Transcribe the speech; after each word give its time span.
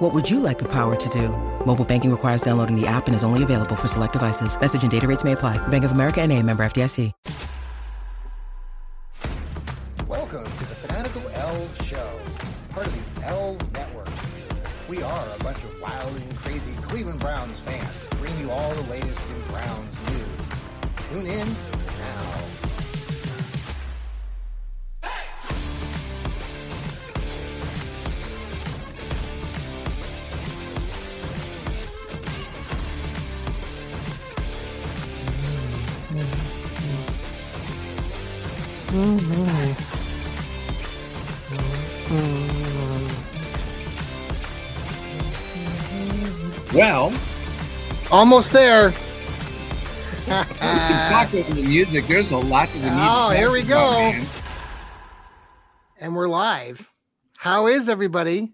What 0.00 0.14
would 0.14 0.30
you 0.30 0.40
like 0.40 0.58
the 0.58 0.64
power 0.64 0.96
to 0.96 1.08
do? 1.10 1.28
Mobile 1.66 1.84
banking 1.84 2.10
requires 2.10 2.40
downloading 2.40 2.74
the 2.74 2.86
app 2.86 3.06
and 3.06 3.14
is 3.14 3.22
only 3.22 3.42
available 3.42 3.76
for 3.76 3.86
select 3.86 4.14
devices. 4.14 4.58
Message 4.58 4.80
and 4.80 4.90
data 4.90 5.06
rates 5.06 5.24
may 5.24 5.32
apply. 5.32 5.58
Bank 5.68 5.84
of 5.84 5.92
America 5.92 6.22
and 6.22 6.32
a 6.32 6.42
member 6.42 6.62
FDIC. 6.62 7.12
Welcome 10.08 10.44
to 10.44 10.68
the 10.70 10.74
Fanatical 10.74 11.20
Elfz 11.20 11.82
Show, 11.82 12.18
part 12.70 12.86
of 12.86 13.14
the 13.16 13.26
L 13.26 13.58
Network. 13.74 14.08
We 14.88 15.02
are 15.02 15.26
a 15.38 15.44
bunch 15.44 15.58
of 15.58 15.80
wild 15.82 16.16
and 16.16 16.34
crazy 16.36 16.72
Cleveland 16.80 17.20
Browns 17.20 17.60
fans, 17.60 17.92
bring 18.18 18.38
you 18.40 18.50
all 18.50 18.72
the 18.72 18.90
latest 18.90 19.20
in 19.28 19.52
Browns 19.52 19.94
news. 20.08 20.26
Tune 21.10 21.26
in 21.26 21.69
Well, 46.74 47.12
Almost 48.10 48.52
there. 48.52 48.88
we 48.88 48.94
can 50.26 51.12
talk 51.12 51.32
over 51.32 51.54
the 51.54 51.62
music. 51.62 52.08
There's 52.08 52.32
a 52.32 52.36
lot 52.36 52.68
to 52.70 52.78
the 52.80 52.88
oh, 52.88 52.90
music. 52.90 53.08
Oh, 53.08 53.30
here 53.30 53.52
we 53.52 53.62
go. 53.62 53.90
man. 53.92 54.26
and 56.00 56.16
we're 56.16 56.26
live. 56.26 56.90
How 57.36 57.68
is 57.68 57.88
everybody? 57.88 58.52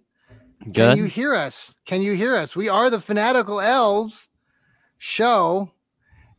Can 0.74 0.98
you 0.98 1.04
hear 1.04 1.34
us? 1.34 1.74
Can 1.86 2.02
you 2.02 2.12
hear 2.12 2.36
us? 2.36 2.54
We 2.54 2.68
are 2.68 2.90
the 2.90 3.00
Fanatical 3.00 3.56
Elfz 3.56 4.28
show, 4.98 5.70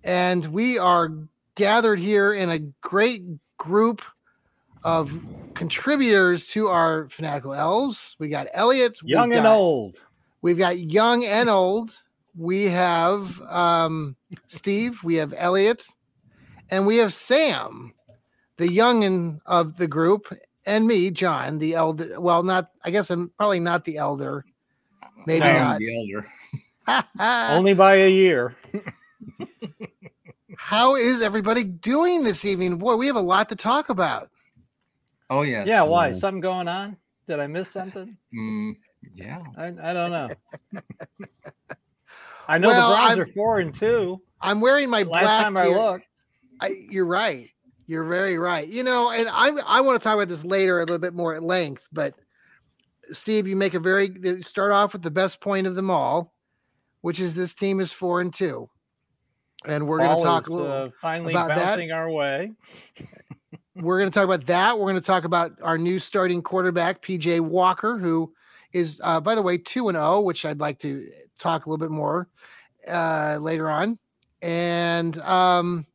and 0.04 0.45
we 0.45 0.78
are 0.78 1.09
gathered 1.56 1.98
here 1.98 2.32
in 2.32 2.52
a 2.52 2.59
great 2.82 3.23
group 3.58 4.02
of 4.84 5.12
contributors 5.54 6.48
to 6.50 6.68
our 6.68 7.10
Fanatical 7.10 7.52
Elfz. 7.52 8.16
We 8.20 8.30
got 8.30 8.48
Elliot, 8.54 8.98
Young 9.04 9.34
and 9.34 9.44
got- 9.44 9.56
old. 9.56 9.98
We've 10.42 10.58
got 10.58 10.78
young 10.80 11.26
and 11.26 11.50
old. 11.50 11.90
We 12.38 12.66
have 12.66 13.42
um, 13.42 14.16
Steve. 14.46 15.04
We 15.04 15.16
have 15.16 15.34
Elliot, 15.36 15.86
and 16.70 16.86
we 16.86 16.98
have 16.98 17.14
Sam, 17.14 17.92
the 18.58 18.68
youngin 18.68 19.40
of 19.48 19.78
the 19.78 19.88
group, 19.88 20.32
and 20.68 20.86
me, 20.86 21.10
John, 21.10 21.58
the 21.58 21.74
elder. 21.74 22.22
Well, 22.22 22.44
not. 22.44 22.70
I 22.84 22.92
guess 22.92 23.10
I'm 23.10 23.30
probably 23.38 23.60
not 23.60 23.84
the 23.84 23.98
elder. 23.98 24.46
Maybe 25.26 25.40
not. 25.46 25.80
the 25.80 25.98
elder. 25.98 27.08
Only 27.58 27.74
by 27.74 27.96
a 27.96 28.10
year. 28.10 28.56
How 30.68 30.98
is 30.98 31.22
everybody 31.22 31.64
doing 31.64 32.26
this 32.26 32.44
evening? 32.44 32.78
Boy, 32.78 32.98
we 32.98 33.08
have 33.08 33.16
a 33.16 33.22
lot 33.22 33.48
to 33.48 33.56
talk 33.56 33.88
about. 33.88 34.30
Oh 35.30 35.44
yeah. 35.44 35.64
Yeah, 35.66 35.84
why? 35.84 36.12
Something 36.12 36.42
going 36.42 36.68
on? 36.68 36.98
Did 37.26 37.40
I 37.40 37.48
miss 37.48 37.70
something? 37.70 38.18
Mm, 38.38 38.76
yeah. 39.16 39.44
I, 39.58 39.68
I 39.68 39.94
don't 39.94 40.12
know. 40.12 40.28
I 42.50 42.58
know 42.58 42.67
Well, 42.67 42.89
the 42.89 42.95
Browns 42.95 43.10
I'm- 43.11 43.20
are 43.22 43.28
four 43.33 43.60
and 43.60 43.73
two. 43.73 44.22
I'm 44.42 44.60
wearing 44.60 44.89
my 44.89 45.04
Last 45.04 45.22
black. 45.23 45.44
time 45.44 45.55
I 45.58 45.67
look. 45.67 46.02
I, 46.60 46.76
you're 46.89 47.05
right. 47.05 47.49
You're 47.86 48.04
very 48.04 48.38
right. 48.38 48.67
You 48.67 48.84
know, 48.84 49.10
and 49.10 49.30
I 49.32 49.52
I 49.66 49.80
want 49.80 49.98
to 49.98 50.04
talk 50.04 50.16
about 50.16 50.28
this 50.28 50.44
later 50.44 50.80
a 50.80 50.84
little 50.84 50.99
bit 50.99 51.14
more 51.14 51.34
at 51.34 51.44
length. 51.44 51.88
But 51.94 52.14
Steve, 53.14 53.48
you 53.48 53.55
make 53.55 53.73
a 53.73 53.80
very 53.80 54.42
start 54.42 54.73
off 54.73 54.92
with 54.92 55.02
the 55.02 55.11
best 55.11 55.39
point 55.39 55.66
of 55.66 55.76
them 55.76 55.89
all, 55.89 56.34
which 56.99 57.22
is 57.22 57.36
this 57.36 57.54
team 57.54 57.80
is 57.80 57.94
four 57.94 58.20
and 58.20 58.34
two, 58.34 58.70
and 59.66 59.88
we're 59.88 60.00
going 60.00 60.18
to 60.18 60.23
talk 60.23 60.44
is, 60.44 60.48
a 60.48 60.54
little. 60.54 60.72
uh, 60.72 60.90
finally 61.02 61.34
about 61.34 61.50
that. 61.50 61.58
bouncing 61.58 61.92
our 61.92 62.10
way. 62.10 62.52
we're 63.76 64.00
going 64.00 64.10
to 64.10 64.14
talk 64.14 64.26
about 64.26 64.45
that. 64.48 64.78
We're 64.78 64.86
going 64.86 64.95
to 64.95 65.06
talk 65.06 65.23
about 65.23 65.54
our 65.62 65.78
new 65.78 66.00
starting 66.00 66.42
quarterback, 66.42 67.02
PJ 67.02 67.40
Walker, 67.42 67.98
who 67.98 68.34
is, 68.73 69.00
uh, 69.04 69.20
by 69.20 69.36
the 69.36 69.42
way, 69.42 69.58
two 69.58 69.90
and 69.90 69.96
zero, 69.96 70.22
which 70.22 70.46
I'd 70.46 70.60
like 70.60 70.80
to 70.80 71.10
talk 71.40 71.66
a 71.66 71.70
little 71.70 71.86
bit 71.86 71.92
more 71.92 72.28
uh, 72.88 73.38
later 73.42 73.70
on. 73.70 73.98
And 74.42 75.17
um, 75.20 75.86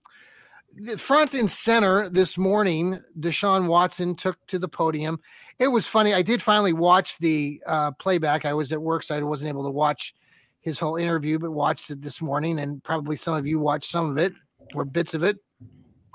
the 0.74 0.98
front 0.98 1.34
and 1.34 1.50
center 1.50 2.08
this 2.08 2.36
morning, 2.36 3.00
Deshaun 3.20 3.66
Watson 3.66 4.14
took 4.14 4.44
to 4.48 4.58
the 4.58 4.68
podium. 4.68 5.20
It 5.58 5.68
was 5.68 5.86
funny. 5.86 6.14
I 6.14 6.22
did 6.22 6.42
finally 6.42 6.72
watch 6.72 7.18
the 7.18 7.62
uh, 7.66 7.92
playback. 7.92 8.44
I 8.44 8.52
was 8.52 8.72
at 8.72 8.82
work, 8.82 9.02
so 9.02 9.16
I 9.16 9.22
wasn't 9.22 9.50
able 9.50 9.64
to 9.64 9.70
watch 9.70 10.14
his 10.62 10.78
whole 10.78 10.96
interview, 10.96 11.38
but 11.38 11.50
watched 11.50 11.90
it 11.90 12.00
this 12.00 12.20
morning, 12.20 12.60
and 12.60 12.82
probably 12.82 13.16
some 13.16 13.34
of 13.34 13.46
you 13.46 13.58
watched 13.58 13.90
some 13.90 14.10
of 14.10 14.16
it 14.16 14.32
or 14.74 14.84
bits 14.84 15.12
of 15.12 15.22
it. 15.22 15.36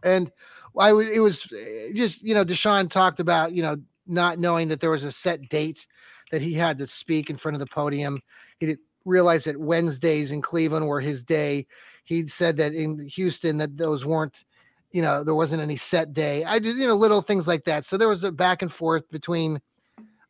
And 0.04 0.32
I 0.80 0.94
was, 0.94 1.10
it 1.10 1.20
was 1.20 1.52
uh, 1.52 1.94
just, 1.94 2.24
you 2.24 2.34
know, 2.34 2.46
Deshaun 2.46 2.90
talked 2.90 3.20
about, 3.20 3.52
you 3.52 3.62
know, 3.62 3.78
not 4.06 4.40
knowing 4.40 4.70
that 4.70 4.80
there 4.80 4.92
was 4.92 5.04
a 5.04 5.12
set 5.12 5.50
date 5.50 5.86
that 6.32 6.42
he 6.42 6.54
had 6.54 6.78
to 6.78 6.88
speak 6.88 7.30
in 7.30 7.38
front 7.38 7.56
of 7.56 7.60
the 7.60 7.68
podium. 7.68 8.18
He 8.60 8.68
didn't 8.68 8.82
realize 9.06 9.44
that 9.46 9.60
Wednesdays 9.60 10.32
in 10.32 10.42
Cleveland 10.42 10.88
were 10.88 11.02
his 11.02 11.24
day. 11.24 11.68
He'd 12.06 12.32
said 12.32 12.58
that 12.58 12.74
in 12.74 13.06
Houston 13.08 13.58
that 13.58 13.76
those 13.76 14.06
weren't, 14.06 14.46
you 14.92 15.02
know, 15.02 15.24
there 15.24 15.36
wasn't 15.36 15.62
any 15.62 15.76
set 15.76 16.14
day. 16.14 16.46
I 16.46 16.60
did, 16.60 16.78
you 16.78 16.88
know, 16.88 16.96
little 16.96 17.22
things 17.22 17.48
like 17.48 17.66
that. 17.66 17.84
So 17.84 17.98
there 17.98 18.08
was 18.08 18.24
a 18.24 18.32
back 18.32 18.62
and 18.62 18.72
forth 18.72 19.10
between 19.10 19.60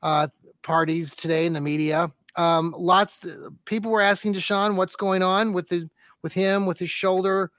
uh, 0.02 0.28
parties 0.64 1.16
today 1.16 1.46
in 1.46 1.54
the 1.54 1.62
media. 1.62 2.12
Um, 2.38 2.74
lots 2.78 3.26
people 3.66 3.92
were 3.92 4.02
asking 4.02 4.36
Deshaun 4.36 4.76
what's 4.76 4.96
going 4.96 5.24
on 5.24 5.54
with 5.54 5.70
the 5.70 5.90
with 6.24 6.34
him 6.34 6.66
with 6.66 6.80
his 6.80 6.90
shoulder 6.90 7.52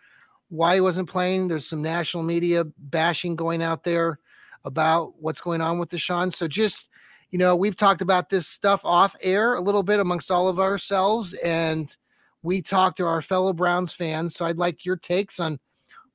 why 0.49 0.77
he 0.77 0.81
wasn't 0.81 1.09
playing. 1.09 1.49
There's 1.49 1.67
some 1.67 1.83
national 1.83 2.23
media 2.23 2.65
bashing 2.79 3.37
going 3.37 3.63
out 3.63 3.85
there 3.85 4.19
about 4.65 5.15
what's 5.21 5.41
going 5.41 5.61
on 5.61 5.79
with 5.79 5.91
Deshaun. 5.91 6.35
So 6.35 6.49
just, 6.49 6.89
you 7.31 7.39
know, 7.39 7.55
we've 7.55 7.77
talked 7.77 8.01
about 8.01 8.31
this 8.31 8.47
stuff 8.47 8.81
off 8.85 9.15
air 9.21 9.55
a 9.55 9.61
little 9.61 9.83
bit 9.83 10.01
amongst 10.01 10.31
all 10.31 10.49
of 10.49 10.59
ourselves, 10.59 11.35
and 11.35 11.95
we 12.43 12.63
talked 12.63 12.97
to 12.99 13.07
our 13.07 13.23
fellow 13.23 13.53
Browns 13.53 13.93
fans. 13.93 14.35
So 14.35 14.47
I'd 14.47 14.59
like 14.59 14.85
your 14.85 14.97
takes 14.97 15.39
on 15.39 15.59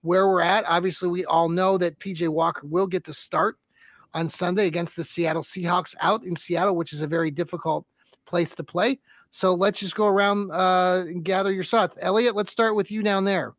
where 0.02 0.28
we're 0.28 0.42
at. 0.42 0.66
Obviously, 0.68 1.10
we 1.10 1.26
all 1.26 1.50
know 1.50 1.78
that 1.78 2.00
PJ 2.00 2.28
Walker 2.30 2.66
will 2.66 2.88
get 2.88 3.04
the 3.04 3.14
start 3.14 3.58
on 4.14 4.30
Sunday 4.30 4.68
against 4.68 4.96
the 4.96 5.04
Seattle 5.04 5.44
Seahawks 5.44 5.96
out 6.00 6.24
in 6.24 6.36
Seattle, 6.36 6.76
which 6.76 6.94
is 6.94 7.02
a 7.02 7.08
very 7.08 7.32
difficult 7.32 7.86
place 8.26 8.56
to 8.56 8.64
play. 8.64 9.00
So 9.32 9.54
let's 9.54 9.80
just 9.80 9.96
go 9.96 10.08
around 10.08 10.52
uh, 10.52 11.06
and 11.08 11.24
gather 11.24 11.52
your 11.52 11.64
thoughts. 11.64 11.98
Elliot, 12.02 12.36
let's 12.36 12.52
start 12.52 12.76
with 12.76 12.92
you 12.92 13.02
down 13.02 13.26
there. 13.26 13.54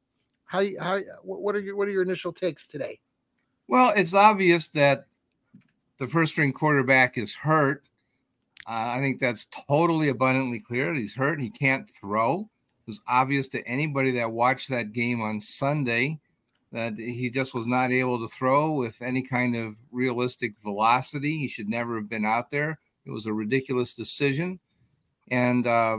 How 0.46 0.62
how 0.80 1.00
what 1.22 1.42
what 1.42 1.56
are 1.56 1.60
your 1.60 1.74
what 1.76 1.88
are 1.88 1.90
your 1.90 2.02
initial 2.02 2.32
takes 2.32 2.66
today? 2.66 3.00
Well, 3.66 3.92
it's 3.96 4.14
obvious 4.14 4.68
that 4.68 5.06
the 5.98 6.06
first 6.06 6.32
string 6.32 6.52
quarterback 6.52 7.18
is 7.18 7.34
hurt. 7.34 7.84
Uh, 8.68 8.94
I 8.96 9.00
think 9.00 9.18
that's 9.18 9.48
totally 9.68 10.08
abundantly 10.08 10.60
clear. 10.60 10.94
He's 10.94 11.14
hurt. 11.14 11.40
He 11.40 11.50
can't 11.50 11.88
throw. 11.88 12.40
It 12.40 12.86
was 12.86 13.00
obvious 13.08 13.48
to 13.48 13.66
anybody 13.66 14.12
that 14.12 14.30
watched 14.30 14.68
that 14.70 14.92
game 14.92 15.20
on 15.20 15.40
Sunday 15.40 16.20
that 16.72 16.96
he 16.96 17.30
just 17.30 17.54
was 17.54 17.66
not 17.66 17.92
able 17.92 18.18
to 18.18 18.34
throw 18.34 18.72
with 18.72 19.00
any 19.00 19.22
kind 19.22 19.54
of 19.54 19.76
realistic 19.92 20.54
velocity. 20.62 21.38
He 21.38 21.48
should 21.48 21.68
never 21.68 21.94
have 21.96 22.08
been 22.08 22.24
out 22.24 22.50
there. 22.50 22.78
It 23.06 23.10
was 23.10 23.26
a 23.26 23.32
ridiculous 23.32 23.94
decision. 23.94 24.58
And, 25.30 25.66
uh, 25.66 25.98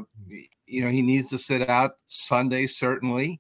you 0.68 0.82
know, 0.82 0.90
he 0.90 1.02
needs 1.02 1.30
to 1.30 1.38
sit 1.38 1.70
out 1.70 1.96
Sunday, 2.08 2.66
certainly. 2.68 3.40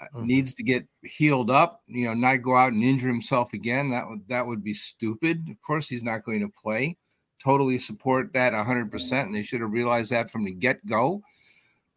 Uh, 0.00 0.06
Mhm. 0.14 0.26
Needs 0.26 0.54
to 0.54 0.62
get 0.62 0.86
healed 1.02 1.50
up, 1.50 1.82
you 1.88 2.04
know, 2.04 2.14
not 2.14 2.36
go 2.42 2.56
out 2.56 2.72
and 2.72 2.84
injure 2.84 3.08
himself 3.08 3.52
again. 3.52 3.90
That 3.90 4.08
would 4.08 4.26
that 4.28 4.46
would 4.46 4.62
be 4.62 4.74
stupid. 4.74 5.48
Of 5.50 5.60
course, 5.60 5.88
he's 5.88 6.04
not 6.04 6.24
going 6.24 6.40
to 6.40 6.48
play. 6.48 6.96
Totally 7.42 7.78
support 7.78 8.32
that 8.32 8.52
100%. 8.54 9.26
And 9.26 9.34
they 9.34 9.42
should 9.42 9.60
have 9.60 9.72
realized 9.72 10.12
that 10.12 10.30
from 10.30 10.44
the 10.44 10.52
get 10.52 10.84
go. 10.86 11.22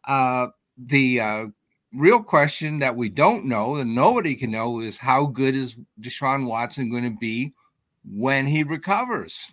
Uh, 0.04 0.48
the 0.78 1.20
uh, 1.20 1.46
real 1.94 2.24
question 2.24 2.80
that 2.80 2.96
we 2.96 3.10
don't 3.10 3.46
know 3.46 3.76
and 3.76 3.94
nobody 3.94 4.36
can 4.36 4.50
know 4.52 4.80
is 4.80 4.98
how 4.98 5.26
good 5.26 5.56
is 5.56 5.78
Deshaun 6.00 6.46
Watson 6.48 6.90
going 6.90 7.04
to 7.04 7.18
be 7.20 7.54
when 8.04 8.48
he 8.48 8.64
recovers? 8.64 9.52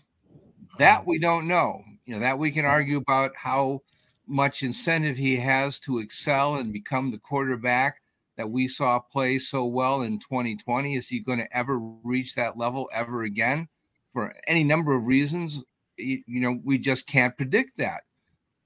That 0.78 1.06
we 1.06 1.18
don't 1.18 1.46
know. 1.46 1.82
You 2.06 2.14
know, 2.14 2.20
that 2.20 2.38
we 2.38 2.50
can 2.50 2.64
argue 2.64 2.98
about 2.98 3.32
how 3.36 3.82
much 4.26 4.62
incentive 4.62 5.16
he 5.16 5.36
has 5.36 5.78
to 5.80 5.98
excel 5.98 6.56
and 6.56 6.72
become 6.72 7.10
the 7.10 7.18
quarterback 7.18 8.00
that 8.36 8.50
we 8.50 8.68
saw 8.68 8.98
play 9.00 9.38
so 9.38 9.64
well 9.66 10.02
in 10.02 10.18
2020? 10.18 10.94
Is 10.94 11.08
he 11.08 11.18
going 11.20 11.38
to 11.38 11.56
ever 11.56 11.78
reach 11.78 12.34
that 12.34 12.56
level 12.56 12.88
ever 12.94 13.22
again? 13.22 13.68
For 14.12 14.32
any 14.46 14.64
number 14.64 14.94
of 14.94 15.06
reasons, 15.06 15.62
you, 15.96 16.22
you 16.26 16.40
know, 16.40 16.58
we 16.64 16.78
just 16.78 17.06
can't 17.06 17.36
predict 17.36 17.76
that. 17.78 18.02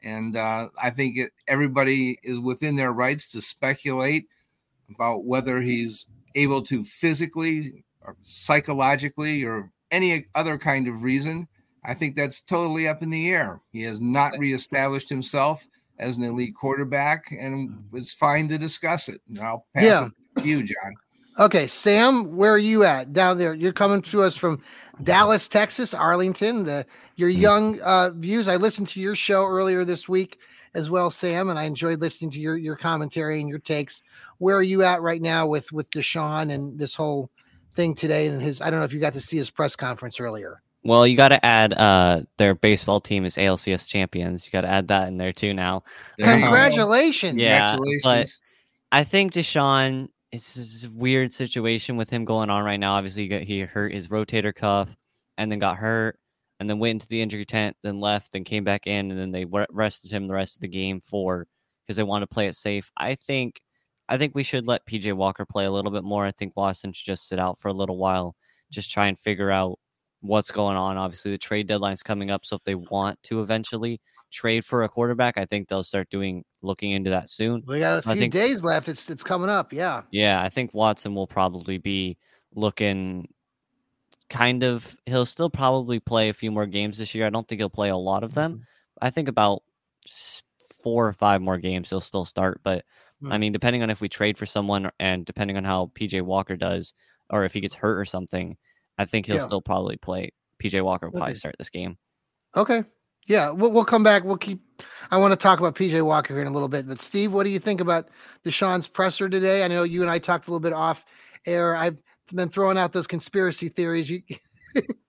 And 0.02 0.36
uh, 0.36 0.68
I 0.80 0.90
think 0.90 1.16
it, 1.16 1.32
everybody 1.48 2.18
is 2.22 2.38
within 2.38 2.76
their 2.76 2.92
rights 2.92 3.28
to 3.30 3.40
speculate 3.40 4.26
about 4.94 5.24
whether 5.24 5.60
he's 5.60 6.06
able 6.34 6.62
to 6.64 6.84
physically 6.84 7.84
or 8.02 8.16
psychologically 8.20 9.44
or 9.44 9.70
any 9.90 10.26
other 10.34 10.58
kind 10.58 10.86
of 10.86 11.02
reason. 11.02 11.48
I 11.84 11.94
think 11.94 12.17
that's 12.17 12.40
totally 12.40 12.88
up 12.88 13.02
in 13.02 13.11
the 13.11 13.31
air. 13.31 13.61
He 13.73 13.82
has 13.82 14.00
not 14.00 14.38
reestablished 14.38 15.08
himself 15.08 15.67
as 15.99 16.17
an 16.17 16.25
elite 16.25 16.55
quarterback, 16.55 17.32
and 17.32 17.84
it's 17.93 18.14
fine 18.14 18.49
to 18.49 18.58
discuss 18.58 19.08
it. 19.08 19.20
And 19.29 19.40
I'll 19.40 19.67
pass 19.75 19.84
Yeah. 19.84 20.06
it 20.37 20.43
to 20.43 20.49
you, 20.49 20.62
John. 20.62 20.94
Okay, 21.38 21.67
Sam, 21.67 22.37
where 22.37 22.52
are 22.52 22.58
you 22.58 22.84
at 22.84 23.12
down 23.12 23.38
there? 23.38 23.55
You're 23.55 23.73
coming 23.73 24.02
to 24.02 24.23
us 24.23 24.37
from 24.37 24.62
Dallas, 25.02 25.49
Texas, 25.49 25.94
Arlington. 25.94 26.64
The 26.64 26.87
your 27.17 27.31
young 27.31 27.81
uh, 27.81 28.11
views. 28.11 28.49
I 28.49 28.56
listened 28.56 28.88
to 28.88 29.00
your 29.00 29.17
show 29.17 29.46
earlier 29.46 29.84
this 29.84 30.08
week 30.08 30.38
as 30.75 30.90
well, 30.90 31.11
Sam, 31.11 31.50
and 31.50 31.58
I 31.58 31.64
enjoyed 31.64 32.00
listening 32.00 32.31
to 32.32 32.40
your 32.40 32.56
your 32.56 32.76
commentary 32.76 33.40
and 33.40 33.49
your 33.49 33.58
takes. 33.58 34.02
Where 34.38 34.56
are 34.56 34.62
you 34.62 34.82
at 34.82 35.02
right 35.02 35.23
now 35.23 35.46
with 35.46 35.73
with 35.73 35.90
Deshaun 35.90 36.52
and 36.52 36.79
this 36.79 36.94
whole 36.94 37.31
thing 37.75 37.94
today? 37.94 38.26
And 38.26 38.40
his 38.40 38.61
I 38.61 38.70
don't 38.70 38.81
know 38.81 38.84
if 38.84 38.93
you 38.93 39.00
got 39.00 39.14
to 39.14 39.20
see 39.20 39.38
his 39.38 39.50
press 39.50 39.75
conference 39.75 40.20
earlier. 40.20 40.61
Well, 40.84 41.06
you 41.06 41.17
got 41.17 41.29
to 41.29 41.44
add 41.44 41.73
uh 41.73 42.23
their 42.38 42.55
baseball 42.55 43.00
team 43.00 43.25
is 43.25 43.37
ALCS 43.37 43.88
champions. 43.88 44.44
You 44.44 44.50
got 44.50 44.62
to 44.62 44.69
add 44.69 44.88
that 44.88 45.08
in 45.08 45.17
there 45.17 45.32
too 45.32 45.55
now. 45.55 45.84
There 46.19 46.37
you. 46.37 46.43
Congratulations! 46.43 47.38
Yeah, 47.38 47.73
Congratulations. 47.73 48.43
I 48.90 49.05
think 49.05 49.32
Deshaun, 49.32 50.08
it's 50.32 50.55
this 50.55 50.87
weird 50.88 51.32
situation 51.32 51.96
with 51.96 52.11
him 52.11 52.26
going 52.26 52.50
on 52.50 52.62
right 52.62 52.79
now. 52.79 52.93
Obviously, 52.93 53.23
he, 53.23 53.29
got, 53.29 53.43
he 53.43 53.61
hurt 53.61 53.94
his 53.94 54.08
rotator 54.08 54.55
cuff 54.55 54.94
and 55.38 55.50
then 55.50 55.58
got 55.58 55.79
hurt 55.79 56.19
and 56.61 56.69
then 56.69 56.79
went 56.79 56.96
into 56.96 57.08
the 57.08 57.23
injury 57.23 57.46
tent, 57.46 57.75
then 57.82 58.00
left, 58.00 58.32
then 58.32 58.44
came 58.44 58.64
back 58.64 58.87
in, 58.87 59.11
and 59.11 59.19
then 59.19 59.32
they 59.32 59.46
rested 59.70 60.12
him 60.12 60.29
the 60.29 60.34
rest 60.34 60.56
of 60.56 60.61
the 60.61 60.69
game 60.69 61.00
for 61.00 61.46
because 61.87 61.96
they 61.96 62.02
want 62.02 62.23
to 62.23 62.26
play 62.26 62.46
it 62.46 62.55
safe. 62.55 62.90
I 62.96 63.14
think, 63.14 63.61
I 64.08 64.19
think 64.19 64.34
we 64.34 64.43
should 64.43 64.67
let 64.67 64.87
PJ 64.87 65.12
Walker 65.14 65.46
play 65.46 65.64
a 65.64 65.73
little 65.73 65.90
bit 65.90 66.05
more. 66.05 66.26
I 66.26 66.32
think 66.32 66.52
Watson 66.55 66.93
should 66.93 67.06
just 67.06 67.29
sit 67.29 67.38
out 67.38 67.58
for 67.58 67.69
a 67.69 67.73
little 67.73 67.96
while, 67.96 68.37
just 68.70 68.90
try 68.90 69.06
and 69.06 69.19
figure 69.19 69.50
out 69.50 69.79
what's 70.22 70.50
going 70.50 70.76
on. 70.76 70.96
Obviously, 70.96 71.30
the 71.30 71.38
trade 71.38 71.66
deadline's 71.66 72.02
coming 72.02 72.30
up, 72.30 72.44
so 72.46 72.56
if 72.56 72.64
they 72.64 72.74
want 72.74 73.22
to 73.24 73.40
eventually 73.42 74.00
trade 74.30 74.64
for 74.64 74.84
a 74.84 74.88
quarterback, 74.88 75.36
I 75.36 75.44
think 75.44 75.69
they'll 75.69 75.82
start 75.84 76.08
doing 76.08 76.42
looking 76.62 76.92
into 76.92 77.10
that 77.10 77.28
soon. 77.28 77.62
We 77.66 77.80
got 77.80 77.98
a 77.98 78.02
few 78.02 78.14
think- 78.14 78.32
days 78.32 78.64
left. 78.64 78.88
It's 78.88 79.10
it's 79.10 79.22
coming 79.22 79.50
up. 79.50 79.72
Yeah. 79.72 80.02
Yeah, 80.10 80.40
I 80.42 80.48
think 80.48 80.72
Watson 80.72 81.14
will 81.14 81.26
probably 81.26 81.76
be 81.78 82.16
looking 82.54 83.28
kind 84.30 84.62
of 84.62 84.96
he'll 85.04 85.26
still 85.26 85.50
probably 85.50 86.00
play 86.00 86.30
a 86.30 86.32
few 86.32 86.50
more 86.50 86.64
games 86.66 86.96
this 86.96 87.14
year. 87.14 87.26
I 87.26 87.30
don't 87.30 87.46
think 87.46 87.60
he'll 87.60 87.69
play 87.69 87.90
a 87.90 87.96
lot 87.96 88.24
of 88.24 88.32
them. 88.32 88.64
I 89.02 89.10
think 89.10 89.28
about 89.28 89.62
four 90.82 91.06
or 91.06 91.12
five 91.12 91.42
more 91.42 91.58
games 91.58 91.90
he'll 91.90 92.00
still 92.00 92.24
start, 92.24 92.60
but 92.62 92.84
I 93.24 93.36
Mm. 93.36 93.40
mean 93.40 93.52
depending 93.52 93.82
on 93.82 93.90
if 93.90 94.00
we 94.00 94.08
trade 94.08 94.36
for 94.38 94.46
someone 94.46 94.90
and 94.98 95.24
depending 95.24 95.56
on 95.56 95.64
how 95.64 95.90
PJ 95.94 96.22
Walker 96.22 96.56
does 96.56 96.94
or 97.30 97.44
if 97.44 97.52
he 97.52 97.60
gets 97.60 97.74
hurt 97.74 97.98
or 97.98 98.04
something, 98.04 98.56
I 99.02 99.04
think 99.04 99.26
he'll 99.26 99.37
Yeah. 99.37 99.43
still 99.43 99.60
probably 99.60 99.96
play 99.96 100.31
PJ 100.62 100.81
Walker 100.82 101.06
will 101.06 101.12
probably 101.12 101.32
Okay. 101.32 101.38
start 101.38 101.56
this 101.58 101.70
game. 101.70 101.99
Okay. 102.56 102.84
Yeah, 103.26 103.50
we'll, 103.50 103.72
we'll 103.72 103.84
come 103.84 104.02
back. 104.02 104.25
We'll 104.25 104.37
keep. 104.37 104.60
I 105.10 105.16
want 105.16 105.32
to 105.32 105.37
talk 105.37 105.58
about 105.58 105.75
PJ 105.75 106.04
Walker 106.04 106.34
here 106.34 106.43
in 106.43 106.49
a 106.49 106.52
little 106.52 106.69
bit. 106.69 106.87
But 106.88 107.00
Steve, 107.00 107.32
what 107.32 107.44
do 107.44 107.50
you 107.50 107.58
think 107.58 107.81
about 107.81 108.08
Deshaun's 108.44 108.88
presser 108.88 109.28
today? 109.28 109.64
I 109.64 109.69
know 109.69 109.82
you 109.82 110.02
and 110.02 110.10
I 110.10 110.19
talked 110.19 110.46
a 110.46 110.50
little 110.50 110.60
bit 110.60 110.72
off 110.72 111.04
air. 111.46 111.76
I've 111.76 111.96
been 112.32 112.49
throwing 112.49 112.78
out 112.78 112.93
those 112.93 113.06
conspiracy 113.06 113.69
theories. 113.69 114.08
You 114.10 114.22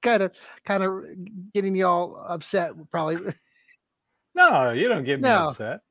kind 0.01 0.23
of, 0.23 0.31
kind 0.65 0.83
of 0.83 1.05
getting 1.53 1.75
you 1.75 1.85
all 1.87 2.23
upset. 2.27 2.71
Probably. 2.91 3.33
No, 4.35 4.71
you 4.71 4.87
don't 4.89 5.03
get 5.03 5.21
me 5.21 5.29
No. 5.29 5.49
upset. 5.49 5.81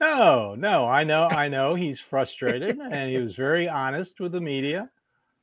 No, 0.00 0.54
no, 0.56 0.86
I 0.86 1.04
know, 1.04 1.28
I 1.28 1.48
know 1.48 1.74
he's 1.74 2.00
frustrated, 2.00 2.78
and 2.78 3.12
he 3.12 3.20
was 3.20 3.36
very 3.36 3.68
honest 3.68 4.18
with 4.18 4.32
the 4.32 4.40
media. 4.40 4.90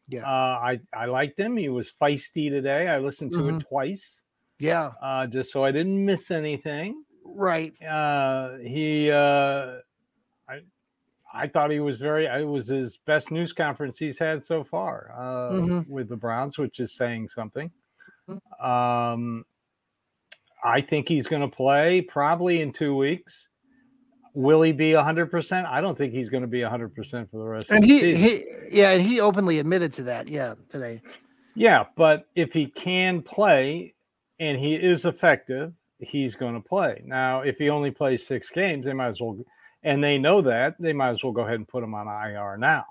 Yeah. 0.09 0.21
Uh, 0.24 0.59
I 0.62 0.80
I 0.94 1.06
liked 1.06 1.39
him. 1.39 1.57
He 1.57 1.69
was 1.69 1.92
feisty 2.01 2.50
today. 2.50 2.88
I 2.88 3.00
listened 3.00 3.33
to 3.33 3.39
Mhm. 3.39 3.59
it 3.62 3.65
twice, 3.68 4.24
Yeah. 4.59 4.92
uh, 5.01 5.27
just 5.27 5.51
so 5.51 5.63
I 5.65 5.71
didn't 5.71 6.04
miss 6.06 6.31
anything. 6.31 7.04
Right. 7.25 7.74
Uh, 7.83 8.57
he, 8.59 9.12
uh, 9.12 9.80
I, 10.50 10.59
I 11.33 11.48
thought 11.48 11.71
he 11.71 11.81
was 11.81 11.98
very. 11.98 12.25
It 12.25 12.48
was 12.48 12.68
his 12.68 12.98
best 13.06 13.31
news 13.31 13.51
conference 13.51 13.98
he's 14.00 14.18
had 14.18 14.44
so 14.45 14.63
far 14.63 15.12
uh, 15.13 15.51
Mhm. 15.51 15.88
with 15.89 16.07
the 16.07 16.15
Browns, 16.15 16.57
which 16.57 16.80
is 16.80 16.95
saying 16.95 17.27
something. 17.30 17.69
Mhm. 18.30 18.65
Um, 18.65 19.45
I 20.63 20.81
think 20.81 21.07
he's 21.09 21.27
going 21.27 21.42
to 21.42 21.54
play 21.56 22.01
probably 22.01 22.62
in 22.62 22.71
two 22.71 22.95
weeks. 22.95 23.48
Will 24.38 24.62
he 24.62 24.72
be 24.72 24.94
hundred 24.94 25.31
percent? 25.31 25.66
I 25.66 25.81
don't 25.81 25.98
think 25.98 26.13
he's 26.13 26.30
going 26.30 26.42
to 26.44 26.48
be 26.48 26.62
hundred 26.62 26.94
percent 26.94 27.31
for 27.31 27.38
the 27.39 27.45
rest 27.45 27.72
And 27.72 27.80
of 27.80 27.84
the 27.84 27.89
he, 27.89 28.00
season. 28.00 28.22
he, 28.22 28.44
yeah, 28.72 28.92
and 28.92 29.01
he 29.01 29.19
openly 29.19 29.57
admitted 29.57 29.94
to 29.94 30.04
that. 30.04 30.28
Yeah, 30.28 30.54
today. 30.69 31.01
Yeah, 31.56 31.86
but 31.95 32.28
if 32.36 32.54
he 32.54 32.68
can 32.68 33.24
play 33.24 33.95
and 34.39 34.60
he 34.60 34.75
is 34.75 35.06
effective, 35.06 35.74
he's 35.98 36.36
going 36.36 36.54
to 36.54 36.60
play. 36.60 37.01
Now, 37.04 37.42
if 37.42 37.57
he 37.57 37.69
only 37.69 37.89
plays 37.89 38.28
six 38.28 38.51
games, 38.51 38.86
they 38.86 38.94
might 38.94 39.07
as 39.07 39.19
well, 39.19 39.39
and 39.81 40.04
they 40.04 40.19
know 40.19 40.42
that 40.42 40.75
they 40.80 40.94
might 40.94 41.10
as 41.10 41.24
well 41.24 41.33
go 41.33 41.42
ahead 41.42 41.56
and 41.56 41.68
put 41.68 41.83
him 41.83 41.95
on 41.95 42.07
IR 42.07 42.57
now. 42.57 42.86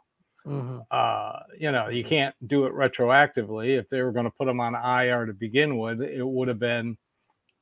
hmm 0.44 0.78
Uh, 0.90 1.38
you 1.58 1.70
know, 1.70 1.88
you 1.88 2.02
can't 2.02 2.34
do 2.49 2.66
it 2.66 2.72
retroactively. 2.75 3.78
If 3.78 3.88
they 3.88 4.02
were 4.02 4.12
going 4.12 4.25
to 4.25 4.32
put 4.32 4.49
him 4.49 4.58
on 4.60 4.75
IR 4.75 5.26
to 5.26 5.32
begin 5.32 5.78
with, 5.78 6.02
it 6.02 6.26
would 6.26 6.49
have 6.49 6.58
been 6.58 6.96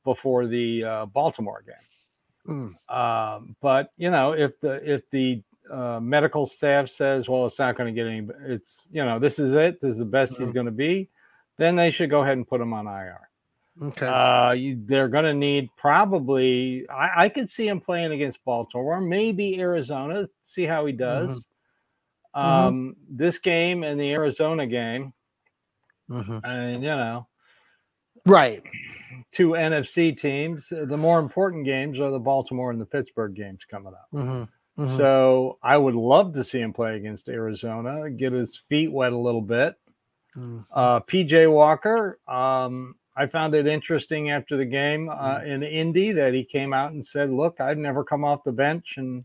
before 0.03 0.47
the 0.47 0.83
uh, 0.83 1.05
Baltimore 1.05 1.63
game. 1.67 1.75
Mm. 2.47 2.75
Um, 2.89 3.55
but 3.61 3.91
you 3.97 4.11
know, 4.11 4.33
if 4.33 4.59
the 4.59 4.73
if 4.89 5.09
the 5.09 5.41
uh, 5.71 5.99
medical 5.99 6.45
staff 6.45 6.87
says, 6.89 7.27
well, 7.27 7.45
it's 7.47 7.57
not 7.57 7.75
going 7.75 7.93
to 7.93 7.99
get 7.99 8.07
any, 8.07 8.27
it's 8.45 8.87
you 8.91 9.03
know, 9.03 9.17
this 9.19 9.39
is 9.39 9.53
it, 9.53 9.81
this 9.81 9.93
is 9.93 9.99
the 9.99 10.05
best 10.05 10.37
he's 10.37 10.49
Mhm. 10.49 10.53
going 10.53 10.65
to 10.67 10.71
be, 10.71 11.09
then 11.57 11.75
they 11.75 11.89
should 11.89 12.09
go 12.11 12.21
ahead 12.21 12.37
and 12.37 12.47
put 12.47 12.61
him 12.61 12.71
on 12.73 12.85
IR. 12.85 13.29
Okay. 13.81 14.05
Uh, 14.07 14.51
you, 14.51 14.79
they're 14.85 15.07
going 15.09 15.25
to 15.25 15.33
need 15.33 15.69
probably. 15.75 16.87
I, 16.89 17.25
I 17.25 17.29
could 17.29 17.49
see 17.49 17.67
him 17.67 17.81
playing 17.81 18.11
against 18.13 18.43
Baltimore, 18.45 19.01
maybe 19.01 19.59
Arizona. 19.59 20.29
See 20.41 20.63
how 20.65 20.85
he 20.85 20.93
does. 20.93 21.47
Mhm. 22.35 22.41
Um, 22.41 22.95
this 23.09 23.37
game 23.37 23.83
and 23.83 23.99
the 23.99 24.11
Arizona 24.13 24.67
game, 24.67 25.13
Mhm. 26.09 26.41
and 26.43 26.83
you 26.83 26.89
know, 26.89 27.27
Right. 28.25 28.63
Two 29.31 29.49
NFC 29.51 30.17
teams. 30.17 30.71
uh, 30.71 30.85
The 30.85 30.97
more 30.97 31.19
important 31.19 31.65
games 31.65 31.99
are 31.99 32.11
the 32.11 32.19
Baltimore 32.19 32.71
and 32.71 32.79
the 32.79 32.85
Pittsburgh 32.85 33.33
games 33.35 33.65
coming 33.65 33.93
up. 33.93 34.07
hmm 34.11 34.43
hmm 34.75 34.97
So 34.97 35.57
I 35.63 35.77
would 35.77 35.95
love 35.95 36.33
to 36.33 36.43
see 36.43 36.59
him 36.59 36.73
play 36.73 36.95
against 36.97 37.29
Arizona, 37.29 38.09
get 38.09 38.33
his 38.33 38.57
feet 38.57 38.91
wet 38.91 39.13
a 39.13 39.17
little 39.17 39.41
bit. 39.41 39.75
Mm. 40.35 40.65
Uh, 40.71 40.99
PJ 41.01 41.49
Walker, 41.51 42.19
um, 42.27 42.95
I 43.15 43.25
found 43.27 43.55
it 43.55 43.67
interesting 43.67 44.31
after 44.31 44.57
the 44.57 44.65
game 44.65 45.07
uh, 45.07 45.39
Mm. 45.39 45.47
in 45.47 45.63
Indy 45.63 46.11
that 46.11 46.33
he 46.33 46.43
came 46.43 46.73
out 46.73 46.91
and 46.91 47.05
said, 47.05 47.29
"Look, 47.31 47.61
I've 47.61 47.77
never 47.77 48.03
come 48.03 48.25
off 48.25 48.43
the 48.43 48.51
bench 48.51 48.95
and 48.97 49.23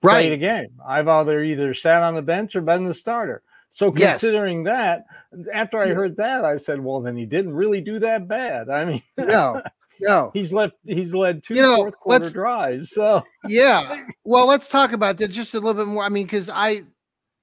played 0.00 0.32
a 0.32 0.38
game. 0.38 0.80
I've 0.86 1.08
either 1.08 1.42
either 1.42 1.74
sat 1.74 2.02
on 2.02 2.14
the 2.14 2.22
bench 2.22 2.56
or 2.56 2.62
been 2.62 2.84
the 2.84 2.94
starter." 2.94 3.42
So 3.70 3.92
Yes. 3.96 4.20
considering 4.20 4.64
that, 4.64 5.06
after 5.54 5.78
I 5.78 5.88
heard 5.92 6.16
that, 6.16 6.44
I 6.44 6.56
said, 6.56 6.80
"Well, 6.80 7.00
then 7.00 7.16
he 7.16 7.24
didn't 7.24 7.54
really 7.54 7.80
do 7.80 7.98
that 8.00 8.26
bad." 8.28 8.68
I 8.68 8.84
mean, 8.84 9.02
No. 9.16 9.62
No. 10.00 10.30
he's 10.34 10.52
left 10.52 10.74
he's 10.84 11.14
led 11.14 11.42
two 11.42 11.54
You 11.54 11.62
know, 11.62 11.76
fourth 11.76 11.98
quarter 11.98 12.24
let's- 12.24 12.32
drives. 12.32 12.90
So 12.90 13.22
yeah 13.48 14.04
well 14.24 14.46
let's 14.46 14.68
talk 14.68 14.92
about 14.92 15.18
that 15.18 15.28
just 15.28 15.54
a 15.54 15.60
little 15.60 15.74
bit 15.84 15.86
more 15.90 16.02
i 16.04 16.08
mean 16.08 16.26
because 16.26 16.50
i 16.52 16.82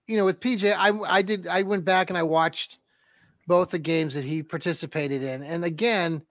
you 0.08 0.16
know 0.18 0.26
with 0.26 0.40
pj 0.40 0.74
i 0.78 0.92
i 1.12 1.22
did 1.22 1.48
i 1.48 1.62
went 1.64 1.84
back 1.86 2.10
and 2.10 2.18
i 2.18 2.22
watched 2.24 2.78
both 3.48 3.72
the 3.72 3.80
games 3.80 4.14
that 4.14 4.24
he 4.24 4.44
participated 4.44 5.24
in 5.24 5.42
and 5.44 5.66
again 5.66 6.22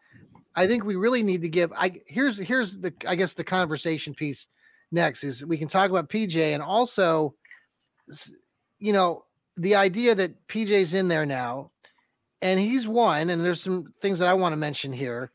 i 0.55 0.67
think 0.67 0.85
we 0.85 0.95
really 0.97 1.23
need 1.23 1.43
to 1.43 1.49
give 1.49 1.73
i 1.76 1.93
here's 2.07 2.38
here's 2.38 2.76
the 2.79 2.93
i 3.09 3.15
guess 3.17 3.35
the 3.35 3.43
conversation 3.45 4.15
piece 4.15 4.47
next 4.93 5.25
is 5.25 5.45
we 5.45 5.59
can 5.59 5.69
talk 5.69 5.91
about 5.91 6.09
pj 6.09 6.55
and 6.55 6.62
also 6.62 7.35
you 8.79 8.93
know 8.93 9.25
the 9.57 9.75
idea 9.75 10.15
that 10.15 10.47
pj's 10.49 10.95
in 10.95 11.09
there 11.09 11.27
now 11.27 11.71
and 12.43 12.61
he's 12.61 12.87
won 12.87 13.31
and 13.31 13.45
there's 13.45 13.63
some 13.63 13.93
things 14.01 14.19
that 14.19 14.29
i 14.29 14.35
want 14.35 14.53
to 14.53 14.57
mention 14.57 14.93
here 14.93 15.31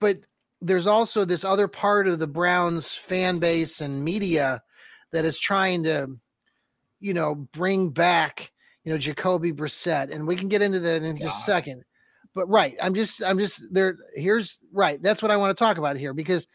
but 0.00 0.18
there's 0.64 0.86
also 0.86 1.24
this 1.24 1.44
other 1.44 1.68
part 1.68 2.08
of 2.08 2.18
the 2.18 2.26
Browns 2.26 2.92
fan 2.92 3.38
base 3.38 3.82
and 3.82 4.02
media 4.02 4.62
that 5.12 5.26
is 5.26 5.38
trying 5.38 5.82
to, 5.84 6.08
you 7.00 7.12
know, 7.12 7.34
bring 7.34 7.90
back, 7.90 8.50
you 8.82 8.90
know, 8.90 8.98
Jacoby 8.98 9.52
Brissett, 9.52 10.10
and 10.10 10.26
we 10.26 10.36
can 10.36 10.48
get 10.48 10.62
into 10.62 10.80
that 10.80 11.02
in 11.02 11.16
just 11.16 11.40
a 11.40 11.42
second. 11.42 11.84
But 12.34 12.48
right, 12.48 12.76
I'm 12.82 12.94
just, 12.94 13.22
I'm 13.22 13.38
just 13.38 13.62
there. 13.70 13.96
Here's 14.14 14.58
right. 14.72 15.00
That's 15.02 15.20
what 15.20 15.30
I 15.30 15.36
want 15.36 15.56
to 15.56 15.62
talk 15.62 15.76
about 15.76 15.98
here 15.98 16.14
because 16.14 16.46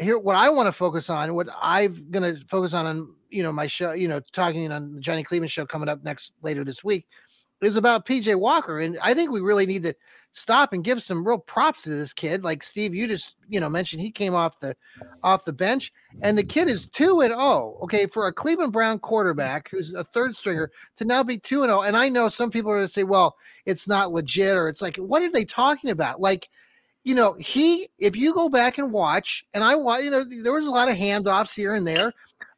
here 0.00 0.18
what 0.18 0.36
I 0.36 0.48
want 0.50 0.66
to 0.66 0.72
focus 0.72 1.10
on, 1.10 1.34
what 1.34 1.48
I'm 1.60 2.06
going 2.10 2.34
to 2.34 2.44
focus 2.46 2.74
on 2.74 2.86
on 2.86 3.14
you 3.30 3.42
know 3.42 3.52
my 3.52 3.66
show, 3.66 3.92
you 3.92 4.08
know, 4.08 4.20
talking 4.32 4.70
on 4.70 4.94
the 4.94 5.00
Johnny 5.00 5.22
Cleveland 5.22 5.50
show 5.50 5.66
coming 5.66 5.88
up 5.88 6.02
next 6.04 6.32
later 6.42 6.64
this 6.64 6.84
week, 6.84 7.06
is 7.60 7.76
about 7.76 8.06
PJ 8.06 8.34
Walker, 8.36 8.80
and 8.80 8.98
I 9.02 9.14
think 9.14 9.30
we 9.30 9.40
really 9.40 9.66
need 9.66 9.82
to 9.84 9.94
stop 10.34 10.72
and 10.72 10.82
give 10.82 11.02
some 11.02 11.26
real 11.26 11.38
props 11.38 11.82
to 11.82 11.90
this 11.90 12.12
kid. 12.12 12.42
Like 12.42 12.62
Steve, 12.62 12.94
you 12.94 13.06
just 13.06 13.36
you 13.48 13.60
know 13.60 13.68
mentioned 13.68 14.02
he 14.02 14.10
came 14.10 14.34
off 14.34 14.58
the 14.60 14.76
off 15.22 15.44
the 15.44 15.52
bench, 15.52 15.92
and 16.22 16.36
the 16.36 16.44
kid 16.44 16.68
is 16.68 16.88
two 16.88 17.20
and 17.20 17.32
oh. 17.36 17.78
Okay, 17.82 18.06
for 18.06 18.26
a 18.26 18.32
Cleveland 18.32 18.72
Brown 18.72 18.98
quarterback 18.98 19.68
who's 19.70 19.92
a 19.92 20.04
third 20.04 20.36
stringer 20.36 20.70
to 20.96 21.04
now 21.04 21.22
be 21.22 21.38
two 21.38 21.62
and 21.62 21.72
oh, 21.72 21.82
and 21.82 21.96
I 21.96 22.08
know 22.08 22.28
some 22.28 22.50
people 22.50 22.70
are 22.70 22.76
going 22.76 22.86
to 22.86 22.92
say, 22.92 23.04
well, 23.04 23.36
it's 23.66 23.86
not 23.86 24.12
legit, 24.12 24.56
or 24.56 24.68
it's 24.68 24.82
like, 24.82 24.96
what 24.96 25.22
are 25.22 25.30
they 25.30 25.44
talking 25.44 25.90
about? 25.90 26.20
Like 26.20 26.48
you 27.04 27.14
know, 27.14 27.34
he, 27.34 27.88
if 27.98 28.16
you 28.16 28.32
go 28.32 28.48
back 28.48 28.78
and 28.78 28.92
watch, 28.92 29.44
and 29.54 29.64
I 29.64 29.72
you 29.72 30.10
know, 30.10 30.24
there 30.24 30.52
was 30.52 30.66
a 30.66 30.70
lot 30.70 30.88
of 30.88 30.96
handoffs 30.96 31.54
here 31.54 31.74
and 31.74 31.86
there, 31.86 32.12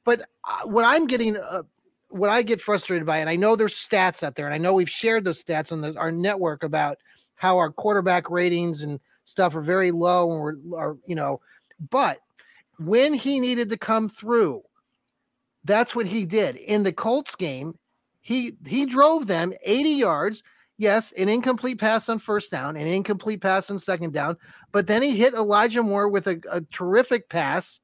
but 0.04 0.22
uh, 0.44 0.60
what 0.64 0.84
I'm 0.84 1.06
getting, 1.06 1.36
uh, 1.36 1.62
what 2.08 2.30
I 2.30 2.42
get 2.42 2.60
frustrated 2.60 3.06
by, 3.06 3.18
and 3.18 3.30
I 3.30 3.36
know 3.36 3.56
there's 3.56 3.74
stats 3.74 4.22
out 4.22 4.36
there, 4.36 4.46
and 4.46 4.54
I 4.54 4.58
know 4.58 4.74
we've 4.74 4.90
shared 4.90 5.24
those 5.24 5.42
stats 5.42 5.72
on 5.72 5.80
the, 5.80 5.96
our 5.96 6.12
network 6.12 6.62
about 6.62 6.98
how 7.36 7.56
our 7.56 7.70
quarterback 7.70 8.30
ratings 8.30 8.82
and 8.82 9.00
stuff 9.24 9.56
are 9.56 9.62
very 9.62 9.90
low, 9.90 10.30
and 10.30 10.40
we're, 10.40 10.78
are, 10.78 10.96
you 11.06 11.14
know, 11.14 11.40
but 11.90 12.18
when 12.78 13.14
he 13.14 13.40
needed 13.40 13.70
to 13.70 13.78
come 13.78 14.08
through, 14.08 14.62
that's 15.64 15.94
what 15.94 16.06
he 16.06 16.26
did 16.26 16.56
in 16.56 16.82
the 16.82 16.92
Colts 16.92 17.34
game. 17.34 17.78
He 18.20 18.52
he 18.66 18.86
drove 18.86 19.26
them 19.26 19.52
80 19.62 19.90
yards 19.90 20.42
yes, 20.78 21.12
an 21.12 21.28
incomplete 21.28 21.78
pass 21.78 22.08
on 22.08 22.18
first 22.18 22.50
down, 22.50 22.76
an 22.76 22.86
incomplete 22.86 23.40
pass 23.40 23.70
on 23.70 23.78
second 23.78 24.12
down, 24.12 24.36
but 24.72 24.86
then 24.86 25.02
he 25.02 25.16
hit 25.16 25.34
Elijah 25.34 25.82
Moore 25.82 26.08
with 26.08 26.26
a, 26.26 26.40
a 26.50 26.60
terrific 26.72 27.28
pass. 27.28 27.80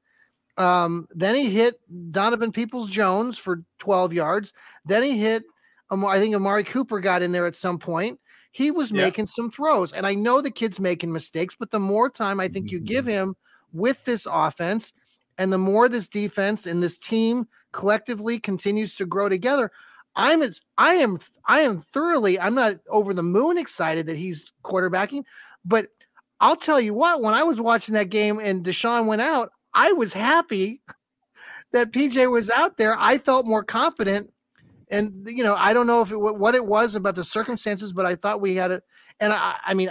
Um, 0.57 1.07
then 1.11 1.35
he 1.35 1.49
hit 1.49 1.79
Donovan 2.11 2.51
Peoples 2.51 2.89
Jones 2.89 3.37
for 3.37 3.63
12 3.79 4.13
yards. 4.13 4.53
Then 4.85 5.03
he 5.03 5.17
hit, 5.17 5.43
um, 5.89 6.05
I 6.05 6.19
think 6.19 6.35
Amari 6.35 6.63
Cooper 6.63 6.99
got 6.99 7.21
in 7.21 7.31
there 7.31 7.47
at 7.47 7.55
some 7.55 7.79
point. 7.79 8.19
He 8.51 8.69
was 8.69 8.91
yeah. 8.91 9.03
making 9.03 9.27
some 9.27 9.49
throws, 9.49 9.93
and 9.93 10.05
I 10.05 10.13
know 10.13 10.41
the 10.41 10.51
kid's 10.51 10.79
making 10.79 11.11
mistakes, 11.11 11.55
but 11.57 11.71
the 11.71 11.79
more 11.79 12.09
time 12.09 12.41
I 12.41 12.49
think 12.49 12.69
you 12.69 12.81
give 12.81 13.05
mm-hmm. 13.05 13.29
him 13.31 13.35
with 13.71 14.03
this 14.03 14.27
offense, 14.29 14.91
and 15.37 15.53
the 15.53 15.57
more 15.57 15.87
this 15.87 16.09
defense 16.09 16.65
and 16.65 16.83
this 16.83 16.97
team 16.97 17.47
collectively 17.71 18.37
continues 18.37 18.95
to 18.95 19.05
grow 19.05 19.29
together, 19.29 19.71
I'm 20.15 20.41
as 20.41 20.59
I 20.77 20.95
am 20.95 21.19
I 21.45 21.61
am 21.61 21.79
thoroughly 21.79 22.39
I'm 22.39 22.55
not 22.55 22.75
over 22.89 23.13
the 23.13 23.23
moon 23.23 23.57
excited 23.57 24.07
that 24.07 24.17
he's 24.17 24.51
quarterbacking, 24.63 25.23
but 25.63 25.87
I'll 26.39 26.55
tell 26.55 26.81
you 26.81 26.93
what, 26.93 27.21
when 27.21 27.33
I 27.33 27.43
was 27.43 27.61
watching 27.61 27.93
that 27.93 28.09
game 28.09 28.39
and 28.39 28.65
Deshaun 28.65 29.05
went 29.05 29.21
out, 29.21 29.51
I 29.73 29.91
was 29.93 30.11
happy 30.11 30.81
that 31.71 31.91
PJ 31.91 32.29
was 32.29 32.49
out 32.49 32.77
there. 32.77 32.95
I 32.97 33.19
felt 33.19 33.45
more 33.45 33.63
confident. 33.63 34.31
And 34.89 35.25
you 35.29 35.43
know, 35.43 35.55
I 35.55 35.71
don't 35.73 35.87
know 35.87 36.01
if 36.01 36.11
it 36.11 36.17
what 36.17 36.55
it 36.55 36.65
was 36.65 36.95
about 36.95 37.15
the 37.15 37.23
circumstances, 37.23 37.93
but 37.93 38.05
I 38.05 38.15
thought 38.15 38.41
we 38.41 38.55
had 38.55 38.71
it. 38.71 38.83
And 39.19 39.31
I, 39.31 39.55
I 39.65 39.73
mean, 39.73 39.89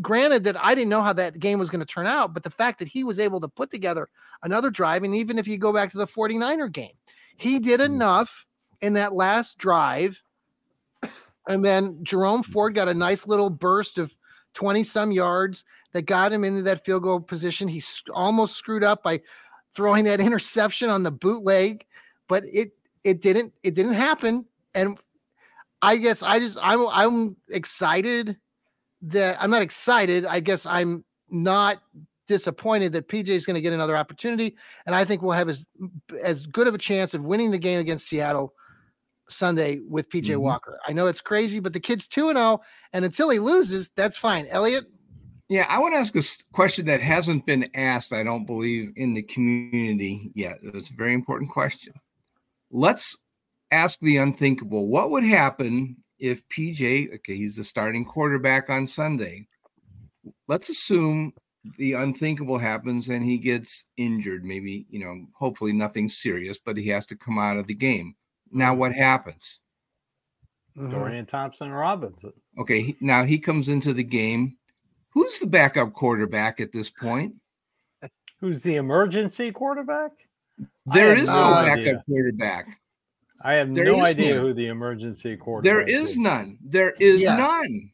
granted 0.00 0.44
that 0.44 0.62
I 0.62 0.74
didn't 0.74 0.90
know 0.90 1.02
how 1.02 1.12
that 1.12 1.38
game 1.38 1.58
was 1.58 1.70
going 1.70 1.80
to 1.80 1.86
turn 1.86 2.06
out, 2.06 2.34
but 2.34 2.42
the 2.42 2.50
fact 2.50 2.78
that 2.80 2.88
he 2.88 3.04
was 3.04 3.18
able 3.18 3.40
to 3.40 3.48
put 3.48 3.70
together 3.70 4.08
another 4.42 4.70
drive, 4.70 5.04
and 5.04 5.14
even 5.14 5.38
if 5.38 5.46
you 5.46 5.58
go 5.58 5.72
back 5.72 5.90
to 5.92 5.98
the 5.98 6.06
49er 6.06 6.72
game, 6.72 6.92
he 7.36 7.58
did 7.58 7.80
mm. 7.80 7.86
enough 7.86 8.45
in 8.80 8.94
that 8.94 9.14
last 9.14 9.58
drive. 9.58 10.20
And 11.48 11.64
then 11.64 11.98
Jerome 12.02 12.42
Ford 12.42 12.74
got 12.74 12.88
a 12.88 12.94
nice 12.94 13.26
little 13.26 13.50
burst 13.50 13.98
of 13.98 14.14
20 14.54 14.82
some 14.84 15.12
yards 15.12 15.64
that 15.92 16.02
got 16.02 16.32
him 16.32 16.44
into 16.44 16.62
that 16.62 16.84
field 16.84 17.04
goal 17.04 17.20
position. 17.20 17.68
He 17.68 17.82
almost 18.12 18.56
screwed 18.56 18.82
up 18.82 19.02
by 19.02 19.20
throwing 19.74 20.04
that 20.04 20.20
interception 20.28 20.90
on 20.90 21.02
the 21.02 21.10
bootleg, 21.10 21.84
but 22.28 22.44
it 22.52 22.72
it 23.04 23.22
didn't 23.22 23.52
it 23.62 23.74
didn't 23.74 23.94
happen. 23.94 24.44
And 24.74 24.98
I 25.82 25.96
guess 25.96 26.22
I 26.22 26.38
just 26.38 26.58
I'm 26.60 26.86
I'm 26.88 27.36
excited 27.50 28.36
that 29.02 29.36
I'm 29.40 29.50
not 29.50 29.62
excited. 29.62 30.26
I 30.26 30.40
guess 30.40 30.66
I'm 30.66 31.04
not 31.30 31.78
disappointed 32.26 32.92
that 32.92 33.08
PJ 33.08 33.28
is 33.28 33.46
going 33.46 33.54
to 33.54 33.60
get 33.60 33.72
another 33.72 33.96
opportunity, 33.96 34.56
and 34.86 34.94
I 34.94 35.04
think 35.04 35.22
we'll 35.22 35.32
have 35.32 35.48
as 35.48 35.64
as 36.22 36.46
good 36.46 36.66
of 36.66 36.74
a 36.74 36.78
chance 36.78 37.14
of 37.14 37.24
winning 37.24 37.50
the 37.50 37.58
game 37.58 37.78
against 37.78 38.08
Seattle 38.08 38.54
Sunday 39.28 39.80
with 39.88 40.08
PJ 40.10 40.26
mm-hmm. 40.26 40.40
Walker. 40.40 40.78
I 40.86 40.92
know 40.92 41.06
it's 41.06 41.20
crazy, 41.20 41.60
but 41.60 41.72
the 41.72 41.80
kid's 41.80 42.08
2 42.08 42.28
and 42.28 42.36
0 42.36 42.60
and 42.92 43.04
until 43.04 43.30
he 43.30 43.38
loses, 43.38 43.90
that's 43.96 44.16
fine. 44.16 44.46
Elliot 44.48 44.84
yeah, 45.48 45.66
I 45.68 45.78
want 45.78 45.94
to 45.94 45.98
ask 45.98 46.16
a 46.16 46.52
question 46.52 46.86
that 46.86 47.00
hasn't 47.00 47.46
been 47.46 47.70
asked, 47.74 48.12
I 48.12 48.24
don't 48.24 48.46
believe, 48.46 48.92
in 48.96 49.14
the 49.14 49.22
community 49.22 50.32
yet. 50.34 50.58
It's 50.62 50.90
a 50.90 50.96
very 50.96 51.14
important 51.14 51.50
question. 51.50 51.94
Let's 52.72 53.16
ask 53.70 54.00
the 54.00 54.16
unthinkable. 54.16 54.88
What 54.88 55.10
would 55.10 55.22
happen 55.22 55.96
if 56.18 56.48
PJ, 56.48 57.14
okay, 57.14 57.36
he's 57.36 57.56
the 57.56 57.62
starting 57.64 58.04
quarterback 58.04 58.68
on 58.68 58.86
Sunday? 58.86 59.46
Let's 60.48 60.68
assume 60.68 61.32
the 61.78 61.92
unthinkable 61.92 62.58
happens 62.58 63.08
and 63.08 63.22
he 63.22 63.38
gets 63.38 63.84
injured. 63.96 64.44
Maybe, 64.44 64.86
you 64.90 64.98
know, 64.98 65.26
hopefully 65.32 65.72
nothing 65.72 66.08
serious, 66.08 66.58
but 66.58 66.76
he 66.76 66.88
has 66.88 67.06
to 67.06 67.16
come 67.16 67.38
out 67.38 67.56
of 67.56 67.68
the 67.68 67.74
game. 67.74 68.16
Now 68.52 68.74
what 68.74 68.92
happens? 68.92 69.60
Mm-hmm. 70.76 70.92
Dorian 70.92 71.26
Thompson 71.26 71.70
Robinson. 71.70 72.32
Okay, 72.58 72.96
now 73.00 73.24
he 73.24 73.38
comes 73.38 73.68
into 73.68 73.92
the 73.92 74.04
game. 74.04 74.56
Who's 75.10 75.38
the 75.38 75.46
backup 75.46 75.94
quarterback 75.94 76.60
at 76.60 76.72
this 76.72 76.90
point? 76.90 77.34
Who's 78.40 78.62
the 78.62 78.76
emergency 78.76 79.50
quarterback? 79.52 80.10
There 80.86 81.16
is 81.16 81.28
no, 81.28 81.34
no 81.34 81.66
backup 81.66 82.04
quarterback. 82.06 82.78
I 83.42 83.54
have 83.54 83.74
there 83.74 83.84
no 83.84 84.00
idea 84.00 84.34
none. 84.34 84.42
who 84.42 84.52
the 84.52 84.66
emergency 84.66 85.36
quarterback 85.36 85.86
There 85.86 85.86
is, 85.86 86.10
is. 86.10 86.18
none. 86.18 86.58
There 86.62 86.94
is 86.98 87.22
yeah. 87.22 87.36
none. 87.36 87.90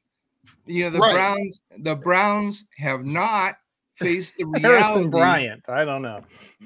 You 0.67 0.85
know, 0.85 0.91
the 0.91 0.99
right. 0.99 1.15
Browns, 1.15 1.63
the 1.79 1.97
Browns 1.97 2.67
have 2.79 3.05
not 3.05 3.57
faced 3.95 4.37
the 4.37 4.45
reality. 4.47 4.69
Harrison 4.69 5.11
Bryant. 5.11 5.69
I 5.69 5.85
don't 5.85 6.03
know. 6.03 6.23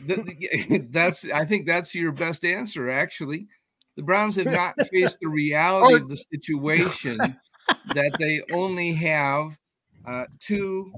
that's 0.90 1.28
I 1.31 1.45
think 1.45 1.66
that's 1.66 1.95
your 1.95 2.12
best 2.12 2.45
answer, 2.45 2.90
actually. 2.90 3.49
The 3.97 4.03
Browns 4.03 4.37
have 4.37 4.47
not 4.47 4.75
faced 4.93 5.19
the 5.21 5.29
reality 5.29 5.95
of 5.95 6.09
the 6.09 6.17
situation 6.17 7.19
that 7.95 8.17
they 8.19 8.43
only 8.53 8.93
have 8.93 9.59
uh, 10.07 10.25
two 10.38 10.93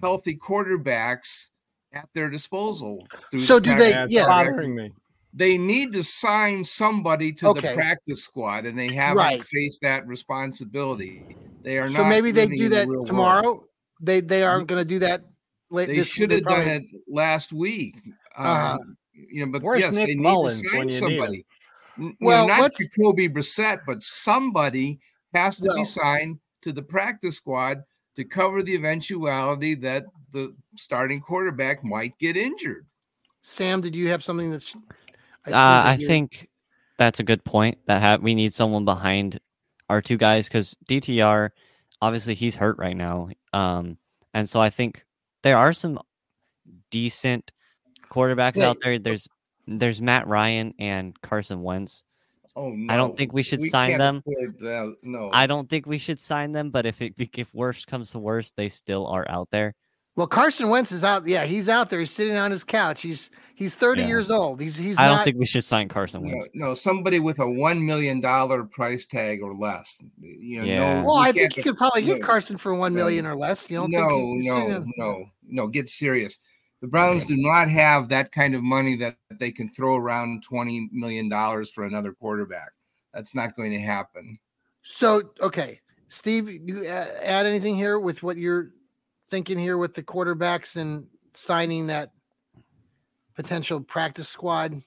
healthy 0.00 0.36
quarterbacks 0.36 1.48
at 1.92 2.08
their 2.14 2.30
disposal. 2.30 3.06
So 3.38 3.60
do 3.60 3.74
they? 3.74 4.06
Yeah, 4.08 4.26
bothering 4.26 4.74
me. 4.74 4.92
They 5.34 5.58
need 5.58 5.92
to 5.92 6.02
sign 6.02 6.64
somebody 6.64 7.32
to 7.34 7.48
okay. 7.48 7.68
the 7.68 7.74
practice 7.74 8.24
squad, 8.24 8.64
and 8.64 8.78
they 8.78 8.88
haven't 8.88 9.18
right. 9.18 9.42
faced 9.42 9.82
that 9.82 10.06
responsibility. 10.06 11.36
They 11.62 11.76
are 11.76 11.88
so 11.88 11.98
not. 11.98 12.02
So 12.04 12.08
maybe 12.08 12.32
they 12.32 12.46
do 12.46 12.70
that 12.70 12.88
the 12.88 13.04
tomorrow. 13.06 13.42
World. 13.42 13.64
They 14.00 14.20
they 14.20 14.42
aren't 14.42 14.66
going 14.68 14.82
to 14.82 14.88
do 14.88 15.00
that. 15.00 15.22
Late, 15.70 15.88
they 15.88 16.02
should 16.02 16.30
have 16.32 16.42
probably... 16.42 16.64
done 16.64 16.74
it 16.74 16.82
last 17.06 17.52
week. 17.52 17.96
Uh-huh. 18.36 18.48
Uh, 18.48 18.78
you 19.12 19.44
know, 19.44 19.52
but 19.52 19.62
Where's 19.62 19.80
yes, 19.80 19.94
Nick 19.94 20.08
they 20.08 20.14
Mullens 20.14 20.62
need 20.62 20.70
to 20.70 20.76
sign 20.76 20.90
somebody 20.90 21.44
well, 22.20 22.46
know, 22.46 22.56
not 22.56 22.72
Jacoby 22.74 23.28
Brissett, 23.28 23.80
but 23.86 24.02
somebody 24.02 25.00
has 25.34 25.58
to 25.58 25.68
well, 25.68 25.78
be 25.78 25.84
signed 25.84 26.38
to 26.62 26.72
the 26.72 26.82
practice 26.82 27.36
squad 27.36 27.82
to 28.16 28.24
cover 28.24 28.62
the 28.62 28.74
eventuality 28.74 29.74
that 29.76 30.04
the 30.32 30.54
starting 30.76 31.20
quarterback 31.20 31.84
might 31.84 32.18
get 32.18 32.36
injured. 32.36 32.86
Sam, 33.40 33.80
did 33.80 33.94
you 33.94 34.08
have 34.08 34.24
something 34.24 34.50
that's? 34.50 34.74
I, 35.46 35.50
uh, 35.50 35.82
I 35.92 35.96
think 35.96 36.48
that's 36.98 37.20
a 37.20 37.24
good 37.24 37.44
point. 37.44 37.78
That 37.86 38.02
ha- 38.02 38.18
we 38.20 38.34
need 38.34 38.52
someone 38.52 38.84
behind 38.84 39.38
our 39.88 40.02
two 40.02 40.16
guys 40.16 40.48
because 40.48 40.76
DTR, 40.88 41.50
obviously, 42.02 42.34
he's 42.34 42.56
hurt 42.56 42.76
right 42.78 42.96
now, 42.96 43.28
um, 43.52 43.96
and 44.34 44.48
so 44.48 44.60
I 44.60 44.70
think 44.70 45.04
there 45.42 45.56
are 45.56 45.72
some 45.72 46.00
decent 46.90 47.52
quarterbacks 48.10 48.56
yeah. 48.56 48.68
out 48.68 48.78
there. 48.82 48.98
There's 48.98 49.28
there's 49.68 50.00
Matt 50.00 50.26
Ryan 50.26 50.74
and 50.78 51.20
Carson 51.20 51.62
Wentz. 51.62 52.04
Oh 52.56 52.70
no. 52.70 52.92
I 52.92 52.96
don't 52.96 53.16
think 53.16 53.32
we 53.32 53.42
should 53.42 53.60
we 53.60 53.68
sign 53.68 53.98
them. 53.98 54.22
No. 55.02 55.30
I 55.32 55.46
don't 55.46 55.68
think 55.68 55.86
we 55.86 55.98
should 55.98 56.18
sign 56.18 56.52
them, 56.52 56.70
but 56.70 56.86
if 56.86 57.02
it 57.02 57.14
if 57.18 57.54
worst 57.54 57.86
comes 57.86 58.10
to 58.12 58.18
worst, 58.18 58.54
they 58.56 58.68
still 58.68 59.06
are 59.06 59.28
out 59.28 59.48
there. 59.50 59.74
Well, 60.16 60.26
Carson 60.26 60.68
Wentz 60.68 60.90
is 60.90 61.04
out. 61.04 61.28
Yeah, 61.28 61.44
he's 61.44 61.68
out 61.68 61.90
there. 61.90 62.00
He's 62.00 62.10
sitting 62.10 62.36
on 62.36 62.50
his 62.50 62.64
couch. 62.64 63.02
He's 63.02 63.30
he's 63.54 63.76
30 63.76 64.00
yeah. 64.00 64.08
years 64.08 64.30
old. 64.32 64.60
He's 64.60 64.76
he's 64.76 64.98
I 64.98 65.06
not... 65.06 65.16
don't 65.18 65.24
think 65.24 65.36
we 65.38 65.46
should 65.46 65.62
sign 65.62 65.88
Carson 65.88 66.22
Wentz. 66.22 66.48
No, 66.54 66.68
no 66.68 66.74
somebody 66.74 67.20
with 67.20 67.38
a 67.38 67.48
one 67.48 67.86
million 67.86 68.20
dollar 68.20 68.64
price 68.64 69.06
tag 69.06 69.40
or 69.42 69.54
less. 69.54 70.02
You 70.18 70.62
know, 70.62 70.66
yeah. 70.66 71.00
No, 71.02 71.06
well, 71.06 71.16
I 71.18 71.30
think 71.30 71.56
you 71.56 71.62
could 71.62 71.76
probably 71.76 72.02
get 72.02 72.20
Carson 72.20 72.56
for 72.56 72.74
one 72.74 72.94
million 72.94 73.26
or 73.26 73.36
less. 73.36 73.70
You 73.70 73.76
don't 73.76 73.92
no, 73.92 74.08
think 74.08 74.44
no, 74.44 74.84
no, 74.96 75.24
no. 75.46 75.68
Get 75.68 75.88
serious. 75.88 76.40
The 76.80 76.86
Browns 76.86 77.24
do 77.24 77.36
not 77.36 77.68
have 77.68 78.08
that 78.10 78.30
kind 78.30 78.54
of 78.54 78.62
money 78.62 78.96
that 78.96 79.16
they 79.38 79.50
can 79.50 79.68
throw 79.68 79.96
around 79.96 80.44
$20 80.48 80.92
million 80.92 81.28
for 81.66 81.84
another 81.84 82.12
quarterback. 82.12 82.70
That's 83.12 83.34
not 83.34 83.56
going 83.56 83.72
to 83.72 83.80
happen. 83.80 84.38
So, 84.82 85.32
okay. 85.40 85.80
Steve, 86.08 86.48
you 86.48 86.86
add 86.86 87.46
anything 87.46 87.74
here 87.74 87.98
with 87.98 88.22
what 88.22 88.36
you're 88.36 88.70
thinking 89.28 89.58
here 89.58 89.76
with 89.76 89.94
the 89.94 90.02
quarterbacks 90.02 90.76
and 90.76 91.06
signing 91.34 91.88
that 91.88 92.12
potential 93.34 93.80
practice 93.80 94.28
squad? 94.28 94.82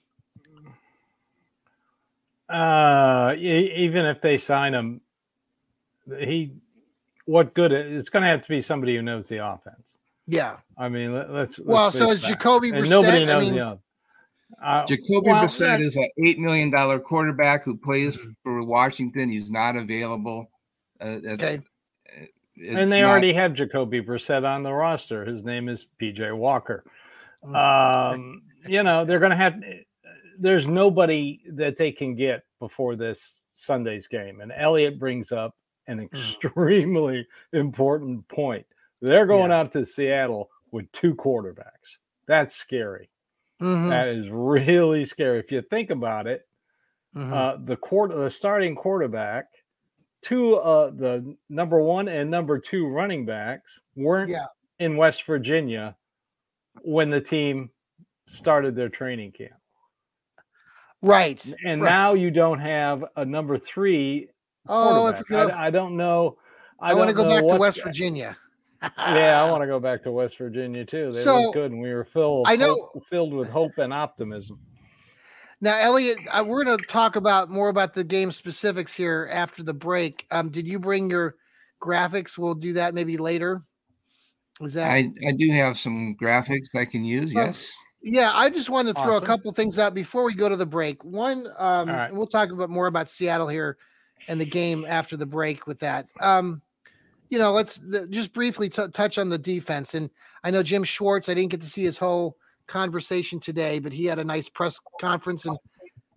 Uh, 2.49 3.35
even 3.37 4.05
if 4.05 4.21
they 4.21 4.37
sign 4.37 4.73
him, 4.73 5.01
he 6.19 6.53
what 7.25 7.53
good? 7.53 7.71
It's 7.71 8.09
going 8.09 8.23
to 8.23 8.29
have 8.29 8.41
to 8.41 8.49
be 8.49 8.61
somebody 8.61 8.95
who 8.95 9.01
knows 9.01 9.27
the 9.27 9.45
offense. 9.45 9.97
Yeah. 10.27 10.57
I 10.77 10.89
mean, 10.89 11.13
let, 11.13 11.31
let's, 11.31 11.59
let's 11.59 11.67
Well, 11.67 11.91
so 11.91 12.09
face 12.09 12.19
is. 12.19 12.25
Jacoby 12.25 12.71
Brissett. 12.71 12.89
nobody 12.89 13.23
I 13.23 13.25
knows 13.25 13.45
mean, 13.45 13.55
the. 13.55 13.79
Uh, 14.61 14.85
Jacoby 14.85 15.29
well, 15.29 15.43
Brissett 15.45 15.59
that- 15.59 15.81
is 15.81 15.95
an 15.95 16.09
eight 16.25 16.39
million 16.39 16.69
dollar 16.69 16.99
quarterback 16.99 17.63
who 17.63 17.75
plays 17.77 18.17
Mhm. 18.17 18.35
for 18.43 18.63
Washington. 18.63 19.29
He's 19.29 19.49
not 19.49 19.75
available. 19.75 20.49
Uh, 20.99 21.17
that's, 21.23 21.43
Okay. 21.43 21.55
uh, 22.21 22.25
and 22.79 22.91
they 22.91 23.01
not- 23.01 23.09
already 23.09 23.33
have 23.33 23.53
Jacoby 23.53 24.01
Brissett 24.01 24.45
on 24.45 24.61
the 24.63 24.71
roster. 24.71 25.25
His 25.25 25.43
name 25.43 25.67
is 25.69 25.87
PJ 25.99 26.31
Walker. 26.35 26.83
Mm. 27.43 27.55
Um, 28.13 28.41
you 28.67 28.83
know, 28.83 29.03
they're 29.05 29.19
going 29.19 29.31
to 29.31 29.37
have. 29.37 29.61
There's 30.37 30.67
nobody 30.67 31.41
that 31.53 31.75
they 31.75 31.91
can 31.91 32.15
get 32.15 32.43
before 32.59 32.95
this 32.95 33.41
Sunday's 33.53 34.07
game, 34.07 34.41
and 34.41 34.51
Elliot 34.55 34.99
brings 34.99 35.31
up 35.31 35.55
an 35.87 35.97
Mm. 35.99 36.03
extremely 36.05 37.27
important 37.53 38.27
point. 38.27 38.65
They're 39.01 39.25
going 39.25 39.49
Yeah. 39.49 39.59
out 39.59 39.71
to 39.73 39.85
Seattle 39.85 40.49
with 40.71 40.91
two 40.91 41.15
quarterbacks. 41.15 41.97
That's 42.27 42.55
scary. 42.55 43.09
Mhm, 43.61 43.89
That 43.89 44.07
is 44.07 44.29
really 44.29 45.05
scary. 45.05 45.39
If 45.39 45.51
you 45.51 45.61
think 45.61 45.89
about 45.89 46.27
it, 46.27 46.47
mhm. 47.15 47.31
uh, 47.31 47.57
the 47.63 47.77
quarter, 47.77 48.15
the 48.15 48.29
starting 48.29 48.75
quarterback, 48.75 49.47
two, 50.21 50.55
uh, 50.55 50.91
the 50.91 51.35
number 51.49 51.81
one 51.81 52.07
and 52.07 52.29
number 52.29 52.57
two 52.59 52.87
running 52.87 53.25
backs 53.25 53.79
weren't 53.95 54.31
Yeah. 54.31 54.47
in 54.79 54.97
West 54.97 55.25
Virginia 55.25 55.95
when 56.81 57.09
the 57.09 57.21
team 57.21 57.71
started 58.27 58.75
their 58.75 58.89
training 58.89 59.31
camp, 59.31 59.59
right. 61.01 61.43
and 61.65 61.81
right. 61.81 61.89
now 61.89 62.13
you 62.13 62.31
don't 62.31 62.59
have 62.59 63.03
a 63.15 63.25
number 63.25 63.57
three. 63.57 64.29
we 64.67 65.23
could, 65.27 65.51
I, 65.51 65.67
I 65.67 65.69
don't 65.69 65.97
know. 65.97 66.37
I, 66.79 66.91
I, 66.91 66.93
want 66.93 67.09
to 67.09 67.15
go 67.15 67.25
back 67.27 67.45
to 67.47 67.55
West 67.57 67.83
Virginia. 67.83 68.37
Yeah, 68.97 69.43
I 69.43 69.49
want 69.51 69.61
to 69.61 69.67
go 69.67 69.79
back 69.79 70.01
to 70.03 70.11
West 70.11 70.37
Virginia 70.37 70.85
too. 70.85 71.11
They 71.11 71.23
So, 71.23 71.41
look 71.41 71.53
good, 71.53 71.71
and 71.71 71.81
we 71.81 71.93
were 71.93 72.03
filled. 72.05 72.47
I 72.47 72.53
I 72.53 72.55
know- 72.55 72.91
filled 73.09 73.33
with 73.33 73.49
hope 73.49 73.77
and 73.77 73.93
optimism. 73.93 74.59
Now, 75.63 75.77
Elliot, 75.79 76.17
uh, 76.31 76.43
we're 76.45 76.63
going 76.63 76.75
to 76.77 76.83
talk 76.87 77.15
about 77.15 77.51
more 77.51 77.69
about 77.69 77.93
the 77.93 78.03
game 78.03 78.31
specifics 78.31 78.95
here 78.95 79.29
after 79.31 79.61
the 79.61 79.73
break. 79.75 80.25
Um, 80.31 80.49
did 80.49 80.67
you 80.67 80.79
bring 80.79 81.07
your 81.07 81.35
graphics? 81.79 82.35
We'll 82.35 82.55
do 82.55 82.73
that 82.73 82.95
maybe 82.95 83.15
later. 83.17 83.61
Is 84.59 84.73
that? 84.73 84.89
I, 84.89 85.11
I 85.27 85.31
do 85.33 85.51
have 85.51 85.77
some 85.77 86.15
graphics 86.19 86.73
I 86.75 86.85
can 86.85 87.05
use. 87.05 87.33
Well, 87.35 87.45
Yes. 87.45 87.71
Yeah, 88.03 88.31
I 88.33 88.49
just 88.49 88.71
wanted 88.71 88.95
to 88.95 89.03
throw 89.03 89.13
Awesome. 89.17 89.23
a 89.23 89.27
couple 89.27 89.51
things 89.51 89.77
out 89.77 89.93
before 89.93 90.23
we 90.23 90.33
go 90.33 90.49
to 90.49 90.55
the 90.55 90.65
break. 90.65 91.03
One, 91.03 91.47
um, 91.59 91.87
right. 91.87 92.11
we'll 92.11 92.25
talk 92.25 92.49
about 92.49 92.71
more 92.71 92.87
about 92.87 93.07
Seattle 93.07 93.47
here 93.47 93.77
and 94.27 94.41
the 94.41 94.45
game 94.45 94.83
after 94.89 95.15
the 95.15 95.27
break 95.27 95.67
with 95.67 95.77
that. 95.81 96.07
Um, 96.19 96.63
you 97.31 97.39
know, 97.39 97.51
let's 97.53 97.79
th- 97.79 98.09
just 98.11 98.33
briefly 98.33 98.69
t- 98.69 98.87
touch 98.93 99.17
on 99.17 99.29
the 99.29 99.37
defense. 99.37 99.95
And 99.95 100.09
I 100.43 100.51
know 100.51 100.61
Jim 100.61 100.83
Schwartz. 100.83 101.29
I 101.29 101.33
didn't 101.33 101.49
get 101.51 101.61
to 101.61 101.67
see 101.69 101.83
his 101.83 101.97
whole 101.97 102.37
conversation 102.67 103.39
today, 103.39 103.79
but 103.79 103.93
he 103.93 104.05
had 104.05 104.19
a 104.19 104.23
nice 104.23 104.49
press 104.49 104.77
conference 104.99 105.45
and 105.45 105.57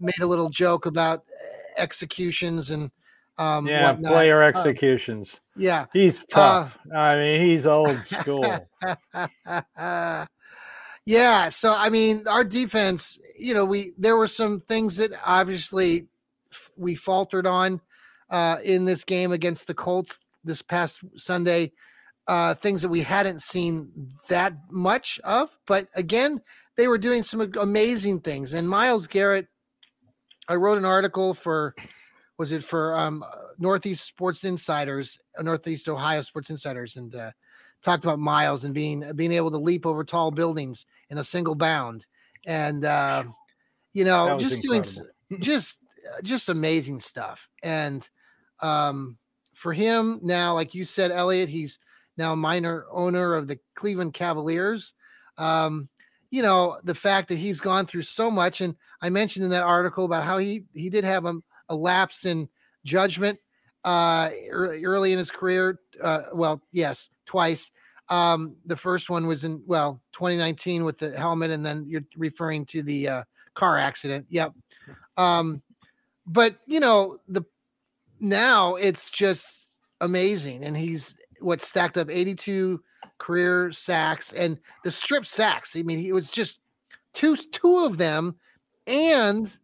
made 0.00 0.20
a 0.20 0.26
little 0.26 0.50
joke 0.50 0.86
about 0.86 1.20
uh, 1.20 1.80
executions 1.80 2.70
and 2.70 2.90
um, 3.38 3.66
Yeah, 3.66 3.92
whatnot. 3.92 4.12
player 4.12 4.42
executions. 4.42 5.40
Yeah. 5.56 5.86
He's 5.92 6.26
tough. 6.26 6.76
I 6.94 7.16
mean, 7.16 7.40
he's 7.40 7.66
old 7.66 8.04
school. 8.04 8.44
yeah. 11.06 11.48
So 11.48 11.74
I 11.76 11.88
mean, 11.90 12.26
our 12.26 12.44
defense, 12.44 13.18
you 13.38 13.54
know, 13.54 13.64
we 13.64 13.92
there 13.98 14.16
were 14.16 14.28
some 14.28 14.60
things 14.60 14.96
that 14.96 15.10
obviously 15.24 16.06
f- 16.52 16.72
we 16.76 16.94
faltered 16.94 17.46
on 17.46 17.80
uh, 18.30 18.58
in 18.64 18.84
this 18.84 19.04
game 19.04 19.32
against 19.32 19.66
the 19.66 19.74
Colts 19.74 20.18
this 20.44 20.62
past 20.62 21.00
Sunday. 21.16 21.72
Uh, 22.26 22.54
things 22.54 22.80
that 22.80 22.88
we 22.88 23.02
hadn't 23.02 23.42
seen 23.42 23.90
that 24.28 24.54
much 24.70 25.20
of, 25.24 25.58
but 25.66 25.88
again, 25.94 26.40
they 26.74 26.88
were 26.88 26.96
doing 26.96 27.22
some 27.22 27.52
amazing 27.60 28.20
things. 28.20 28.54
And 28.54 28.66
Myles 28.66 29.06
Garrett, 29.06 29.46
I 30.48 30.54
wrote 30.54 30.78
an 30.78 30.86
article 30.86 31.34
for, 31.34 31.74
was 32.38 32.50
it 32.50 32.64
for 32.64 32.98
um, 32.98 33.22
Northeast 33.58 34.06
Sports 34.06 34.44
Insiders, 34.44 35.18
uh, 35.38 35.42
Northeast 35.42 35.88
Ohio 35.88 36.22
Sports 36.22 36.50
Insiders, 36.50 36.96
and 36.96 37.14
uh, 37.14 37.30
talked 37.82 38.04
about 38.04 38.18
Myles 38.18 38.64
and 38.64 38.74
being 38.74 39.04
being 39.14 39.32
able 39.32 39.50
to 39.50 39.58
leap 39.58 39.86
over 39.86 40.04
tall 40.04 40.30
buildings 40.30 40.86
in 41.10 41.18
a 41.18 41.24
single 41.24 41.54
bound, 41.54 42.06
and 42.46 42.84
uh, 42.84 43.24
you 43.92 44.04
know, 44.04 44.38
just 44.38 44.62
doing 44.62 44.84
just 45.40 45.78
uh, 46.06 46.20
just 46.22 46.48
amazing 46.48 47.00
stuff. 47.00 47.48
And 47.62 48.08
um, 48.60 49.18
for 49.64 49.72
him 49.72 50.20
now, 50.22 50.52
like 50.52 50.74
you 50.74 50.84
said, 50.84 51.10
Elliot, 51.10 51.48
he's 51.48 51.78
now 52.18 52.34
minor 52.34 52.84
owner 52.92 53.32
of 53.32 53.48
the 53.48 53.58
Cleveland 53.74 54.12
Cavaliers. 54.12 54.92
Um, 55.38 55.88
you 56.30 56.42
know, 56.42 56.76
the 56.84 56.94
fact 56.94 57.30
that 57.30 57.36
he's 57.38 57.62
gone 57.62 57.86
through 57.86 58.02
so 58.02 58.30
much, 58.30 58.60
and 58.60 58.76
I 59.00 59.08
mentioned 59.08 59.42
in 59.42 59.50
that 59.52 59.62
article 59.62 60.04
about 60.04 60.22
how 60.22 60.36
he 60.36 60.66
he 60.74 60.90
did 60.90 61.02
have 61.02 61.24
a, 61.24 61.36
a 61.70 61.74
lapse 61.74 62.26
in 62.26 62.46
judgment 62.84 63.38
uh 63.84 64.30
early, 64.50 64.84
early 64.84 65.12
in 65.12 65.18
his 65.18 65.30
career 65.30 65.80
uh 66.02 66.24
well 66.34 66.60
yes 66.72 67.08
twice. 67.24 67.70
Um 68.10 68.56
the 68.66 68.76
first 68.76 69.08
one 69.08 69.26
was 69.26 69.44
in 69.44 69.62
well 69.66 70.02
2019 70.12 70.84
with 70.84 70.98
the 70.98 71.16
helmet 71.16 71.50
and 71.50 71.64
then 71.64 71.86
you're 71.88 72.04
referring 72.18 72.66
to 72.66 72.82
the 72.82 73.08
uh 73.08 73.24
car 73.54 73.78
accident. 73.78 74.26
Yep. 74.28 74.52
Um 75.16 75.62
but 76.26 76.56
you 76.66 76.80
know 76.80 77.16
the 77.28 77.44
now 78.24 78.74
it's 78.76 79.10
just 79.10 79.68
amazing 80.00 80.64
and 80.64 80.76
he's 80.76 81.16
what 81.40 81.60
stacked 81.60 81.96
up 81.96 82.10
82 82.10 82.82
career 83.18 83.70
sacks 83.72 84.32
and 84.32 84.58
the 84.84 84.90
strip 84.90 85.26
sacks. 85.26 85.76
I 85.76 85.82
mean 85.82 85.98
he 85.98 86.12
was 86.12 86.30
just 86.30 86.60
two 87.12 87.36
two 87.36 87.84
of 87.84 87.98
them 87.98 88.36
and 88.86 89.56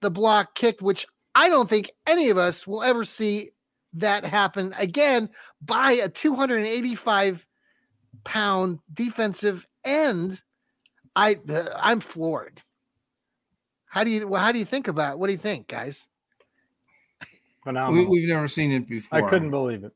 the 0.00 0.10
block 0.10 0.54
kicked 0.54 0.82
which 0.82 1.06
i 1.34 1.48
don't 1.48 1.68
think 1.68 1.90
any 2.06 2.30
of 2.30 2.38
us 2.38 2.66
will 2.66 2.82
ever 2.82 3.04
see 3.04 3.50
that 3.94 4.24
happen 4.24 4.74
again 4.78 5.28
by 5.60 5.92
a 5.92 6.08
285 6.08 7.46
pound 8.24 8.78
defensive 8.92 9.66
end. 9.84 10.42
I 11.14 11.38
I'm 11.76 12.00
floored. 12.00 12.62
How 13.86 14.04
do 14.04 14.10
you 14.10 14.34
how 14.34 14.52
do 14.52 14.58
you 14.58 14.64
think 14.64 14.88
about 14.88 15.14
it? 15.14 15.18
what 15.18 15.26
do 15.26 15.32
you 15.32 15.38
think 15.38 15.68
guys 15.68 16.06
We, 17.64 17.70
Phenomenal. 17.70 18.10
we've 18.10 18.28
never 18.28 18.48
seen 18.48 18.72
it 18.72 18.88
before. 18.88 19.24
I 19.24 19.28
couldn't 19.28 19.50
believe 19.50 19.84
it. 19.84 19.92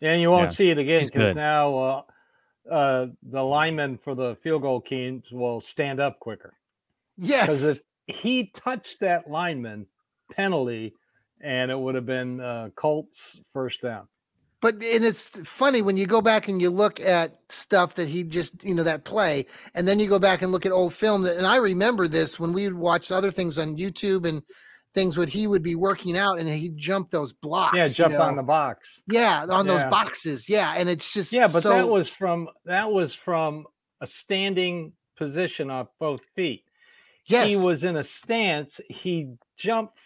And 0.00 0.20
you 0.20 0.30
won't 0.30 0.50
Yeah, 0.50 0.56
see 0.56 0.70
it 0.70 0.78
again 0.78 1.02
because 1.04 1.34
now 1.34 1.76
uh, 1.76 2.02
uh, 2.70 3.06
the 3.22 3.42
linemen 3.42 3.98
for 3.98 4.14
the 4.14 4.36
field 4.42 4.62
goal 4.62 4.80
teams 4.80 5.32
will 5.32 5.60
stand 5.60 5.98
up 5.98 6.20
quicker. 6.20 6.54
Yes. 7.16 7.42
Because 7.42 7.64
if 7.64 7.80
he 8.06 8.46
touched 8.54 9.00
that 9.00 9.28
lineman, 9.28 9.86
penalty, 10.32 10.94
and 11.40 11.70
it 11.70 11.78
would 11.78 11.94
have 11.96 12.06
been 12.06 12.40
uh, 12.40 12.68
Colts 12.76 13.40
first 13.52 13.82
down. 13.82 14.06
But 14.60 14.74
and 14.74 15.04
it's 15.04 15.40
funny 15.48 15.82
when 15.82 15.96
you 15.96 16.06
go 16.06 16.20
back 16.20 16.48
and 16.48 16.60
you 16.60 16.68
look 16.70 16.98
at 17.00 17.38
stuff 17.48 17.94
that 17.94 18.08
he 18.08 18.24
just 18.24 18.62
you 18.64 18.74
know 18.74 18.82
that 18.82 19.04
play, 19.04 19.46
and 19.74 19.86
then 19.86 20.00
you 20.00 20.08
go 20.08 20.18
back 20.18 20.42
and 20.42 20.50
look 20.50 20.66
at 20.66 20.72
old 20.72 20.94
film. 20.94 21.22
That 21.22 21.36
and 21.36 21.46
I 21.46 21.56
remember 21.56 22.08
this 22.08 22.40
when 22.40 22.52
we 22.52 22.68
watched 22.72 23.12
other 23.12 23.30
things 23.30 23.58
on 23.58 23.76
YouTube 23.76 24.28
and 24.28 24.42
things 24.98 25.16
what 25.16 25.28
he 25.28 25.46
would 25.46 25.62
be 25.62 25.74
working 25.76 26.16
out 26.16 26.40
and 26.40 26.48
he'd 26.48 26.76
jump 26.76 27.10
those 27.10 27.32
blocks. 27.32 27.76
yeah, 27.76 27.84
you 27.86 27.94
jump 27.94 28.18
on 28.18 28.36
the 28.36 28.42
box. 28.42 29.02
yeah 29.10 29.46
on 29.48 29.66
those 29.66 29.84
boxes. 29.84 30.48
Yeah, 30.48 30.74
and 30.76 30.88
it's 30.88 31.12
just 31.12 31.32
Yeah, 31.32 31.46
but 31.46 31.62
so, 31.62 31.68
that 31.70 31.88
was 31.88 32.08
from 32.08 32.48
that 32.64 32.90
was 32.90 33.14
from 33.14 33.66
a 34.00 34.06
standing 34.06 34.92
position 35.16 35.70
off 35.70 35.88
both 36.00 36.20
feet. 36.36 36.64
yes 37.26 37.46
He 37.48 37.56
was 37.56 37.84
in 37.84 37.96
a 37.96 38.04
stance. 38.04 38.80
He 38.88 39.34
jumped 39.56 39.98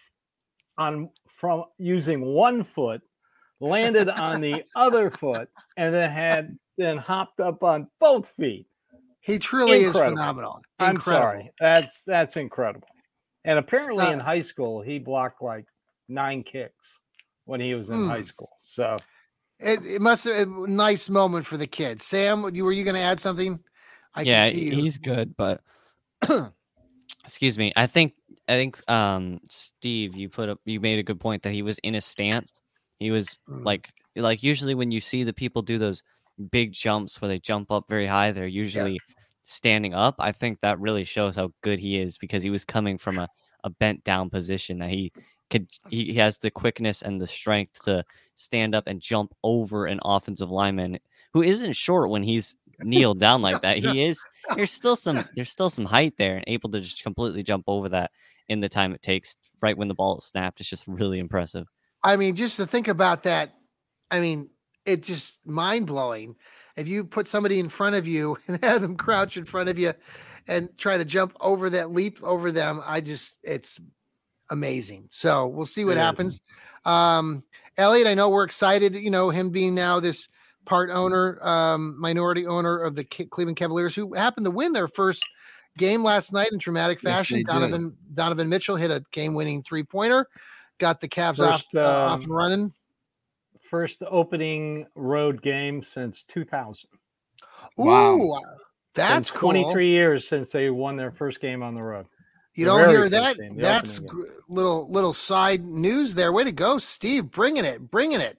on 0.77 1.09
from 1.27 1.65
using 1.77 2.21
one 2.25 2.63
foot, 2.63 3.01
landed 3.59 4.09
on 4.09 4.41
the 4.41 4.63
other 4.75 5.09
foot, 5.09 5.49
and 5.77 5.93
then 5.93 6.09
had 6.11 6.57
then 6.77 6.97
hopped 6.97 7.39
up 7.39 7.63
on 7.63 7.87
both 7.99 8.27
feet. 8.39 8.65
he 9.21 9.37
truly 9.39 9.85
incredible. 9.85 10.01
is 10.01 10.19
phenomenal. 10.19 10.61
I'm 10.79 10.99
sorry. 11.01 11.51
That's 11.59 12.03
that's 12.05 12.35
incredible. 12.37 12.87
And 13.45 13.59
apparently 13.59 14.09
in 14.09 14.19
Uh, 14.19 14.23
high 14.23 14.39
school 14.39 14.81
he 14.81 14.99
blocked 14.99 15.41
like 15.41 15.65
nine 16.07 16.43
kicks 16.43 16.99
when 17.45 17.59
he 17.59 17.73
was 17.73 17.89
in 17.89 18.05
high 18.05 18.17
Hmm. 18.17 18.23
school. 18.23 18.51
So 18.59 18.97
It, 19.59 19.85
it 19.85 20.01
must 20.01 20.23
have 20.25 20.47
a 20.47 20.67
nice 20.67 21.09
moment 21.09 21.45
for 21.45 21.57
the 21.57 21.67
kids. 21.67 22.05
Sam, 22.05 22.53
you 22.53 22.63
were 22.65 22.71
you 22.71 22.83
going 22.83 22.95
to 22.95 23.01
add 23.01 23.19
something? 23.19 23.59
I 24.15 24.25
yeah, 24.25 24.45
can 24.45 24.51
see 24.51 24.65
you. 24.65 24.81
he's 24.81 24.97
good, 24.97 25.35
but 25.37 25.61
excuse 27.25 27.57
me. 27.57 27.73
I 27.75 27.87
think 27.87 28.13
I 28.47 28.53
think 28.53 28.89
um 28.89 29.39
Steve, 29.49 30.15
you 30.15 30.29
put 30.29 30.49
up 30.49 30.59
you 30.65 30.79
made 30.79 30.99
a 30.99 31.03
good 31.03 31.19
point 31.19 31.43
that 31.43 31.53
he 31.53 31.61
was 31.61 31.79
in 31.79 31.95
a 31.95 32.01
stance. 32.01 32.61
He 32.99 33.11
was 33.11 33.37
Mm. 33.49 33.65
like 33.65 33.89
like 34.15 34.43
usually 34.43 34.75
when 34.75 34.91
you 34.91 34.99
see 34.99 35.23
the 35.23 35.33
people 35.33 35.61
do 35.61 35.77
those 35.77 36.03
big 36.51 36.71
jumps 36.73 37.21
where 37.21 37.29
they 37.29 37.39
jump 37.39 37.71
up 37.71 37.87
very 37.87 38.07
high, 38.07 38.31
they're 38.31 38.47
usually 38.47 38.99
standing 39.43 39.93
up, 39.93 40.15
I 40.19 40.31
think 40.31 40.59
that 40.61 40.79
really 40.79 41.03
shows 41.03 41.35
how 41.35 41.51
good 41.61 41.79
he 41.79 41.99
is 41.99 42.17
because 42.17 42.41
he 42.41 42.49
was 42.49 42.65
coming 42.65 42.97
from 42.97 43.19
a, 43.19 43.27
a 43.63 43.69
bent 43.69 44.03
down 44.03 44.29
position 44.29 44.79
that 44.79 44.89
he 44.89 45.11
could 45.49 45.67
he, 45.89 46.05
he 46.05 46.13
has 46.15 46.37
the 46.37 46.49
quickness 46.49 47.01
and 47.01 47.21
the 47.21 47.27
strength 47.27 47.83
to 47.83 48.03
stand 48.35 48.73
up 48.73 48.87
and 48.87 48.99
jump 48.99 49.33
over 49.43 49.85
an 49.85 49.99
offensive 50.03 50.49
lineman 50.49 50.97
who 51.33 51.43
isn't 51.43 51.73
short 51.73 52.09
when 52.09 52.23
he's 52.23 52.55
kneeled 52.79 53.19
down 53.19 53.41
like 53.41 53.61
that. 53.61 53.77
He 53.83 54.03
is 54.03 54.19
there's 54.55 54.71
still 54.71 54.95
some 54.95 55.23
there's 55.35 55.51
still 55.51 55.69
some 55.69 55.85
height 55.85 56.13
there 56.17 56.35
and 56.35 56.43
able 56.47 56.69
to 56.71 56.79
just 56.79 57.03
completely 57.03 57.43
jump 57.43 57.65
over 57.67 57.89
that 57.89 58.11
in 58.49 58.59
the 58.59 58.69
time 58.69 58.93
it 58.93 59.01
takes 59.01 59.37
right 59.61 59.77
when 59.77 59.87
the 59.87 59.93
ball 59.93 60.17
is 60.17 60.25
snapped. 60.25 60.59
It's 60.59 60.69
just 60.69 60.87
really 60.87 61.19
impressive. 61.19 61.67
I 62.03 62.15
mean, 62.17 62.35
just 62.35 62.57
to 62.57 62.65
think 62.65 62.87
about 62.87 63.23
that, 63.23 63.53
I 64.11 64.19
mean, 64.19 64.49
it 64.85 65.03
just 65.03 65.45
mind 65.45 65.87
blowing. 65.87 66.35
If 66.75 66.87
you 66.87 67.03
put 67.03 67.27
somebody 67.27 67.59
in 67.59 67.69
front 67.69 67.95
of 67.95 68.07
you 68.07 68.37
and 68.47 68.63
have 68.63 68.81
them 68.81 68.95
crouch 68.95 69.37
in 69.37 69.45
front 69.45 69.69
of 69.69 69.77
you 69.77 69.93
and 70.47 70.69
try 70.77 70.97
to 70.97 71.05
jump 71.05 71.35
over 71.39 71.69
that 71.69 71.91
leap 71.91 72.21
over 72.23 72.51
them, 72.51 72.81
I 72.85 73.01
just 73.01 73.37
it's 73.43 73.79
amazing. 74.49 75.07
So 75.11 75.47
we'll 75.47 75.65
see 75.65 75.85
what 75.85 75.97
happens. 75.97 76.41
Um, 76.85 77.43
Elliot, 77.77 78.07
I 78.07 78.13
know 78.13 78.29
we're 78.29 78.43
excited, 78.43 78.95
you 78.95 79.09
know, 79.09 79.29
him 79.29 79.49
being 79.49 79.73
now 79.73 79.99
this 79.99 80.27
part 80.65 80.89
owner, 80.89 81.39
um, 81.41 81.99
minority 81.99 82.45
owner 82.45 82.79
of 82.79 82.95
the 82.95 83.03
Cleveland 83.03 83.57
Cavaliers, 83.57 83.95
who 83.95 84.13
happened 84.13 84.45
to 84.45 84.51
win 84.51 84.73
their 84.73 84.87
first 84.87 85.23
game 85.77 86.03
last 86.03 86.33
night 86.33 86.51
in 86.51 86.59
dramatic 86.59 87.01
fashion. 87.01 87.37
Yes, 87.37 87.47
Donovan 87.47 87.89
did. 87.89 88.15
Donovan 88.15 88.49
Mitchell 88.49 88.75
hit 88.75 88.91
a 88.91 89.03
game-winning 89.11 89.63
three-pointer, 89.63 90.27
got 90.77 91.01
the 91.01 91.07
Cavs 91.07 91.37
first, 91.37 91.75
off, 91.75 91.75
uh, 91.75 91.79
um, 91.79 92.11
off 92.11 92.23
and 92.23 92.33
running. 92.33 92.73
First 93.73 94.03
opening 94.07 94.85
road 94.93 95.41
game 95.41 95.81
since 95.81 96.21
2000. 96.25 96.91
Ooh, 97.79 97.83
wow. 97.83 98.39
that's 98.93 99.31
cool. 99.31 99.49
23 99.49 99.89
years 99.89 100.27
since 100.27 100.51
they 100.51 100.69
won 100.69 100.95
their 100.95 101.11
first 101.11 101.41
game 101.41 101.63
on 101.63 101.73
the 101.73 101.81
road. 101.81 102.05
You 102.53 102.65
don't 102.65 102.87
hear 102.87 103.09
that? 103.09 103.35
Game, 103.35 103.57
that's 103.57 103.99
little 104.47 104.87
little 104.91 105.11
side 105.11 105.65
news 105.65 106.13
there. 106.13 106.31
Way 106.31 106.43
to 106.43 106.51
go, 106.51 106.77
Steve! 106.77 107.31
Bringing 107.31 107.65
it, 107.65 107.89
bringing 107.89 108.21
it. 108.21 108.37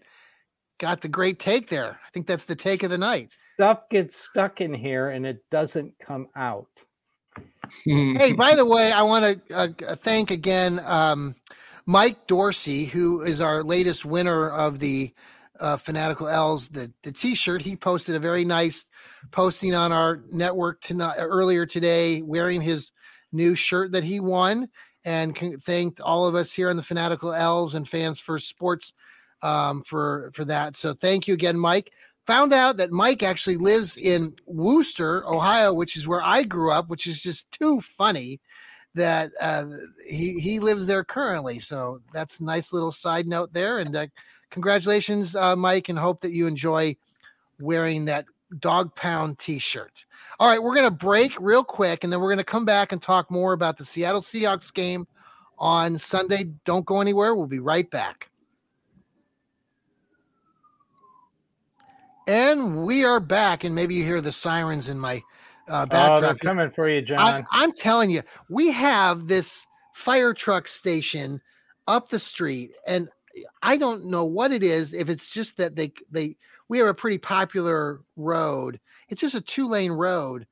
Got 0.79 1.01
the 1.01 1.09
great 1.09 1.41
take 1.41 1.69
there. 1.69 1.99
I 2.07 2.11
think 2.13 2.29
that's 2.29 2.45
the 2.45 2.55
take 2.55 2.85
of 2.85 2.91
the 2.91 2.99
night. 2.99 3.33
Stuff 3.33 3.89
gets 3.91 4.15
stuck 4.15 4.61
in 4.61 4.73
here 4.73 5.09
and 5.09 5.27
it 5.27 5.39
doesn't 5.51 5.95
come 5.99 6.29
out. 6.37 6.69
hey, 7.85 8.35
by 8.35 8.55
the 8.55 8.65
way, 8.65 8.93
I 8.93 9.03
want 9.03 9.49
to 9.49 9.57
uh, 9.57 9.97
thank 9.97 10.31
again 10.31 10.81
um, 10.85 11.35
Mike 11.87 12.27
Dorsey, 12.27 12.87
who 12.87 13.23
is 13.23 13.41
our 13.41 13.63
latest 13.63 14.05
winner 14.05 14.51
of 14.51 14.79
the 14.79 15.13
uh, 15.61 15.77
Fanatical 15.77 16.29
L's 16.29 16.69
the 16.69 16.91
the 17.03 17.13
T-shirt. 17.13 17.63
He 17.63 17.77
posted 17.77 18.15
a 18.15 18.21
very 18.21 18.45
nice 18.45 18.87
posting 19.31 19.75
on 19.75 19.93
our 19.93 20.21
network 20.33 20.81
tonight 20.81 21.17
earlier 21.19 21.67
today, 21.67 22.23
wearing 22.23 22.61
his 22.61 22.91
new 23.33 23.55
shirt 23.55 23.93
that 23.93 24.05
he 24.05 24.21
won, 24.21 24.69
and 25.05 25.35
con- 25.35 25.59
thanked 25.59 26.01
all 26.01 26.27
of 26.27 26.35
us 26.35 26.53
here 26.53 26.71
on 26.71 26.77
the 26.77 26.83
Fanatical 26.83 27.31
Elfz 27.31 27.75
and 27.75 27.89
Fans 27.89 28.19
for 28.19 28.39
Sports 28.39 28.93
um, 29.43 29.83
for 29.85 30.31
for 30.35 30.45
that. 30.47 30.77
So 30.77 30.95
thank 30.95 31.29
you 31.29 31.35
again, 31.35 31.59
Mike 31.59 31.91
found 32.27 32.53
out 32.53 32.79
that 32.79 32.91
Mike 32.91 33.23
actually 33.23 33.57
lives 33.57 33.97
in 33.97 34.35
Wooster, 34.47 35.27
Ohio, 35.27 35.75
which 35.75 35.97
is 35.97 36.09
where 36.09 36.23
I 36.23 36.43
grew 36.43 36.73
up, 36.73 36.89
which 36.89 37.07
is 37.07 37.23
just 37.23 37.51
too 37.51 37.81
funny 37.81 38.41
that 38.95 39.33
uh, 39.41 39.65
he 40.07 40.39
he 40.39 40.61
lives 40.61 40.87
there 40.87 41.05
currently. 41.05 41.59
So 41.61 42.01
that's 42.13 42.41
a 42.41 42.45
nice 42.45 42.73
little 42.73 42.93
side 42.93 43.27
note 43.27 43.53
there. 43.53 43.79
And 43.79 43.95
uh, 43.95 44.07
congratulations, 44.51 45.35
uh, 45.35 45.57
Mike, 45.57 45.89
and 45.89 45.99
hope 45.99 46.21
that 46.23 46.33
you 46.33 46.47
enjoy 46.47 46.97
wearing 47.61 48.05
that 48.07 48.27
dog 48.61 48.95
pound 48.95 49.39
T-shirt. 49.39 50.07
All 50.39 50.49
right, 50.49 50.63
we're 50.63 50.75
gonna 50.75 50.91
break 50.91 51.39
real 51.41 51.65
quick, 51.65 52.05
and 52.05 52.13
then 52.13 52.21
we're 52.21 52.31
gonna 52.31 52.45
come 52.45 52.65
back 52.65 52.93
and 52.93 53.03
talk 53.03 53.31
more 53.31 53.53
about 53.53 53.77
the 53.77 53.85
Seattle 53.85 54.23
Seahawks 54.23 54.73
game 54.73 55.07
on 55.59 55.99
Sunday. 55.99 56.51
Don't 56.65 56.87
go 56.87 57.01
anywhere. 57.01 57.35
We'll 57.35 57.47
be 57.47 57.61
right 57.61 57.91
back. 57.91 58.31
And 62.27 62.85
we 62.85 63.05
are 63.05 63.21
back, 63.21 63.65
and 63.65 63.75
maybe 63.75 63.95
you 63.95 64.05
hear 64.05 64.21
the 64.21 64.33
sirens 64.33 64.89
in 64.89 64.99
my 64.99 65.23
uh. 65.69 65.87
Oh, 65.91 66.21
they're 66.21 66.35
coming 66.35 66.71
for 66.71 66.89
you, 66.89 67.03
John. 67.03 67.19
I, 67.21 67.43
I'm 67.53 67.73
telling 67.73 68.11
you, 68.11 68.23
we 68.49 68.71
have 68.73 69.27
this 69.27 69.67
fire 69.95 70.35
truck 70.35 70.69
station 70.69 71.41
up 71.87 72.09
the 72.09 72.19
street, 72.19 72.73
and 72.87 73.09
I 73.63 73.77
don't 73.77 74.07
know 74.07 74.25
what 74.25 74.53
it 74.53 74.63
is. 74.63 74.95
If 74.95 75.09
it's 75.09 75.33
just 75.33 75.57
that 75.59 75.77
they 75.77 75.93
they 76.11 76.37
we 76.69 76.79
have 76.79 76.89
a 76.89 76.95
pretty 76.95 77.19
popular 77.19 78.01
road. 78.17 78.81
It's 79.09 79.21
just 79.21 79.35
a 79.35 79.41
two 79.41 79.69
lane 79.69 79.93
road, 79.93 80.47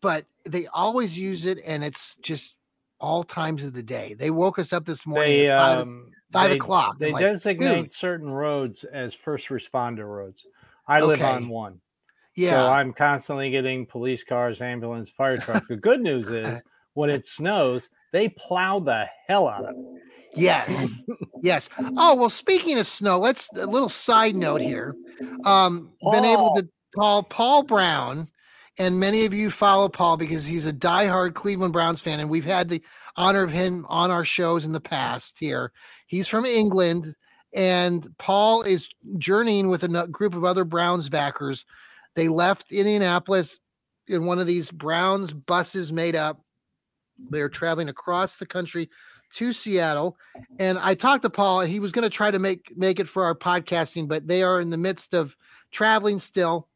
but 0.00 0.24
they 0.44 0.66
always 0.68 1.18
use 1.18 1.44
it, 1.44 1.58
and 1.64 1.84
it's 1.84 2.16
just 2.22 2.56
all 3.00 3.24
times 3.24 3.64
of 3.64 3.72
the 3.72 3.82
day. 3.82 4.14
They 4.18 4.30
woke 4.30 4.58
us 4.58 4.72
up 4.72 4.84
this 4.84 5.06
morning 5.06 5.30
they, 5.30 5.48
five, 5.48 5.78
um, 5.78 6.10
five 6.32 6.50
they, 6.50 6.56
o'clock. 6.56 6.98
They 6.98 7.12
like, 7.12 7.22
designate 7.22 7.82
Dude. 7.82 7.94
certain 7.94 8.30
roads 8.30 8.84
as 8.84 9.12
first 9.12 9.48
responder 9.48 10.06
roads. 10.06 10.46
I 10.88 11.00
live 11.00 11.20
on 11.22 11.48
one. 11.48 11.80
Yeah. 12.36 12.52
So 12.52 12.72
I'm 12.72 12.92
constantly 12.92 13.50
getting 13.50 13.86
police 13.86 14.22
cars, 14.22 14.60
ambulance, 14.60 15.10
fire 15.10 15.36
truck. 15.36 15.66
The 15.68 15.76
good 15.76 16.00
news 16.00 16.28
is 16.30 16.62
when 16.94 17.10
it 17.10 17.26
snows, 17.26 17.88
they 18.12 18.28
plow 18.28 18.78
the 18.78 19.08
hell 19.26 19.48
out 19.48 19.64
of 19.64 19.70
it. 19.70 20.02
Yes. 20.34 20.92
yes. 21.42 21.68
Oh, 21.96 22.14
well, 22.14 22.30
speaking 22.30 22.78
of 22.78 22.86
snow, 22.86 23.18
let's 23.18 23.48
a 23.56 23.66
little 23.66 23.88
side 23.88 24.36
note 24.36 24.60
here. 24.60 24.94
Um, 25.44 25.92
been 26.12 26.24
able 26.24 26.54
to 26.56 26.68
call 26.94 27.22
Paul 27.22 27.62
Brown, 27.62 28.28
and 28.78 29.00
many 29.00 29.24
of 29.24 29.32
you 29.32 29.50
follow 29.50 29.88
Paul 29.88 30.18
because 30.18 30.44
he's 30.44 30.66
a 30.66 30.72
diehard 30.72 31.34
Cleveland 31.34 31.72
Browns 31.72 32.02
fan, 32.02 32.20
and 32.20 32.28
we've 32.28 32.44
had 32.44 32.68
the 32.68 32.82
honor 33.16 33.42
of 33.42 33.50
him 33.50 33.86
on 33.88 34.10
our 34.10 34.26
shows 34.26 34.66
in 34.66 34.72
the 34.72 34.80
past 34.80 35.38
here. 35.38 35.72
He's 36.06 36.28
from 36.28 36.44
England 36.44 37.14
and 37.56 38.12
Paul 38.18 38.62
is 38.62 38.88
journeying 39.18 39.68
with 39.68 39.82
a 39.82 40.06
group 40.08 40.34
of 40.34 40.44
other 40.44 40.64
Browns 40.64 41.08
backers. 41.08 41.64
They 42.16 42.28
left 42.28 42.72
Indianapolis 42.72 43.58
in 44.08 44.24
one 44.24 44.38
of 44.38 44.46
these 44.46 44.70
Browns 44.70 45.32
buses 45.32 45.92
made 45.92 46.16
up. 46.16 46.40
They're 47.30 47.48
traveling 47.48 47.88
across 47.88 48.36
the 48.36 48.46
country 48.46 48.90
to 49.34 49.52
Seattle. 49.52 50.16
And 50.58 50.78
I 50.78 50.94
talked 50.94 51.22
to 51.22 51.30
Paul. 51.30 51.60
He 51.60 51.78
was 51.78 51.92
going 51.92 52.04
to 52.04 52.10
try 52.10 52.30
to 52.30 52.38
make 52.38 52.76
make 52.76 52.98
it 52.98 53.08
for 53.08 53.24
our 53.24 53.34
podcasting, 53.34 54.08
but 54.08 54.26
they 54.26 54.42
are 54.42 54.60
in 54.60 54.70
the 54.70 54.76
midst 54.76 55.14
of 55.14 55.36
traveling 55.70 56.18
still. 56.18 56.68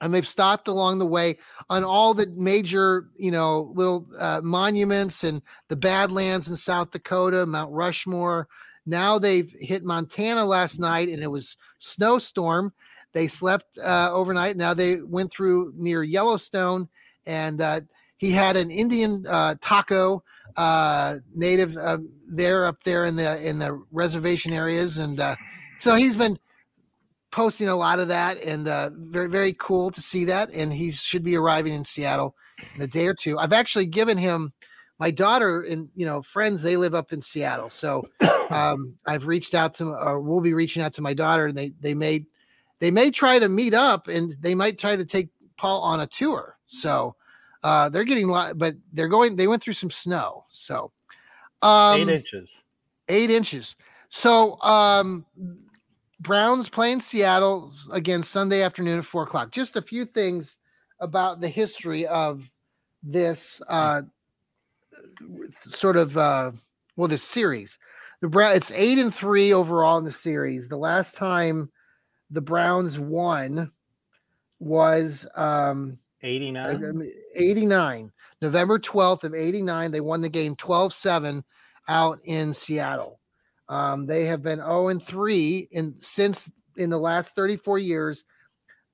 And 0.00 0.14
they've 0.14 0.26
stopped 0.26 0.68
along 0.68 0.98
the 0.98 1.06
way 1.06 1.36
on 1.68 1.84
all 1.84 2.14
the 2.14 2.26
major, 2.34 3.10
you 3.18 3.30
know, 3.30 3.70
little 3.74 4.08
uh, 4.18 4.40
monuments 4.42 5.24
and 5.24 5.42
the 5.68 5.76
Badlands 5.76 6.48
in 6.48 6.56
South 6.56 6.90
Dakota, 6.90 7.44
Mount 7.44 7.70
Rushmore, 7.70 8.48
now 8.86 9.18
they've 9.18 9.54
hit 9.58 9.84
Montana 9.84 10.44
last 10.44 10.78
night 10.78 11.08
and 11.08 11.22
it 11.22 11.30
was 11.30 11.56
snowstorm. 11.78 12.72
They 13.12 13.28
slept 13.28 13.78
uh, 13.78 14.10
overnight. 14.12 14.56
Now 14.56 14.74
they 14.74 14.96
went 14.96 15.30
through 15.30 15.72
near 15.76 16.02
Yellowstone 16.02 16.88
and 17.26 17.60
uh, 17.60 17.80
he 18.18 18.32
had 18.32 18.56
an 18.56 18.70
Indian 18.70 19.24
uh, 19.28 19.56
taco 19.60 20.22
uh, 20.56 21.18
native 21.34 21.76
uh, 21.76 21.98
there 22.28 22.66
up 22.66 22.82
there 22.84 23.06
in 23.06 23.16
the 23.16 23.46
in 23.46 23.58
the 23.58 23.82
reservation 23.92 24.52
areas 24.52 24.98
and 24.98 25.20
uh, 25.20 25.36
so 25.78 25.94
he's 25.94 26.16
been 26.16 26.38
posting 27.30 27.68
a 27.68 27.76
lot 27.76 28.00
of 28.00 28.08
that 28.08 28.36
and 28.38 28.66
very 29.12 29.28
very 29.28 29.52
cool 29.54 29.90
to 29.90 30.00
see 30.00 30.24
that 30.24 30.50
and 30.52 30.72
he 30.72 30.90
should 30.90 31.22
be 31.22 31.36
arriving 31.36 31.72
in 31.72 31.84
Seattle 31.84 32.34
in 32.74 32.82
a 32.82 32.86
day 32.86 33.06
or 33.06 33.14
two. 33.14 33.38
I've 33.38 33.52
actually 33.52 33.86
given 33.86 34.18
him 34.18 34.52
my 34.98 35.10
daughter 35.10 35.62
and 35.62 35.88
you 35.94 36.04
know 36.04 36.20
friends 36.22 36.60
they 36.62 36.76
live 36.76 36.94
up 36.94 37.12
in 37.12 37.22
Seattle, 37.22 37.70
so 37.70 38.06
um, 38.50 38.96
I've 39.06 39.26
reached 39.26 39.54
out 39.54 39.74
to 39.74 39.90
or 39.90 40.20
we'll 40.20 40.42
be 40.42 40.52
reaching 40.52 40.82
out 40.82 40.92
to 40.94 41.02
my 41.02 41.14
daughter. 41.14 41.46
And 41.46 41.56
they 41.56 41.72
they 41.80 41.94
may 41.94 42.26
they 42.80 42.90
may 42.90 43.10
try 43.10 43.38
to 43.38 43.48
meet 43.48 43.74
up 43.74 44.08
and 44.08 44.34
they 44.40 44.54
might 44.54 44.78
try 44.78 44.96
to 44.96 45.04
take 45.04 45.28
Paul 45.56 45.82
on 45.82 46.00
a 46.00 46.06
tour. 46.06 46.56
So 46.66 47.14
uh, 47.62 47.88
they're 47.90 48.04
getting 48.04 48.28
a 48.28 48.32
lot, 48.32 48.58
but 48.58 48.74
they're 48.92 49.08
going. 49.08 49.36
They 49.36 49.46
went 49.46 49.62
through 49.62 49.74
some 49.74 49.90
snow, 49.90 50.44
so 50.50 50.90
um, 51.62 52.00
eight 52.00 52.08
inches. 52.08 52.62
Eight 53.08 53.30
inches. 53.30 53.76
So 54.08 54.60
um, 54.62 55.26
Browns 56.20 56.68
playing 56.68 57.00
Seattle 57.00 57.70
again 57.92 58.22
Sunday 58.22 58.62
afternoon 58.62 58.98
at 58.98 59.04
four 59.04 59.24
o'clock. 59.24 59.50
Just 59.50 59.76
a 59.76 59.82
few 59.82 60.04
things 60.04 60.56
about 61.00 61.40
the 61.40 61.48
history 61.48 62.06
of 62.06 62.50
this 63.02 63.60
uh, 63.68 64.02
sort 65.68 65.96
of 65.96 66.16
uh, 66.16 66.52
well, 66.96 67.08
this 67.08 67.22
series. 67.22 67.78
The 68.20 68.28
Brown 68.28 68.56
it's 68.56 68.70
eight 68.74 68.98
and 68.98 69.14
three 69.14 69.52
overall 69.52 69.98
in 69.98 70.04
the 70.04 70.12
series. 70.12 70.68
The 70.68 70.76
last 70.76 71.14
time 71.14 71.70
the 72.30 72.40
Browns 72.40 72.98
won 72.98 73.70
was 74.58 75.26
um 75.34 75.98
89 76.22 77.10
89 77.34 78.12
November 78.42 78.78
12th 78.78 79.24
of 79.24 79.34
89 79.34 79.90
they 79.90 80.00
won 80.00 80.20
the 80.20 80.28
game 80.28 80.54
12-7 80.56 81.42
out 81.88 82.20
in 82.24 82.54
Seattle. 82.54 83.18
Um, 83.68 84.06
they 84.06 84.24
have 84.26 84.42
been 84.42 84.58
0 84.58 84.88
and 84.88 85.02
3 85.02 85.68
in 85.72 85.94
since 86.00 86.50
in 86.76 86.90
the 86.90 86.98
last 86.98 87.34
34 87.34 87.78
years 87.78 88.24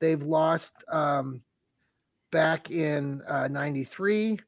they've 0.00 0.22
lost 0.22 0.74
um, 0.90 1.42
back 2.30 2.70
in 2.70 3.22
uh, 3.22 3.48
93. 3.48 4.38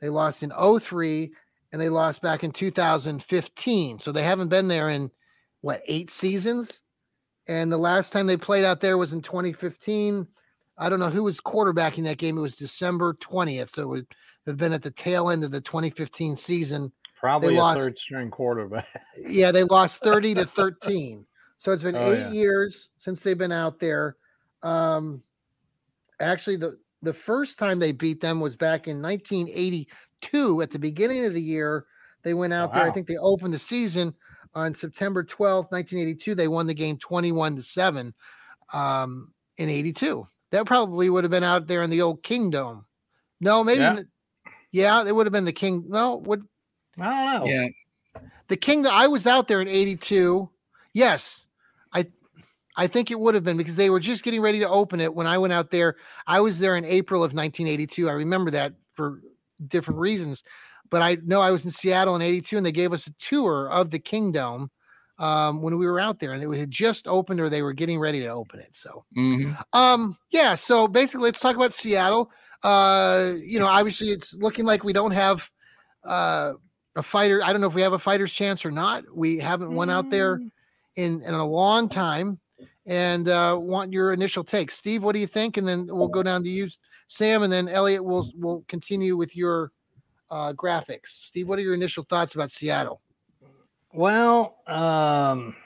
They 0.00 0.08
lost 0.08 0.42
in 0.42 0.52
03 0.80 1.32
and 1.72 1.80
they 1.80 1.88
lost 1.88 2.22
back 2.22 2.44
in 2.44 2.52
2015. 2.52 3.98
So 3.98 4.12
they 4.12 4.22
haven't 4.22 4.48
been 4.48 4.68
there 4.68 4.90
in 4.90 5.10
what, 5.60 5.82
eight 5.86 6.10
seasons? 6.10 6.80
And 7.48 7.70
the 7.70 7.78
last 7.78 8.12
time 8.12 8.26
they 8.26 8.36
played 8.36 8.64
out 8.64 8.80
there 8.80 8.98
was 8.98 9.12
in 9.12 9.22
2015. 9.22 10.26
I 10.78 10.88
don't 10.88 11.00
know 11.00 11.10
who 11.10 11.22
was 11.22 11.40
quarterbacking 11.40 12.04
that 12.04 12.18
game. 12.18 12.36
It 12.36 12.42
was 12.42 12.54
December 12.56 13.14
20th. 13.14 13.70
So 13.74 13.82
it 13.82 13.88
would 13.88 14.06
have 14.46 14.56
been 14.56 14.72
at 14.72 14.82
the 14.82 14.90
tail 14.90 15.30
end 15.30 15.44
of 15.44 15.50
the 15.50 15.60
2015 15.60 16.36
season. 16.36 16.92
Probably 17.18 17.50
They 17.50 17.56
a 17.56 17.58
lost- 17.58 17.80
third 17.80 17.98
string 17.98 18.30
quarterback. 18.30 18.88
Yeah, 19.18 19.52
they 19.52 19.64
lost 19.64 20.02
30 20.02 20.34
to 20.34 20.44
13. 20.44 21.24
So 21.58 21.72
it's 21.72 21.82
been 21.82 21.96
Oh, 21.96 22.12
eight 22.12 22.18
yeah. 22.18 22.30
years 22.32 22.90
since 22.98 23.22
they've 23.22 23.38
been 23.38 23.52
out 23.52 23.78
there. 23.80 24.16
Um, 24.62 25.22
actually, 26.20 26.56
the 26.56 26.78
the 27.02 27.12
first 27.14 27.58
time 27.58 27.78
they 27.78 27.92
beat 27.92 28.20
them 28.20 28.40
was 28.40 28.56
back 28.56 28.88
in 28.88 29.00
1982 29.00 30.62
at 30.62 30.70
the 30.70 30.78
beginning 30.78 31.24
of 31.24 31.34
the 31.34 31.42
year. 31.42 31.86
They 32.22 32.34
went 32.34 32.52
out 32.52 32.72
there. 32.74 32.82
I 32.82 32.90
think 32.90 33.06
they 33.06 33.16
opened 33.16 33.54
the 33.54 33.58
season 33.58 34.12
on 34.56 34.74
September 34.74 35.22
12th, 35.22 35.70
1982. 35.70 36.34
They 36.34 36.48
won 36.48 36.66
the 36.66 36.74
game 36.74 36.98
21 36.98 37.56
to 37.56 37.62
7 37.62 38.12
um, 38.72 39.32
in 39.58 39.68
82. 39.68 40.26
That 40.50 40.66
probably 40.66 41.10
would 41.10 41.22
have 41.24 41.30
been 41.30 41.44
out 41.44 41.66
there 41.68 41.82
in 41.82 41.90
the 41.90 42.02
old 42.02 42.22
Kingdome. 42.24 42.84
No, 43.40 43.62
maybe. 43.62 43.82
Yeah. 43.82 43.96
n- 43.98 44.08
Yeah, 44.72 45.04
it 45.06 45.14
would 45.14 45.26
have 45.26 45.32
been 45.32 45.44
the 45.44 45.52
King. 45.52 45.84
No, 45.86 46.16
would 46.16 46.42
I 46.98 47.04
don't 47.34 47.44
know. 47.44 47.46
Yeah, 47.50 47.66
the 48.48 48.56
king 48.56 48.82
that 48.82 48.92
I 48.94 49.06
was 49.06 49.26
out 49.26 49.46
there 49.48 49.60
in 49.60 49.68
82. 49.68 50.48
Yes. 50.94 51.46
I 51.92 52.06
I 52.76 52.86
think 52.86 53.10
it 53.10 53.20
would 53.20 53.34
have 53.34 53.44
been 53.44 53.58
because 53.58 53.76
they 53.76 53.90
were 53.90 54.00
just 54.00 54.22
getting 54.22 54.40
ready 54.40 54.58
to 54.60 54.68
open 54.68 55.00
it 55.00 55.14
when 55.14 55.26
I 55.26 55.36
went 55.36 55.52
out 55.52 55.70
there. 55.70 55.96
I 56.26 56.40
was 56.40 56.58
there 56.58 56.76
in 56.76 56.84
April 56.86 57.22
of 57.22 57.34
1982. 57.34 58.08
I 58.08 58.12
remember 58.12 58.50
that 58.52 58.72
for 58.94 59.20
different 59.68 60.00
reasons. 60.00 60.42
But 60.90 61.02
I 61.02 61.18
know 61.24 61.40
I 61.40 61.50
was 61.50 61.64
in 61.64 61.70
Seattle 61.70 62.16
in 62.16 62.22
82 62.22 62.56
and 62.56 62.66
they 62.66 62.72
gave 62.72 62.92
us 62.92 63.06
a 63.06 63.14
tour 63.18 63.68
of 63.70 63.90
the 63.90 63.98
Kingdome 63.98 64.70
um, 65.18 65.62
when 65.62 65.78
we 65.78 65.86
were 65.86 66.00
out 66.00 66.18
there 66.18 66.32
and 66.32 66.42
it 66.42 66.58
had 66.58 66.70
just 66.70 67.08
opened 67.08 67.40
or 67.40 67.48
they 67.48 67.62
were 67.62 67.72
getting 67.72 67.98
ready 67.98 68.20
to 68.20 68.28
open 68.28 68.60
it. 68.60 68.74
So 68.74 69.04
mhm. 69.16 69.56
um, 69.72 70.16
yeah, 70.30 70.54
so 70.54 70.86
basically 70.86 71.24
let's 71.24 71.40
talk 71.40 71.56
about 71.56 71.74
Seattle. 71.74 72.30
Uh, 72.62 73.32
you 73.42 73.58
know, 73.58 73.66
obviously 73.66 74.08
it's 74.08 74.34
looking 74.34 74.64
like 74.64 74.84
we 74.84 74.92
don't 74.92 75.12
have 75.12 75.48
uh 76.04 76.52
a 76.96 77.02
fighter. 77.02 77.42
I 77.44 77.52
don't 77.52 77.60
know 77.60 77.66
if 77.66 77.74
we 77.74 77.82
have 77.82 77.92
a 77.92 77.98
fighter's 77.98 78.32
chance 78.32 78.64
or 78.64 78.70
not. 78.70 79.04
We 79.14 79.38
haven't 79.38 79.74
won 79.74 79.90
out 79.90 80.10
there 80.10 80.40
in 80.96 81.22
in 81.22 81.34
a 81.34 81.46
long 81.46 81.88
time. 81.88 82.38
And 82.86 83.28
uh 83.28 83.58
want 83.60 83.92
your 83.92 84.12
initial 84.12 84.44
take. 84.44 84.70
Steve, 84.70 85.02
what 85.02 85.14
do 85.14 85.20
you 85.20 85.26
think? 85.26 85.56
And 85.56 85.66
then 85.66 85.86
we'll 85.90 86.08
go 86.08 86.22
down 86.22 86.42
to 86.44 86.50
you, 86.50 86.68
Sam, 87.08 87.42
and 87.42 87.52
then 87.52 87.68
Elliot 87.68 88.04
will 88.04 88.30
will 88.36 88.64
continue 88.68 89.16
with 89.16 89.36
your 89.36 89.72
uh 90.30 90.52
graphics. 90.52 91.08
Steve, 91.08 91.48
what 91.48 91.58
are 91.58 91.62
your 91.62 91.74
initial 91.74 92.04
thoughts 92.04 92.34
about 92.34 92.50
Seattle? 92.50 93.00
Well, 93.92 94.58
um, 94.66 95.56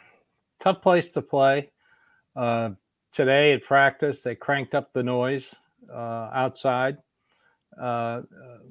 tough 0.61 0.83
place 0.83 1.11
to 1.13 1.23
play. 1.23 1.71
Uh, 2.37 2.71
today 3.13 3.53
at 3.55 3.65
practice, 3.65 4.23
they 4.23 4.35
cranked 4.35 4.75
up 4.75 4.93
the 4.93 5.03
noise 5.03 5.55
uh, 5.93 6.31
outside 6.33 6.99
uh, 7.81 7.85
uh, 7.85 8.23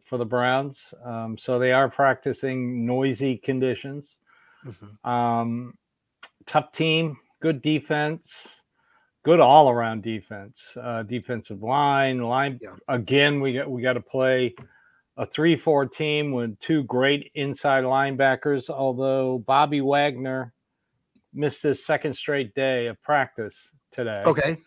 for 0.06 0.18
the 0.18 0.26
Browns. 0.26 0.94
Um, 1.04 1.38
so 1.38 1.60
they 1.60 1.72
are 1.72 1.90
practicing 1.90 2.86
noisy 2.86 3.38
conditions. 3.38 4.18
Um, 5.04 5.74
tough 6.46 6.72
team, 6.72 7.18
good 7.42 7.62
defense, 7.62 8.64
good 9.24 9.40
all 9.40 9.70
around 9.70 10.04
defense, 10.04 10.78
uh, 10.82 11.04
defensive 11.04 11.64
line, 11.64 12.22
line. 12.22 12.60
Yeah. 12.62 12.76
Again, 12.88 13.42
we 13.42 13.54
got 13.54 13.70
we 13.70 13.82
got 13.82 13.94
to 13.94 14.02
play 14.02 14.56
a 15.20 15.26
three-four 15.26 15.86
team 15.86 16.32
with 16.32 16.58
two 16.60 16.84
great 16.86 17.30
inside 17.36 17.84
linebackers. 17.84 18.70
Although 18.70 19.40
Bobby 19.46 19.82
Wagner 19.82 20.54
missed 21.34 21.62
his 21.62 21.86
second 21.86 22.14
straight 22.14 22.56
day 22.56 22.88
of 22.88 23.00
practice 23.04 23.72
today. 23.92 24.24
Okay. 24.26 24.58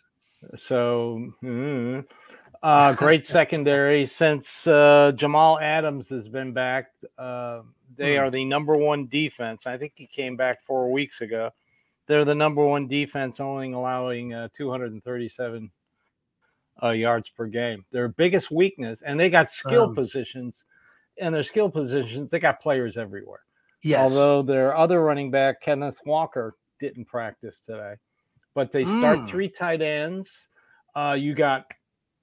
So, 0.55 1.33
mm, 1.43 2.05
uh, 2.63 2.93
great 2.93 3.25
secondary 3.39 4.05
since 4.05 4.67
uh, 4.67 5.13
Jamal 5.17 5.59
Adams 5.59 6.09
has 6.11 6.29
been 6.29 6.53
back. 6.53 6.89
Uh, 7.17 7.63
they 7.97 8.17
Hmm. 8.17 8.25
are 8.25 8.31
the 8.31 8.45
number 8.45 8.77
one 8.77 9.07
defense. 9.07 9.67
I 9.67 9.79
think 9.79 9.95
he 9.97 10.07
came 10.07 10.37
back 10.37 10.63
four 10.65 10.93
weeks 10.93 11.23
ago. 11.23 11.51
They're 12.07 12.25
the 12.27 12.35
number 12.35 12.65
one 12.67 12.89
defense, 12.89 13.41
only 13.41 13.73
allowing 13.73 14.35
uh, 14.35 14.49
237 14.53 15.71
uh, 16.83 16.91
yards 16.91 17.31
per 17.31 17.47
game. 17.47 17.85
Their 17.93 18.09
biggest 18.09 18.51
weakness, 18.51 19.03
and 19.03 19.19
they 19.21 19.31
got 19.31 19.51
skill 19.51 19.85
Um. 19.91 19.95
positions. 19.95 20.65
And 21.21 21.35
their 21.35 21.43
skill 21.43 21.71
positions, 21.71 22.31
they 22.31 22.41
got 22.41 22.61
players 22.61 22.97
everywhere. 22.97 23.41
Yes. 23.85 24.01
Although 24.01 24.43
their 24.43 24.77
other 24.77 25.03
running 25.03 25.31
back, 25.31 25.61
Kenneth 25.61 26.01
Walker, 26.07 26.57
didn't 26.81 27.05
practice 27.07 27.61
today. 27.61 27.95
But 28.55 28.73
they 28.73 28.85
start 28.85 29.21
Mm. 29.21 29.29
three 29.29 29.49
tight 29.49 29.83
ends. 29.83 30.49
Uh, 30.97 31.17
you 31.19 31.35
got 31.35 31.67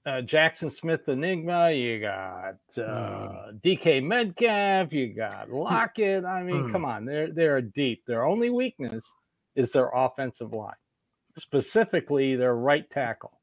uh, 0.05 0.21
Jaxon 0.21 0.71
Smith-Njigba. 0.71 1.79
You 1.79 1.99
got 2.01 2.55
uh, 2.83 3.51
DK 3.61 4.01
Metcalf. 4.03 4.93
You 4.93 5.13
got 5.13 5.51
Lockett. 5.51 6.25
I 6.25 6.43
mean, 6.43 6.69
Mm. 6.69 6.71
come 6.71 6.85
on. 6.85 7.05
They're, 7.05 7.31
they're 7.31 7.61
deep. 7.61 8.05
Their 8.07 8.25
only 8.25 8.49
weakness 8.49 9.13
is 9.55 9.71
their 9.73 9.89
offensive 9.93 10.53
line, 10.55 10.73
specifically 11.37 12.35
their 12.35 12.55
right 12.55 12.89
tackle. 12.89 13.38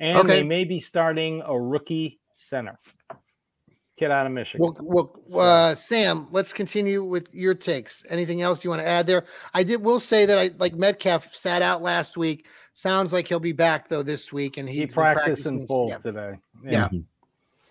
And 0.00 0.18
Okay. 0.18 0.28
they 0.38 0.42
may 0.42 0.64
be 0.64 0.80
starting 0.80 1.42
a 1.44 1.58
rookie 1.60 2.18
center. 2.32 2.78
Kid 3.98 4.10
out 4.10 4.24
of 4.24 4.32
Michigan. 4.32 4.64
Well, 4.64 4.76
well 4.80 5.20
So- 5.26 5.40
uh, 5.40 5.74
Sam, 5.74 6.26
let's 6.30 6.54
continue 6.54 7.04
with 7.04 7.34
your 7.34 7.54
takes. 7.54 8.02
Anything 8.08 8.40
else 8.40 8.64
you 8.64 8.70
want 8.70 8.80
to 8.80 8.88
add 8.88 9.06
there? 9.06 9.26
I 9.52 9.62
did 9.62 9.82
will 9.84 10.00
say 10.00 10.24
that 10.24 10.38
I 10.38 10.50
like 10.58 10.74
Metcalf 10.74 11.34
sat 11.36 11.60
out 11.60 11.82
last 11.82 12.16
week. 12.16 12.46
Sounds 12.72 13.12
like 13.12 13.28
he'll 13.28 13.38
be 13.40 13.52
back 13.52 13.88
though 13.88 14.02
this 14.02 14.32
week, 14.32 14.56
and 14.56 14.66
he 14.66 14.80
he's 14.80 14.92
practiced 14.92 15.44
in 15.44 15.58
practicing- 15.58 15.66
full 15.66 15.88
Yeah. 15.90 15.98
today. 15.98 16.32
Yeah. 16.64 16.88
Mhm. 16.88 17.04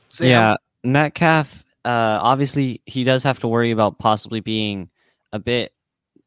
Sam? 0.10 0.28
Yeah, 0.28 0.56
Metcalf. 0.84 1.64
Uh, 1.84 2.20
obviously, 2.22 2.82
he 2.86 3.04
does 3.04 3.24
have 3.24 3.40
to 3.40 3.48
worry 3.48 3.72
about 3.72 3.98
possibly 3.98 4.40
being 4.40 4.90
a 5.34 5.40
bit 5.40 5.74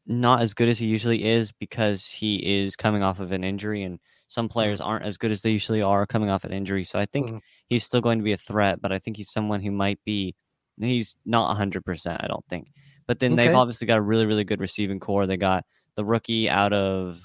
not 0.05 0.41
as 0.41 0.53
good 0.53 0.67
as 0.67 0.77
he 0.79 0.87
usually 0.87 1.23
is 1.23 1.53
because 1.53 2.05
he 2.11 2.61
is 2.61 2.75
coming 2.75 3.03
off 3.03 3.21
of 3.21 3.31
an 3.31 3.45
injury, 3.45 3.83
and 3.83 3.99
some 4.33 4.49
players 4.49 4.81
aren't 4.81 5.05
as 5.05 5.17
good 5.17 5.31
as 5.31 5.41
they 5.41 5.51
usually 5.51 5.83
are 5.83 6.07
coming 6.07 6.31
off 6.31 6.43
an 6.43 6.51
injury. 6.51 6.83
So 6.83 6.97
I 6.97 7.05
think 7.05 7.27
Mhm. 7.29 7.39
he's 7.69 7.83
still 7.83 8.01
going 8.01 8.17
to 8.17 8.23
be 8.23 8.31
a 8.31 8.37
threat, 8.37 8.81
but 8.81 8.91
I 8.91 8.97
think 8.97 9.15
he's 9.15 9.29
someone 9.31 9.61
who 9.61 9.69
might 9.69 9.99
be. 10.05 10.33
He's 10.79 11.15
not 11.23 11.55
hundred 11.55 11.85
percent. 11.85 12.19
I 12.23 12.27
don't 12.27 12.43
think. 12.49 12.71
But 13.05 13.19
then 13.19 13.35
they've 13.35 13.53
obviously 13.53 13.85
got 13.85 13.99
a 13.99 14.01
really, 14.01 14.25
really 14.25 14.43
good 14.43 14.59
receiving 14.59 14.99
corps. 14.99 15.27
They 15.27 15.37
got 15.37 15.65
the 15.95 16.03
rookie 16.03 16.49
out 16.49 16.73
of 16.73 17.19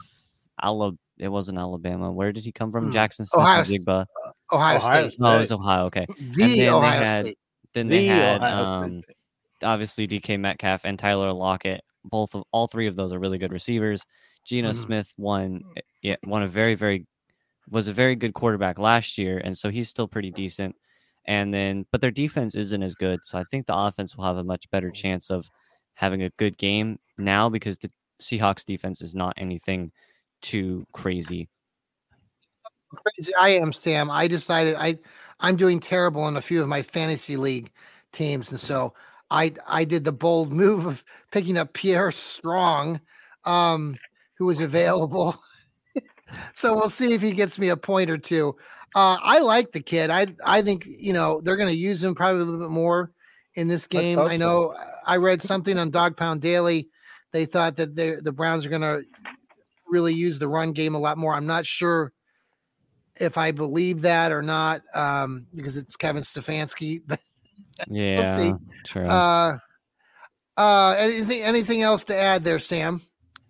Alabama. 0.63 0.99
It 1.17 1.29
wasn't 1.29 1.57
Alabama. 1.59 2.13
Where 2.13 2.31
did 2.33 2.45
he 2.45 2.53
come 2.53 2.71
from? 2.71 2.91
Hmm. 2.91 2.97
Jaxon 2.97 3.27
Smith 3.27 3.35
Ohio. 3.89 4.05
Ohio, 4.53 4.77
Ohio 4.79 5.09
State, 5.09 5.21
No, 5.21 5.37
it 5.37 5.39
was 5.39 5.53
Ohio. 5.53 5.87
Okay. 5.87 6.07
the 6.07 6.15
then 6.37 6.49
they 6.57 6.69
Ohio 6.69 7.01
had- 7.03 7.25
State. 7.25 7.39
Then 7.75 7.89
they 7.89 7.99
The 8.03 8.15
had 8.15 8.43
um, 8.43 9.01
obviously 9.63 10.07
DK 10.07 10.39
Metcalf 10.39 10.85
and 10.85 10.99
Tyler 10.99 11.33
Lockett. 11.33 11.81
Both 12.05 12.35
of 12.35 12.45
all 12.53 12.67
three 12.67 12.87
of 12.87 12.97
those 12.97 13.13
are 13.13 13.19
really 13.19 13.39
good 13.39 13.53
receivers. 13.53 14.05
Geno 14.49 14.71
Mhm. 14.71 14.77
Smith 14.77 15.13
won, 15.19 15.63
eh, 15.77 15.81
yeah, 16.03 16.17
won 16.25 16.43
a 16.43 16.49
very 16.49 16.75
very 16.75 17.07
was 17.71 17.87
a 17.89 17.93
very 17.93 18.17
good 18.17 18.33
quarterback 18.35 18.79
last 18.79 19.19
year, 19.19 19.39
and 19.39 19.57
so 19.57 19.71
he's 19.71 19.89
still 19.91 20.09
pretty 20.09 20.31
decent. 20.31 20.75
And 21.27 21.53
then, 21.53 21.85
but 21.93 22.01
their 22.01 22.11
defense 22.11 22.55
isn't 22.57 22.83
as 22.83 22.95
good, 22.95 23.21
so 23.25 23.39
I 23.39 23.45
think 23.51 23.67
the 23.67 23.77
offense 23.77 24.17
will 24.17 24.25
have 24.25 24.39
a 24.39 24.45
much 24.45 24.71
better 24.71 24.91
chance 24.91 25.31
of 25.31 25.51
having 25.95 26.23
a 26.23 26.31
good 26.39 26.57
game 26.57 26.99
now 27.19 27.51
because 27.51 27.77
the 27.79 27.91
Seahawks 28.23 28.65
defense 28.65 29.03
is 29.03 29.15
not 29.15 29.35
anything 29.37 29.93
too 30.41 30.87
crazy. 30.93 31.49
crazy 32.95 33.35
I 33.35 33.51
am, 33.51 33.73
Sam. 33.75 34.11
I 34.11 34.29
decided 34.29 34.77
I 34.77 34.99
I'm 35.41 35.57
doing 35.57 35.81
terrible 35.81 36.27
in 36.29 36.39
a 36.39 36.43
few 36.43 36.63
of 36.63 36.69
my 36.69 36.83
fantasy 36.83 37.37
league 37.37 37.71
teams, 38.13 38.51
and 38.51 38.59
so 38.61 38.95
I 39.31 39.53
I 39.67 39.85
did 39.85 40.05
the 40.05 40.13
bold 40.13 40.53
move 40.65 40.87
of 40.87 41.05
picking 41.33 41.59
up 41.59 41.75
Pierre 41.75 42.11
Strong, 42.13 43.01
um, 43.45 43.99
who 44.39 44.47
was 44.47 44.61
available. 44.61 45.37
so 46.55 46.75
we'll 46.75 46.91
see 46.91 47.13
if 47.15 47.21
he 47.21 47.33
gets 47.33 47.59
me 47.59 47.69
a 47.69 47.77
point 47.77 48.11
or 48.11 48.19
two. 48.19 48.57
Uh, 48.95 49.19
I 49.23 49.41
like 49.41 49.73
the 49.73 49.81
kid. 49.81 50.11
I 50.11 50.29
I 50.45 50.63
think 50.63 50.87
you 50.87 51.13
know 51.13 51.41
they're 51.43 51.57
going 51.57 51.69
to 51.69 51.77
use 51.77 52.03
him 52.03 52.15
probably 52.15 52.41
a 52.41 52.45
little 52.45 52.61
bit 52.61 52.71
more 52.71 53.13
in 53.55 53.69
this 53.69 53.87
game. 53.87 54.19
hope 54.19 54.31
I 54.31 54.37
so. 54.37 54.45
know 54.45 54.75
I 55.07 55.17
read 55.17 55.43
something 55.43 55.79
on 55.79 55.91
Dog 55.91 56.17
Pound 56.17 56.41
Daily. 56.41 56.89
They 57.33 57.45
thought 57.45 57.77
that 57.77 57.95
they 57.95 58.15
the 58.17 58.33
Browns 58.33 58.65
are 58.65 58.71
going 58.71 58.83
to 58.83 59.03
really 59.89 60.15
use 60.15 60.39
the 60.39 60.49
run 60.49 60.73
game 60.73 60.95
a 60.95 60.99
lot 60.99 61.19
more. 61.19 61.35
I'm 61.35 61.47
not 61.47 61.67
sure 61.67 62.13
if 63.17 63.37
I 63.37 63.51
believe 63.51 64.03
that 64.03 64.33
or 64.33 64.43
not, 64.43 64.83
um, 64.95 65.47
because 65.55 65.77
it's 65.77 65.97
Kevin 65.97 66.23
Stefanski. 66.23 67.03
But 67.07 67.21
Yeah, 67.89 68.37
see. 68.37 68.53
true. 68.85 69.05
uh, 69.05 69.59
uh, 70.57 70.95
anything 70.99 71.43
anything 71.43 71.83
else 71.83 72.05
to 72.05 72.17
add 72.17 72.45
there, 72.45 72.59
Sam? 72.59 73.03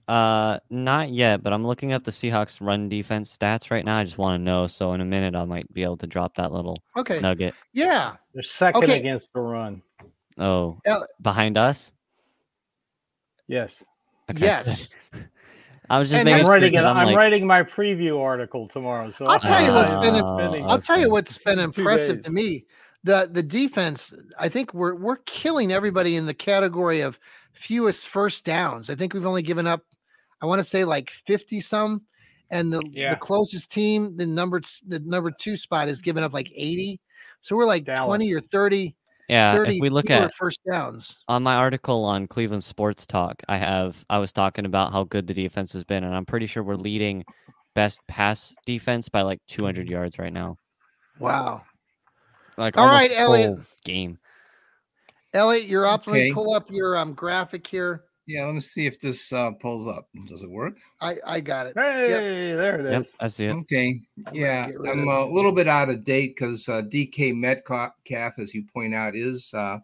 Uh, 0.08 0.58
not 0.70 1.10
yet, 1.10 1.42
but 1.42 1.52
I'm 1.52 1.66
looking 1.66 1.92
up 1.92 2.02
the 2.02 2.10
Seahawks 2.10 2.64
run 2.66 2.88
defense 2.88 3.36
stats 3.36 3.70
right 3.70 3.84
now. 3.84 3.98
I 3.98 4.04
just 4.04 4.16
want 4.16 4.40
to 4.40 4.42
know. 4.42 4.66
So 4.66 4.94
in 4.94 5.00
a 5.02 5.04
minute, 5.04 5.34
I 5.34 5.44
might 5.44 5.70
be 5.74 5.82
able 5.82 5.98
to 5.98 6.06
drop 6.06 6.34
that 6.36 6.50
little 6.50 6.78
Okay. 6.96 7.20
nugget. 7.20 7.54
Yeah. 7.74 8.16
They're 8.32 8.42
second 8.42 8.84
Okay. 8.84 8.98
against 8.98 9.34
the 9.34 9.40
run. 9.40 9.82
Oh, 10.38 10.80
El- 10.86 11.06
behind 11.20 11.58
us. 11.58 11.92
Yes. 13.48 13.84
Okay. 14.30 14.40
Yes. 14.40 14.88
I 15.90 15.98
was 15.98 16.10
just 16.10 16.18
And 16.20 16.26
making 16.26 16.40
I'm 16.40 16.44
sure 16.44 16.52
writing 16.52 16.72
it. 16.74 16.76
'cause 16.76 16.84
I'm 16.84 16.96
I'm 16.98 17.06
like, 17.06 17.16
writing 17.16 17.46
my 17.46 17.62
preview 17.62 18.20
article 18.20 18.68
tomorrow. 18.68 19.10
So 19.10 19.24
I'll 19.26 19.40
tell 19.40 19.64
you 19.64 19.72
what's 19.72 19.94
been 19.94 20.14
in- 20.14 20.24
spending- 20.24 20.64
Oh, 20.64 20.68
I'll 20.68 20.80
tell 20.80 20.98
you 21.00 21.08
what's 21.10 21.38
been 21.38 21.58
impressive 21.58 22.22
to 22.24 22.30
me. 22.30 22.66
The 23.04 23.28
the 23.32 23.42
defense, 23.42 24.12
I 24.38 24.48
think 24.50 24.74
we're 24.74 24.94
we're 24.96 25.16
killing 25.18 25.72
everybody 25.72 26.16
in 26.16 26.26
the 26.26 26.34
category 26.34 27.00
of 27.00 27.18
fewest 27.52 28.08
first 28.08 28.44
downs. 28.44 28.90
I 28.90 28.94
think 28.96 29.14
we've 29.14 29.24
only 29.24 29.40
given 29.42 29.66
up, 29.66 29.82
I 30.40 30.46
want 30.46 30.61
to 30.61 30.64
say 30.64 30.85
like 30.85 31.11
50 31.11 31.61
some. 31.61 32.03
And 32.51 32.72
the, 32.72 32.81
Yeah. 32.90 33.11
the 33.11 33.16
closest 33.20 33.70
team, 33.70 34.16
the 34.16 34.24
number 34.27 34.61
the 34.87 35.01
number 35.01 35.31
two 35.31 35.57
spot 35.57 35.88
has 35.88 36.01
given 36.01 36.22
up 36.24 36.33
like 36.33 36.51
80. 36.55 36.98
So 37.42 37.57
we're 37.57 37.66
like 37.66 37.85
20 37.85 38.33
or 38.33 38.40
30, 38.40 38.96
yeah. 39.29 39.53
30 39.53 39.77
If 39.77 39.83
we 39.83 39.90
look 39.90 40.07
fewer 40.07 40.18
at 40.20 40.35
first 40.35 40.61
downs. 40.70 41.18
on 41.29 41.42
my 41.42 41.57
article 41.57 42.05
on 42.05 42.27
Cleveland 42.27 42.64
Sports 42.64 43.07
Talk, 43.07 43.42
I 43.48 43.59
have 43.59 44.03
I 44.09 44.16
was 44.18 44.33
talking 44.33 44.64
about 44.64 44.92
how 44.92 45.05
good 45.05 45.27
the 45.27 45.35
defense 45.35 45.74
has 45.74 45.85
been, 45.85 46.05
and 46.05 46.14
I'm 46.14 46.24
pretty 46.24 46.46
sure 46.46 46.62
we're 46.62 46.77
leading 46.77 47.22
best 47.74 48.01
pass 48.09 48.55
defense 48.64 49.09
by 49.11 49.20
like 49.22 49.40
200 49.48 49.87
yards 49.88 50.18
right 50.18 50.33
now. 50.33 50.57
Wow. 51.18 51.62
Like 52.57 52.79
all 52.79 52.87
right, 52.87 53.11
almost 53.12 53.29
Elliot. 53.48 53.59
game. 53.85 54.18
Elliot, 55.35 55.66
you're 55.68 55.87
up. 55.87 56.07
Let 56.07 56.14
me 56.14 56.33
pull 56.33 56.55
up 56.55 56.70
your 56.70 56.96
um 56.96 57.12
graphic 57.12 57.66
here. 57.66 58.05
Yeah, 58.28 58.44
let 58.44 58.54
me 58.54 58.60
see 58.60 58.84
if 58.84 59.00
this 59.00 59.32
uh, 59.32 59.52
pulls 59.52 59.88
up. 59.88 60.06
Does 60.26 60.42
it 60.42 60.50
work? 60.50 60.76
I 61.00 61.16
I 61.24 61.40
got 61.40 61.66
it. 61.66 61.72
Hey, 61.74 62.52
there 62.52 62.78
it 62.78 62.84
is. 62.84 62.92
Yep. 62.92 63.06
I 63.20 63.28
see 63.28 63.46
it. 63.46 63.52
Okay. 63.52 64.02
gonna 64.26 64.38
Yeah, 64.38 64.68
I'm 64.86 65.08
a 65.08 65.24
little 65.24 65.50
bit 65.50 65.66
out 65.66 65.88
of 65.88 66.04
date 66.04 66.36
because 66.36 66.68
uh, 66.68 66.82
DK 66.82 67.34
Metcalf, 67.34 68.38
as 68.38 68.52
you 68.52 68.66
point 68.70 68.94
out, 68.94 69.16
is 69.16 69.50
uh, 69.54 69.78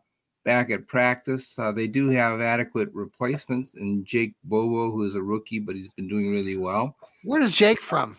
back 0.45 0.71
at 0.71 0.87
practice. 0.87 1.59
Uh, 1.59 1.73
they 1.73 1.87
do 1.87 2.11
have 2.11 2.43
adequate 2.43 2.91
replacements 2.93 3.77
in 3.77 4.05
Jake 4.05 4.35
Bobo, 4.45 4.91
who 4.91 5.05
is 5.05 5.15
a 5.15 5.23
rookie, 5.23 5.59
but 5.59 5.75
he's 5.75 5.89
been 5.95 6.07
doing 6.07 6.31
really 6.31 6.59
well. 6.59 6.95
Where 7.23 7.41
is 7.41 7.51
Jake 7.51 7.81
from? 7.81 8.15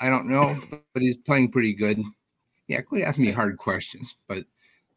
I 0.00 0.08
don't 0.08 0.26
know, 0.26 0.60
but 0.92 1.00
he's 1.00 1.16
playing 1.18 1.52
pretty 1.52 1.74
good. 1.74 2.02
Yeah, 2.66 2.80
quit 2.80 3.04
asking 3.04 3.26
me 3.26 3.30
hard 3.30 3.56
questions, 3.58 4.16
but 4.26 4.46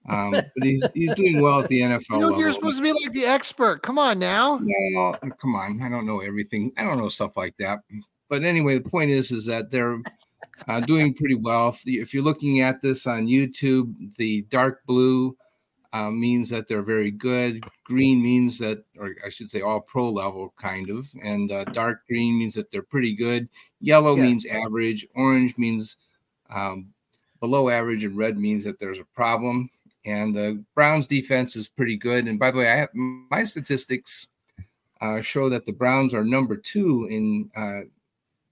um, 0.07 0.31
but 0.31 0.45
he's 0.63 0.85
he's 0.93 1.13
doing 1.15 1.41
well 1.41 1.61
at 1.61 1.67
the 1.69 1.81
NFL 1.81 2.01
You 2.09 2.17
know, 2.19 2.25
level. 2.27 2.39
you're 2.39 2.53
supposed 2.53 2.77
to 2.77 2.83
be 2.83 2.93
like 2.93 3.13
the 3.13 3.25
expert. 3.25 3.81
Come 3.83 3.99
on 3.99 4.19
now. 4.19 4.59
No, 4.61 5.13
come 5.39 5.55
on. 5.55 5.81
I 5.81 5.89
don't 5.89 6.05
know 6.05 6.19
everything. 6.21 6.71
I 6.77 6.83
don't 6.83 6.97
know 6.97 7.09
stuff 7.09 7.35
like 7.37 7.55
that. 7.59 7.79
But 8.29 8.43
anyway, 8.43 8.77
the 8.79 8.89
point 8.89 9.09
is, 9.11 9.31
is 9.31 9.45
that 9.45 9.71
they're 9.71 9.99
uh, 10.67 10.79
doing 10.81 11.13
pretty 11.13 11.35
well. 11.35 11.69
If, 11.69 11.81
if 11.85 12.13
you're 12.13 12.23
looking 12.23 12.61
at 12.61 12.81
this 12.81 13.07
on 13.07 13.27
YouTube, 13.27 13.93
the 14.17 14.41
dark 14.43 14.81
blue 14.85 15.35
uh, 15.93 16.09
means 16.11 16.49
that 16.49 16.67
they're 16.67 16.81
very 16.83 17.11
good. 17.11 17.63
Green 17.85 18.21
means 18.21 18.59
that, 18.59 18.83
or 18.99 19.15
I 19.25 19.29
should 19.29 19.49
say, 19.49 19.61
all 19.61 19.79
pro 19.79 20.09
level, 20.09 20.53
kind 20.57 20.89
of. 20.89 21.07
And 21.23 21.51
uh, 21.51 21.63
dark 21.65 22.05
green 22.07 22.37
means 22.37 22.53
that 22.55 22.69
they're 22.71 22.81
pretty 22.81 23.15
good. 23.15 23.47
Yellow 23.79 24.15
Yes. 24.15 24.23
means 24.23 24.45
average. 24.45 25.07
Orange 25.15 25.57
means 25.57 25.95
um, 26.49 26.89
below 27.39 27.69
average, 27.69 28.03
and 28.03 28.17
red 28.17 28.37
means 28.37 28.65
that 28.65 28.77
there's 28.79 28.99
a 28.99 29.05
problem. 29.05 29.69
And 30.07 30.33
the 30.33 30.63
Browns 30.73 31.05
defense 31.05 31.55
is 31.55 31.67
pretty 31.67 31.97
good. 31.97 32.27
And 32.27 32.39
by 32.39 32.49
the 32.49 32.59
way, 32.59 32.71
I 32.71 32.77
have 32.77 32.89
my 32.93 33.43
statistics 33.43 34.29
uh, 35.01 35.19
show 35.21 35.49
that 35.49 35.65
the 35.65 35.73
Browns 35.73 36.13
are 36.13 36.23
number 36.23 36.55
two 36.55 37.07
in 37.11 37.51
uh, 37.55 37.81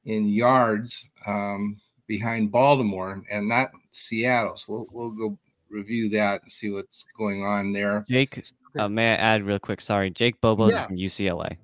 in 0.03 0.27
yards 0.27 1.07
um, 1.25 1.77
behind 2.07 2.51
Baltimore 2.51 3.23
and 3.31 3.47
not 3.47 3.71
Seattle. 3.91 4.57
So 4.57 4.73
we'll, 4.73 4.87
we'll 4.91 5.11
go 5.11 5.37
review 5.69 6.09
that 6.09 6.41
and 6.43 6.51
see 6.51 6.69
what's 6.69 7.05
going 7.17 7.43
on 7.43 7.71
there. 7.71 8.05
Jake, 8.07 8.43
uh, 8.77 8.87
may 8.89 9.11
I 9.13 9.15
add 9.15 9.43
real 9.43 9.57
quick? 9.57 9.81
Sorry, 9.81 10.11
Jake 10.11 10.39
Bobo's 10.41 10.73
Yeah. 10.73 10.85
from 10.85 10.97
UCLA. 10.97 11.57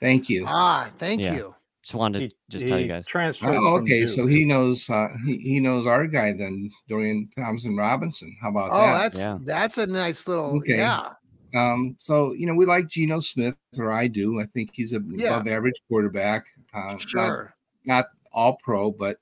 Thank 0.00 0.28
you. 0.28 0.44
Ah, 0.46 0.90
thank 0.98 1.20
Yeah. 1.20 1.34
you. 1.34 1.54
Just 1.82 1.94
wanted 1.94 2.18
to 2.20 2.24
He- 2.26 2.36
just 2.50 2.66
tell 2.66 2.78
you 2.78 2.86
guys. 2.86 3.06
Transferred. 3.06 3.56
Oh, 3.56 3.76
okay. 3.78 4.06
So 4.06 4.26
he 4.26 4.44
knows 4.44 4.88
uh, 4.88 5.08
he, 5.24 5.38
he 5.38 5.60
knows 5.60 5.86
our 5.86 6.06
guy 6.06 6.32
then, 6.32 6.70
Dorian 6.88 7.28
Thompson 7.36 7.76
Robinson. 7.76 8.36
How 8.40 8.50
about 8.50 8.70
Oh, 8.72 8.76
that? 8.80 9.12
that's 9.12 9.18
Yeah. 9.18 9.38
that's 9.44 9.78
a 9.78 9.86
nice 9.86 10.28
little 10.28 10.56
Okay. 10.58 10.76
yeah. 10.76 11.10
Um, 11.54 11.94
so 11.98 12.32
you 12.34 12.46
know, 12.46 12.54
we 12.54 12.66
like 12.66 12.88
Geno 12.88 13.18
Smith, 13.20 13.56
or 13.76 13.90
I 13.92 14.06
do. 14.06 14.40
I 14.40 14.46
think 14.46 14.70
he's 14.72 14.92
a 14.92 15.00
Yeah. 15.10 15.34
above 15.36 15.48
average 15.48 15.82
quarterback. 15.88 16.46
Uh, 16.72 16.92
not- 16.92 17.02
Sure. 17.02 17.54
not 17.84 18.06
all 18.32 18.56
pro, 18.62 18.90
but 18.92 19.18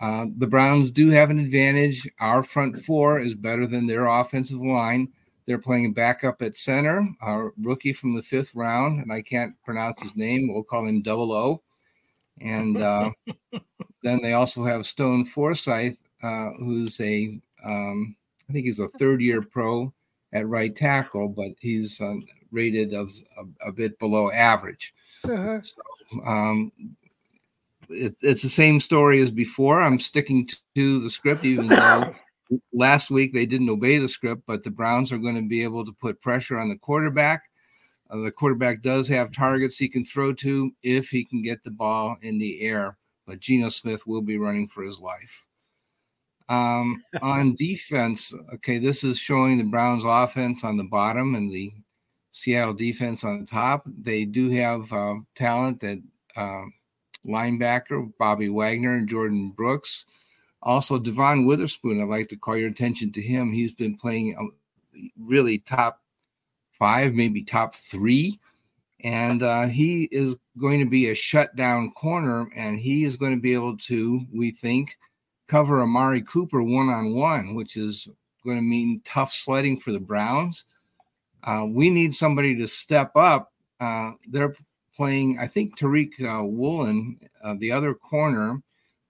uh, 0.00 0.26
the 0.38 0.46
Browns 0.46 0.90
do 0.90 1.10
have 1.10 1.28
an 1.30 1.38
advantage. 1.40 2.08
Our 2.20 2.42
front 2.42 2.78
four 2.78 3.20
is 3.20 3.34
better 3.34 3.66
than 3.66 3.86
their 3.86 4.06
offensive 4.06 4.60
line. 4.60 5.08
They're 5.46 5.58
playing 5.58 5.92
backup 5.94 6.40
at 6.40 6.54
center, 6.54 7.04
our 7.20 7.52
rookie 7.60 7.92
from 7.92 8.14
the 8.14 8.22
fifth 8.22 8.54
round, 8.54 9.00
and 9.02 9.12
I 9.12 9.20
can't 9.22 9.54
pronounce 9.64 10.00
his 10.00 10.16
name. 10.16 10.48
We'll 10.52 10.62
call 10.62 10.86
him 10.86 11.02
Double 11.02 11.32
O. 11.32 11.60
And 12.40 12.78
uh, 12.78 13.10
then 14.02 14.20
they 14.22 14.32
also 14.32 14.64
have 14.64 14.86
Stone 14.86 15.26
Forsythe, 15.26 15.96
uh, 16.22 16.50
who's 16.58 17.00
a, 17.00 17.40
um, 17.64 18.16
I 18.48 18.52
think 18.52 18.66
he's 18.66 18.80
a 18.80 18.88
third 18.88 19.20
year 19.20 19.42
pro 19.42 19.92
at 20.32 20.48
right 20.48 20.74
tackle, 20.74 21.28
but 21.28 21.50
he's 21.58 22.00
uh, 22.00 22.14
rated 22.50 22.94
as 22.94 23.24
a, 23.38 23.68
a 23.68 23.72
bit 23.72 23.98
below 23.98 24.30
average. 24.30 24.94
Uh-huh. 25.24 25.60
Um, 26.26 26.72
it, 27.88 28.16
it's 28.22 28.42
the 28.42 28.48
same 28.48 28.80
story 28.80 29.20
as 29.20 29.30
before. 29.30 29.80
I'm 29.80 29.98
sticking 29.98 30.48
to 30.74 31.00
the 31.00 31.10
script, 31.10 31.44
even 31.44 31.68
though 31.68 32.14
last 32.72 33.10
week 33.10 33.32
they 33.32 33.46
didn't 33.46 33.70
obey 33.70 33.98
the 33.98 34.08
script. 34.08 34.42
But 34.46 34.62
the 34.62 34.70
Browns 34.70 35.12
are 35.12 35.18
going 35.18 35.36
to 35.36 35.48
be 35.48 35.62
able 35.62 35.84
to 35.84 35.92
put 35.92 36.22
pressure 36.22 36.58
on 36.58 36.68
the 36.68 36.76
quarterback. 36.76 37.49
Uh, 38.10 38.18
the 38.18 38.30
quarterback 38.30 38.82
does 38.82 39.06
have 39.08 39.32
targets 39.32 39.78
he 39.78 39.88
can 39.88 40.04
throw 40.04 40.32
to 40.34 40.72
if 40.82 41.08
he 41.08 41.24
can 41.24 41.42
get 41.42 41.62
the 41.62 41.70
ball 41.70 42.16
in 42.22 42.38
the 42.38 42.60
air. 42.62 42.96
But 43.26 43.40
Geno 43.40 43.68
Smith 43.68 44.06
will 44.06 44.22
be 44.22 44.38
running 44.38 44.68
for 44.68 44.82
his 44.82 44.98
life. 44.98 45.46
Um, 46.48 47.02
on 47.22 47.54
defense, 47.54 48.34
okay, 48.54 48.78
this 48.78 49.04
is 49.04 49.18
showing 49.18 49.58
the 49.58 49.64
Browns 49.64 50.04
offense 50.04 50.64
on 50.64 50.76
the 50.76 50.84
bottom 50.84 51.34
and 51.34 51.50
the 51.50 51.72
Seattle 52.32 52.74
defense 52.74 53.24
on 53.24 53.40
the 53.40 53.46
top. 53.46 53.84
They 53.86 54.24
do 54.24 54.50
have 54.50 54.92
uh, 54.92 55.16
talent 55.34 55.82
at 55.84 55.98
uh, 56.36 56.64
linebacker, 57.26 58.12
Bobby 58.18 58.48
Wagner 58.48 58.96
and 58.96 59.08
Jordyn 59.08 59.54
Brooks. 59.54 60.06
Also, 60.62 60.98
Devon 60.98 61.46
Witherspoon, 61.46 62.02
I'd 62.02 62.08
like 62.08 62.28
to 62.28 62.36
call 62.36 62.56
your 62.56 62.68
attention 62.68 63.12
to 63.12 63.22
him. 63.22 63.52
He's 63.52 63.72
been 63.72 63.96
playing 63.96 64.52
really 65.18 65.58
top 65.58 66.00
five, 66.80 67.14
maybe 67.14 67.44
top 67.44 67.76
three. 67.76 68.40
And 69.04 69.44
uh, 69.44 69.66
he 69.68 70.08
is 70.10 70.36
going 70.58 70.80
to 70.80 70.90
be 70.90 71.10
a 71.10 71.14
shutdown 71.14 71.92
corner, 71.92 72.50
and 72.56 72.80
he 72.80 73.04
is 73.04 73.16
going 73.16 73.34
to 73.34 73.40
be 73.40 73.54
able 73.54 73.76
to, 73.78 74.20
we 74.34 74.50
think, 74.50 74.98
cover 75.46 75.80
Amari 75.80 76.22
Cooper 76.22 76.62
one 76.62 76.88
on 76.88 77.14
one, 77.14 77.54
which 77.54 77.76
is 77.76 78.08
going 78.44 78.56
to 78.56 78.62
mean 78.62 79.00
tough 79.04 79.32
sledding 79.32 79.78
for 79.78 79.92
the 79.92 80.00
Browns. 80.00 80.64
Uh, 81.44 81.64
we 81.68 81.88
need 81.88 82.12
somebody 82.12 82.56
to 82.56 82.66
step 82.66 83.12
up. 83.16 83.52
Uh, 83.80 84.10
they're 84.28 84.54
playing, 84.94 85.38
I 85.40 85.46
think 85.46 85.78
Tariq 85.78 86.20
uh, 86.20 86.44
Woolen, 86.44 87.18
uh, 87.42 87.54
the 87.58 87.72
other 87.72 87.94
corner, 87.94 88.62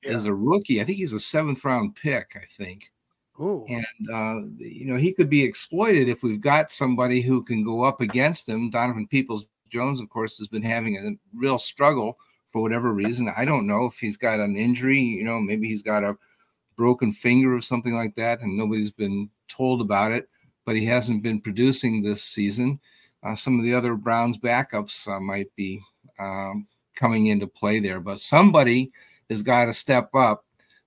is 0.02 0.26
a 0.26 0.32
rookie. 0.32 0.80
I 0.80 0.84
think 0.84 0.98
he's 0.98 1.12
a 1.12 1.20
seventh 1.20 1.64
round 1.64 1.96
pick, 1.96 2.36
I 2.36 2.46
think. 2.56 2.92
Ooh. 3.40 3.64
And, 3.68 4.10
uh, 4.12 4.48
you 4.58 4.84
know, 4.84 4.96
he 4.96 5.12
could 5.12 5.30
be 5.30 5.42
exploited 5.42 6.08
if 6.08 6.22
we've 6.22 6.40
got 6.40 6.70
somebody 6.70 7.22
who 7.22 7.42
can 7.42 7.64
go 7.64 7.84
up 7.84 8.00
against 8.00 8.48
him. 8.48 8.70
Donovan 8.70 9.06
Peoples 9.06 9.46
Jones, 9.70 10.00
of 10.00 10.10
course, 10.10 10.36
has 10.38 10.48
been 10.48 10.62
having 10.62 10.96
a 10.96 11.38
real 11.38 11.56
struggle 11.56 12.18
for 12.52 12.60
whatever 12.60 12.92
reason. 12.92 13.32
I 13.34 13.44
don't 13.44 13.66
know 13.66 13.86
if 13.86 13.94
he's 13.94 14.16
got 14.16 14.40
an 14.40 14.56
injury, 14.56 15.00
you 15.00 15.24
know, 15.24 15.40
maybe 15.40 15.68
he's 15.68 15.82
got 15.82 16.04
a 16.04 16.16
broken 16.76 17.12
finger 17.12 17.54
or 17.54 17.60
something 17.60 17.94
like 17.94 18.14
that, 18.16 18.40
and 18.40 18.56
nobody's 18.56 18.90
been 18.90 19.30
told 19.48 19.80
about 19.80 20.12
it, 20.12 20.28
but 20.66 20.76
he 20.76 20.84
hasn't 20.84 21.22
been 21.22 21.40
producing 21.40 22.02
this 22.02 22.22
season. 22.22 22.80
Uh, 23.22 23.34
some 23.34 23.58
of 23.58 23.64
the 23.64 23.74
other 23.74 23.94
Browns 23.94 24.38
backups 24.38 25.06
uh, 25.06 25.20
might 25.20 25.54
be 25.56 25.80
um, 26.18 26.66
coming 26.96 27.26
into 27.26 27.46
play 27.46 27.80
there, 27.80 28.00
but 28.00 28.20
somebody 28.20 28.90
has 29.28 29.42
got 29.42 29.66
to 29.66 29.72
step 29.72 30.14
up 30.14 30.44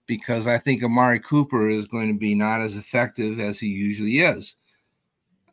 because 0.07 0.47
I 0.47 0.57
think 0.57 0.83
Amari 0.83 1.19
Cooper 1.19 1.69
is 1.69 1.85
going 1.85 2.07
to 2.09 2.17
be 2.17 2.35
not 2.35 2.61
as 2.61 2.77
effective 2.77 3.39
as 3.39 3.59
he 3.59 3.67
usually 3.67 4.19
is. 4.19 4.55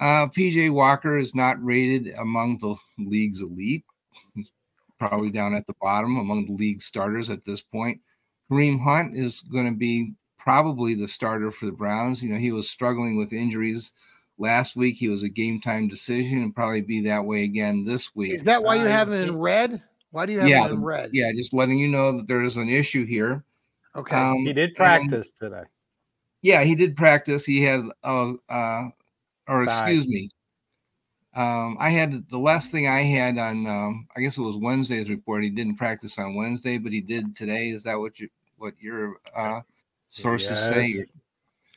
Uh, 0.01 0.27
PJ 0.29 0.73
Walker 0.73 1.19
is 1.19 1.35
not 1.35 1.63
rated 1.63 2.13
among 2.19 2.59
the 2.59 2.75
league's 2.99 3.43
elite. 3.43 3.85
He's 4.35 4.51
probably 4.99 5.31
down 5.31 5.55
at 5.55 5.67
the 5.67 5.75
bottom 5.81 6.17
among 6.17 6.47
the 6.47 6.55
league 6.55 6.81
starters 6.81 7.29
at 7.31 7.45
this 7.45 7.61
point. 7.61 8.01
Kareem 8.51 8.83
Hunt 8.83 9.15
is 9.15 9.43
going 9.43 9.67
to 9.67 9.77
be 9.77 10.15
probably 10.39 10.95
the 10.95 11.07
starter 11.07 11.51
for 11.51 11.67
the 11.67 11.73
Browns. 11.73 12.23
You 12.23 12.33
know, 12.33 12.39
he 12.39 12.51
was 12.51 12.69
struggling 12.69 13.17
with 13.17 13.33
injuries 13.33 13.93
last 14.39 14.75
week. 14.75 14.97
He 14.97 15.09
was 15.09 15.23
a 15.23 15.29
game 15.29 15.61
time 15.61 15.87
decision 15.87 16.43
and 16.43 16.55
probably 16.55 16.81
be 16.81 17.03
that 17.03 17.25
way 17.25 17.45
again 17.45 17.85
this 17.85 18.15
week. 18.17 18.33
Is 18.33 18.43
that 18.45 18.63
why 18.63 18.77
you 18.77 18.87
have 18.87 19.09
him 19.09 19.29
in 19.29 19.39
red? 19.39 19.83
Why 20.11 20.27
do 20.27 20.33
you 20.33 20.41
have 20.41 20.49
Yeah, 20.49 20.67
it 20.67 20.73
in 20.73 20.83
red? 20.83 21.11
Yeah, 21.13 21.31
just 21.37 21.53
letting 21.53 21.79
you 21.79 21.89
know 21.89 22.17
that 22.17 22.27
there 22.27 22.43
is 22.43 22.57
an 22.57 22.69
issue 22.69 23.05
here. 23.05 23.45
Okay. 23.97 24.17
Um, 24.17 24.39
He 24.47 24.53
did 24.53 24.71
and- 24.71 24.77
practice 24.77 25.31
today. 25.31 25.63
Yeah, 26.43 26.65
he 26.65 26.75
did 26.75 26.97
practice. 26.97 27.45
He 27.45 27.63
had, 27.63 27.81
uh, 28.03 28.33
uh, 28.49 28.89
or 29.47 29.67
Bye. 29.67 29.91
excuse 29.91 30.09
me, 30.09 30.31
um, 31.35 31.77
I 31.79 31.91
had 31.91 32.27
the 32.31 32.39
last 32.39 32.73
thing 32.73 32.89
I 32.89 33.03
had 33.03 33.37
on, 33.37 33.67
um, 33.67 34.09
I 34.17 34.21
guess 34.21 34.39
it 34.39 34.43
was 34.43 34.57
Wednesday's 34.57 35.11
report. 35.11 35.45
He 35.45 35.51
didn't 35.51 35.77
practice 35.77 36.19
on 36.19 36.35
Wednesday, 36.35 36.79
but 36.79 36.93
he 36.93 37.01
did 37.03 37.37
today. 37.37 37.69
Is 37.69 37.83
that 37.85 37.97
what 37.99 38.19
you, 38.19 38.29
what 38.57 38.73
your 38.81 39.17
uh, 39.37 39.61
sources 40.09 40.59
say? 40.59 40.87
Your, 40.87 41.05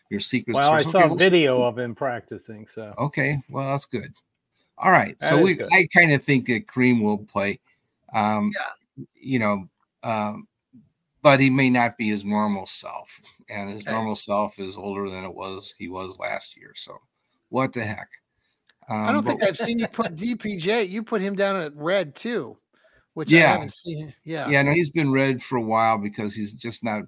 your 0.09 0.19
secret 0.21 0.55
Well, 0.55 0.71
I 0.71 0.81
saw 0.83 0.99
Okay, 0.99 1.05
a 1.05 1.07
well, 1.09 1.17
video 1.17 1.61
of 1.63 1.77
him 1.77 1.93
practicing. 1.93 2.65
So 2.65 2.93
Okay, 2.97 3.41
well 3.49 3.71
that's 3.71 3.85
good. 3.85 4.13
All 4.77 4.91
right, 4.91 5.17
That 5.19 5.29
so 5.29 5.41
we 5.41 5.55
good. 5.55 5.69
I 5.73 5.87
kind 5.93 6.13
of 6.13 6.23
think 6.23 6.47
that 6.47 6.67
Kareem 6.67 7.01
will 7.03 7.17
play. 7.17 7.59
Um, 8.13 8.49
Yeah. 8.55 9.05
you 9.13 9.39
know, 9.39 9.67
um, 10.03 10.47
but 11.23 11.39
he 11.39 11.49
may 11.49 11.69
not 11.69 11.97
be 11.97 12.09
his 12.09 12.23
normal 12.23 12.65
self, 12.67 13.19
and 13.49 13.69
his 13.71 13.81
Okay. 13.87 13.91
normal 13.95 14.15
self 14.15 14.59
is 14.59 14.77
older 14.77 15.09
than 15.09 15.23
it 15.23 15.33
was 15.33 15.73
he 15.79 15.87
was 15.87 16.19
last 16.19 16.55
year. 16.55 16.73
So, 16.75 16.97
what 17.49 17.73
the 17.73 17.83
heck? 17.83 18.09
Um, 18.89 19.03
I 19.05 19.11
don't 19.13 19.25
think 19.25 19.41
I've 19.43 19.57
seen 19.57 19.79
you 19.79 19.87
put 19.87 20.15
DPJ. 20.15 20.89
You 20.89 21.01
put 21.03 21.21
him 21.21 21.35
down 21.35 21.55
at 21.55 21.73
red 21.75 22.15
too, 22.15 22.57
which 23.13 23.31
Yeah. 23.31 23.45
I 23.45 23.51
haven't 23.53 23.73
seen. 23.73 24.13
Yeah. 24.25 24.49
Yeah, 24.49 24.61
no, 24.61 24.71
he's 24.73 24.91
been 24.91 25.11
red 25.11 25.41
for 25.41 25.55
a 25.57 25.61
while 25.61 25.97
because 25.97 26.35
he's 26.35 26.51
just 26.51 26.83
not. 26.83 27.03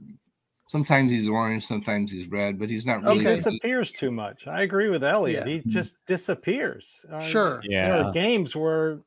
Sometimes 0.68 1.12
he's 1.12 1.28
orange, 1.28 1.64
sometimes 1.68 2.12
he's 2.12 2.28
red, 2.28 2.58
but 2.58 2.70
he's 2.72 2.86
not 2.88 3.02
he 3.02 3.06
really. 3.08 3.22
Okay. 3.28 3.36
disappears 3.36 3.92
too 3.92 4.10
much. 4.10 4.48
I 4.48 4.64
agree 4.64 4.90
with 4.90 5.04
Elliot. 5.04 5.46
Yeah. 5.46 5.54
He 5.54 5.62
just 5.70 5.98
disappears. 6.08 7.06
Uh, 7.12 7.22
Sure. 7.22 7.62
There 7.70 7.94
are 7.94 8.04
Yeah. 8.06 8.12
games 8.14 8.56
where 8.56 9.02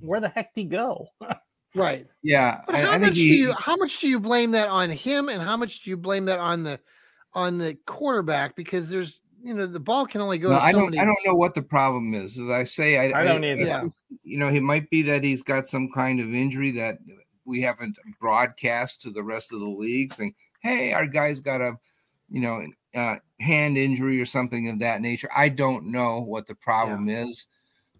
where 0.00 0.20
the 0.20 0.28
heck 0.28 0.54
did 0.54 0.60
he 0.60 0.66
go? 0.66 1.08
Right. 1.74 2.06
Yeah, 2.22 2.60
But 2.66 2.74
I, 2.74 2.80
how 2.80 2.88
I 2.88 2.92
think 2.92 3.02
much 3.02 3.14
do 3.14 3.20
he, 3.20 3.36
you 3.38 3.52
how 3.54 3.76
much 3.76 4.00
do 4.00 4.08
you 4.08 4.20
blame 4.20 4.50
that 4.52 4.68
on 4.68 4.90
him 4.90 5.28
and 5.28 5.42
how 5.42 5.56
much 5.56 5.82
do 5.82 5.90
you 5.90 5.96
blame 5.96 6.26
that 6.26 6.38
on 6.38 6.62
the 6.62 6.78
on 7.34 7.58
the 7.58 7.76
quarterback? 7.86 8.56
Because 8.56 8.90
there's 8.90 9.22
you 9.42 9.54
know 9.54 9.66
the 9.66 9.80
ball 9.80 10.06
can 10.06 10.20
only 10.20 10.38
go 10.38 10.50
No, 10.50 10.58
I 10.58 10.72
don't. 10.72 10.90
many 10.90 10.98
I 10.98 11.04
don't 11.04 11.16
know 11.26 11.34
what 11.34 11.54
the 11.54 11.62
problem 11.62 12.14
is. 12.14 12.38
As 12.38 12.48
I 12.48 12.64
say, 12.64 12.98
I, 12.98 13.22
I 13.22 13.24
don't 13.24 13.44
either. 13.44 13.62
Yeah. 13.62 13.84
You 14.22 14.38
know, 14.38 14.50
he 14.50 14.60
might 14.60 14.88
be 14.90 15.02
that 15.02 15.24
he's 15.24 15.42
got 15.42 15.66
some 15.66 15.90
kind 15.92 16.20
of 16.20 16.32
injury 16.32 16.70
that 16.72 16.98
we 17.44 17.62
haven't 17.62 17.98
broadcast 18.20 19.00
to 19.02 19.10
the 19.10 19.22
rest 19.22 19.52
of 19.52 19.60
the 19.60 19.66
league, 19.66 20.12
saying, 20.12 20.34
"Hey, 20.60 20.92
our 20.92 21.06
guy's 21.06 21.40
got 21.40 21.60
a, 21.60 21.72
you 22.28 22.40
know, 22.40 22.66
uh, 22.94 23.16
hand 23.40 23.76
injury 23.78 24.20
or 24.20 24.26
something 24.26 24.68
of 24.68 24.78
that 24.78 25.00
nature." 25.00 25.30
I 25.34 25.48
don't 25.48 25.86
know 25.86 26.20
what 26.20 26.46
the 26.46 26.54
problem 26.54 27.08
is, 27.08 27.48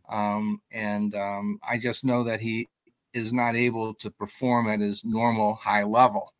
um, 0.09 0.61
and 0.71 1.15
um, 1.15 1.59
I 1.69 1.79
just 1.79 2.05
know 2.05 2.23
that 2.25 2.41
he 2.41 2.69
is 3.15 3.33
not 3.33 3.55
able 3.57 3.95
to 3.95 4.11
perform 4.11 4.69
at 4.69 4.81
his 4.81 5.05
normal 5.05 5.55
high 5.55 5.85
level. 5.85 6.33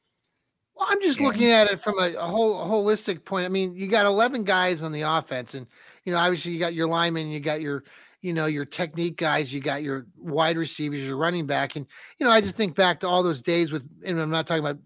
Well, 0.75 0.87
I'm 0.91 1.01
just 1.03 1.21
Yeah. 1.21 1.27
looking 1.27 1.51
at 1.51 1.71
it 1.71 1.81
from 1.81 1.99
a, 1.99 2.15
a 2.15 2.27
whole 2.27 2.61
a 2.61 2.65
holistic 2.65 3.25
point. 3.25 3.45
I 3.45 3.49
mean, 3.49 3.75
you 3.75 3.89
got 3.89 4.07
11 4.07 4.45
guys 4.45 4.83
on 4.83 4.93
the 4.93 5.03
offense, 5.03 5.55
and 5.55 5.67
you 6.05 6.13
know, 6.13 6.19
obviously, 6.19 6.53
you 6.53 6.59
got 6.59 6.75
your 6.75 6.89
linemen, 6.89 7.29
you 7.29 7.41
got 7.41 7.61
your, 7.61 7.85
you 8.21 8.33
know, 8.33 8.47
your 8.47 8.65
technique 8.65 9.17
guys, 9.17 9.53
you 9.53 9.61
got 9.61 9.83
your 9.83 10.07
wide 10.17 10.57
receivers, 10.57 11.03
your 11.03 11.17
running 11.17 11.47
back, 11.47 11.77
and 11.77 11.87
you 12.19 12.27
know, 12.27 12.33
I 12.33 12.41
just 12.41 12.57
think 12.57 12.75
back 12.75 13.01
to 13.01 13.09
all 13.09 13.23
those 13.23 13.43
days 13.43 13.71
with, 13.71 13.87
and 14.05 14.19
I'm 14.21 14.31
not 14.31 14.47
talking 14.47 14.65
about 14.65 14.79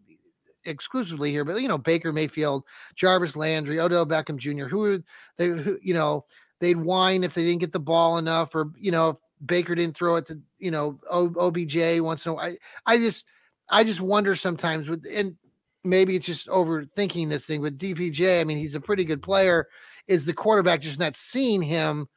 exclusively 0.64 1.30
here, 1.30 1.44
but 1.44 1.62
you 1.62 1.68
know, 1.68 1.78
Baker 1.78 2.12
Mayfield, 2.12 2.64
Jarvis 2.96 3.36
Landry, 3.36 3.78
Odell 3.80 4.06
Beckham 4.06 4.36
Jr., 4.36 4.66
who 4.66 4.78
were 4.78 4.98
they, 5.38 5.46
who, 5.46 5.78
you 5.80 5.94
know, 5.94 6.24
they'd 6.60 6.76
whine 6.76 7.24
if 7.24 7.34
they 7.34 7.44
didn't 7.44 7.60
get 7.60 7.72
the 7.72 7.80
ball 7.80 8.18
enough, 8.18 8.54
or 8.54 8.70
you 8.76 8.90
know, 8.90 9.10
if 9.10 9.16
Baker 9.44 9.74
didn't 9.74 9.96
throw 9.96 10.16
it 10.16 10.26
to, 10.28 10.40
you 10.58 10.70
know, 10.70 10.98
OBJ 11.10 12.00
once 12.00 12.24
in 12.24 12.32
a 12.32 12.34
while. 12.34 12.44
I, 12.86 12.94
I 12.94 12.98
just, 12.98 13.26
I 13.68 13.84
just 13.84 14.00
wonder 14.00 14.34
sometimes 14.34 14.88
with, 14.88 15.04
and 15.12 15.36
maybe 15.84 16.16
it's 16.16 16.26
just 16.26 16.48
overthinking 16.48 17.28
this 17.28 17.46
thing 17.46 17.60
with 17.60 17.78
DPJ. 17.78 18.40
I 18.40 18.44
mean, 18.44 18.58
he's 18.58 18.74
a 18.74 18.80
pretty 18.80 19.04
good 19.04 19.22
player. 19.22 19.68
Is 20.08 20.24
the 20.24 20.32
quarterback 20.32 20.80
just 20.80 20.98
not 20.98 21.16
seeing 21.16 21.62
him, 21.62 22.08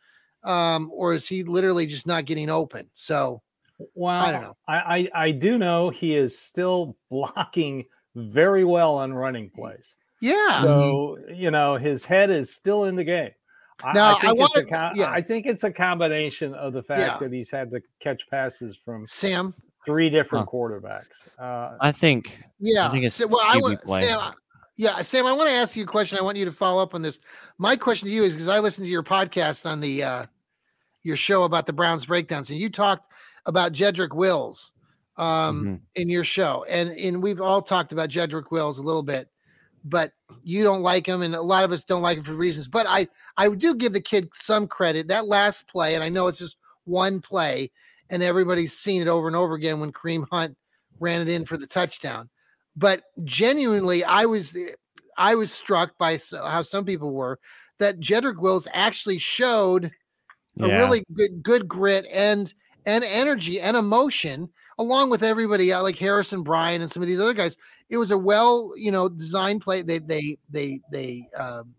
um, 0.43 0.89
or 0.93 1.13
is 1.13 1.27
he 1.27 1.43
literally 1.43 1.85
just 1.85 2.07
not 2.07 2.25
getting 2.25 2.49
open? 2.49 2.89
So 2.93 3.41
Well, 3.95 4.31
don't 4.31 4.41
know. 4.41 4.57
I, 4.67 4.77
I 5.13 5.25
I 5.25 5.31
do 5.31 5.57
know 5.57 5.89
he 5.89 6.15
is 6.15 6.37
still 6.37 6.95
blocking 7.09 7.85
very 8.15 8.63
well 8.63 8.95
on 8.95 9.13
running 9.13 9.49
plays. 9.49 9.97
yeah, 10.21 10.61
So 10.61 11.17
you 11.33 11.51
know 11.51 11.75
his 11.75 12.05
head 12.05 12.29
is 12.29 12.53
still 12.53 12.85
in 12.85 12.95
the 12.95 13.03
game. 13.03 13.31
I, 13.83 13.93
Now, 13.93 14.07
I 14.07 14.11
I 14.11 14.19
think 14.21 14.31
it's 14.39 14.55
a 14.55 14.59
wanted- 14.59 14.69
co- 14.69 14.91
yeah. 14.95 15.11
I 15.11 15.21
think 15.21 15.45
it's 15.45 15.63
a 15.63 15.71
combination 15.71 16.53
of 16.55 16.73
the 16.73 16.83
fact 16.83 16.99
Yeah. 17.01 17.17
that 17.19 17.31
he's 17.33 17.49
had 17.51 17.69
to 17.71 17.81
catch 17.99 18.29
passes 18.29 18.75
from 18.77 19.05
Sam. 19.07 19.53
three 19.85 20.09
different 20.09 20.47
quarterbacks. 20.47 21.27
Uh, 21.39 21.77
I 21.79 21.91
think 21.91 22.43
Yeah. 22.59 22.91
think 22.91 23.05
it's 23.05 23.19
well, 23.25 23.39
I 23.43 23.57
want. 23.57 23.79
Sam. 23.87 24.19
I- 24.19 24.33
Yeah, 24.75 25.01
Sam. 25.01 25.25
I 25.25 25.33
want 25.33 25.49
to 25.49 25.55
ask 25.55 25.75
you 25.75 25.83
a 25.83 25.87
question. 25.87 26.17
I 26.17 26.21
want 26.21 26.37
you 26.37 26.45
to 26.45 26.51
follow 26.53 26.81
up 26.81 26.93
on 26.95 27.01
this. 27.01 27.19
My 27.57 27.75
question 27.75 28.07
to 28.07 28.13
you 28.13 28.23
is 28.23 28.31
because 28.33 28.47
I 28.47 28.59
listened 28.59 28.85
to 28.85 28.91
your 28.91 29.03
podcast 29.03 29.65
on 29.69 29.79
the 29.81 30.03
uh 30.03 30.25
your 31.03 31.15
show 31.17 31.43
about 31.43 31.65
the 31.65 31.73
Browns 31.73 32.05
breakdowns, 32.05 32.49
and 32.49 32.59
you 32.59 32.69
talked 32.69 33.11
about 33.45 33.71
Jedrick 33.73 34.13
Wills 34.15 34.73
um 35.17 35.63
Mhm. 35.65 35.79
in 35.95 36.09
your 36.09 36.23
show, 36.23 36.65
and 36.69 36.91
and 36.91 37.21
we've 37.23 37.41
all 37.41 37.61
talked 37.61 37.91
about 37.91 38.09
Jedrick 38.09 38.51
Wills 38.51 38.79
a 38.79 38.83
little 38.83 39.03
bit, 39.03 39.27
but 39.83 40.11
you 40.43 40.63
don't 40.63 40.81
like 40.81 41.05
him, 41.05 41.21
and 41.21 41.35
a 41.35 41.41
lot 41.41 41.63
of 41.63 41.71
us 41.71 41.83
don't 41.83 42.01
like 42.01 42.17
him 42.17 42.23
for 42.23 42.33
reasons. 42.33 42.67
But 42.67 42.85
I 42.87 43.07
I 43.37 43.49
do 43.49 43.75
give 43.75 43.93
the 43.93 44.01
kid 44.01 44.29
some 44.33 44.67
credit. 44.67 45.07
That 45.07 45.27
last 45.27 45.67
play, 45.67 45.95
and 45.95 46.03
I 46.03 46.09
know 46.09 46.27
it's 46.27 46.39
just 46.39 46.57
one 46.85 47.21
play, 47.21 47.71
and 48.09 48.23
everybody's 48.23 48.73
seen 48.73 49.01
it 49.01 49.07
over 49.07 49.27
and 49.27 49.35
over 49.35 49.53
again 49.53 49.79
when 49.79 49.91
Kareem 49.91 50.25
Hunt 50.31 50.55
ran 50.99 51.21
it 51.21 51.29
in 51.29 51.45
for 51.45 51.57
the 51.57 51.67
touchdown. 51.67 52.29
But 52.75 53.03
genuinely, 53.23 54.03
I 54.03 54.25
was 54.25 54.57
I 55.17 55.35
was 55.35 55.51
struck 55.51 55.97
by 55.97 56.19
how 56.31 56.61
some 56.61 56.85
people 56.85 57.13
were 57.13 57.39
that 57.79 57.99
Jedrick 57.99 58.41
Wills 58.41 58.67
actually 58.73 59.17
showed 59.17 59.91
a 60.59 60.67
yeah. 60.67 60.77
really 60.79 61.03
good 61.13 61.41
good 61.43 61.67
grit 61.67 62.05
and 62.11 62.53
and 62.85 63.03
energy 63.03 63.59
and 63.59 63.77
emotion 63.77 64.49
along 64.79 65.09
with 65.09 65.23
everybody 65.23 65.71
else 65.71 65.83
like 65.83 65.97
Harrison 65.97 66.41
Bryant 66.41 66.81
and 66.81 66.91
some 66.91 67.03
of 67.03 67.07
these 67.07 67.19
other 67.19 67.33
guys. 67.33 67.57
It 67.89 67.97
was 67.97 68.11
a 68.11 68.17
well, 68.17 68.71
you 68.75 68.91
know, 68.91 69.09
designed 69.09 69.61
play. 69.61 69.83
They 69.83 69.99
they 69.99 70.37
they 70.49 70.79
they 70.91 71.29
um, 71.37 71.75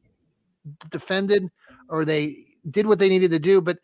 defended 0.91 1.51
or 1.89 2.05
they 2.05 2.47
did 2.71 2.87
what 2.87 2.99
they 2.99 3.09
needed 3.09 3.33
to 3.33 3.39
do, 3.41 3.61
but 3.61 3.79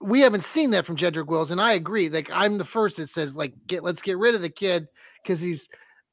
we 0.00 0.20
haven't 0.20 0.44
seen 0.44 0.70
that 0.70 0.84
from 0.84 0.96
Jedrick 0.96 1.26
Wills, 1.26 1.50
and 1.50 1.60
I 1.60 1.72
agree. 1.72 2.08
Like 2.08 2.30
I'm 2.32 2.58
the 2.58 2.64
first 2.64 2.96
that 2.96 3.10
says 3.10 3.36
like 3.36 3.54
get 3.66 3.84
let's 3.84 4.02
get 4.02 4.18
rid 4.18 4.34
of 4.34 4.42
the 4.42 4.48
kid 4.48 4.88
because 5.22 5.40
he's 5.40 5.68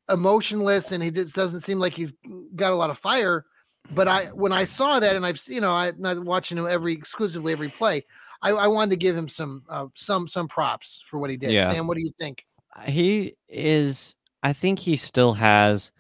emotionless 0.10 0.92
and 0.92 1.02
he 1.02 1.12
just 1.12 1.36
doesn't 1.36 1.62
seem 1.62 1.80
like 1.80 1.94
he's 1.94 2.14
got 2.56 2.74
a 2.74 2.76
lot 2.76 2.90
of 2.90 3.00
fire. 3.00 3.46
But 3.92 4.08
I 4.08 4.26
when 4.28 4.52
I 4.52 4.66
saw 4.66 5.00
that 5.00 5.16
and 5.16 5.26
I've 5.26 5.40
you 5.48 5.62
know 5.62 5.72
I'm 5.72 5.96
not 5.98 6.20
watching 6.24 6.58
him 6.58 6.68
every 6.68 6.94
exclusively 6.94 7.54
every 7.54 7.70
play. 7.70 8.06
I, 8.44 8.52
I 8.52 8.68
wanted 8.68 8.92
to 8.92 8.98
give 8.98 9.16
him 9.16 9.28
some 9.28 9.64
uh, 9.70 9.88
some 9.96 10.28
some 10.28 10.48
props 10.48 11.04
for 11.10 11.18
what 11.18 11.30
he 11.30 11.38
did. 11.38 11.52
Yeah. 11.52 11.72
Sam, 11.72 11.88
what 11.88 11.98
do 11.98 12.04
you 12.04 12.12
think? 12.20 12.46
he 12.88 13.36
is 13.50 14.16
i 14.42 14.52
think 14.52 14.80
he 14.80 14.98
still 14.98 15.32
has 15.32 15.92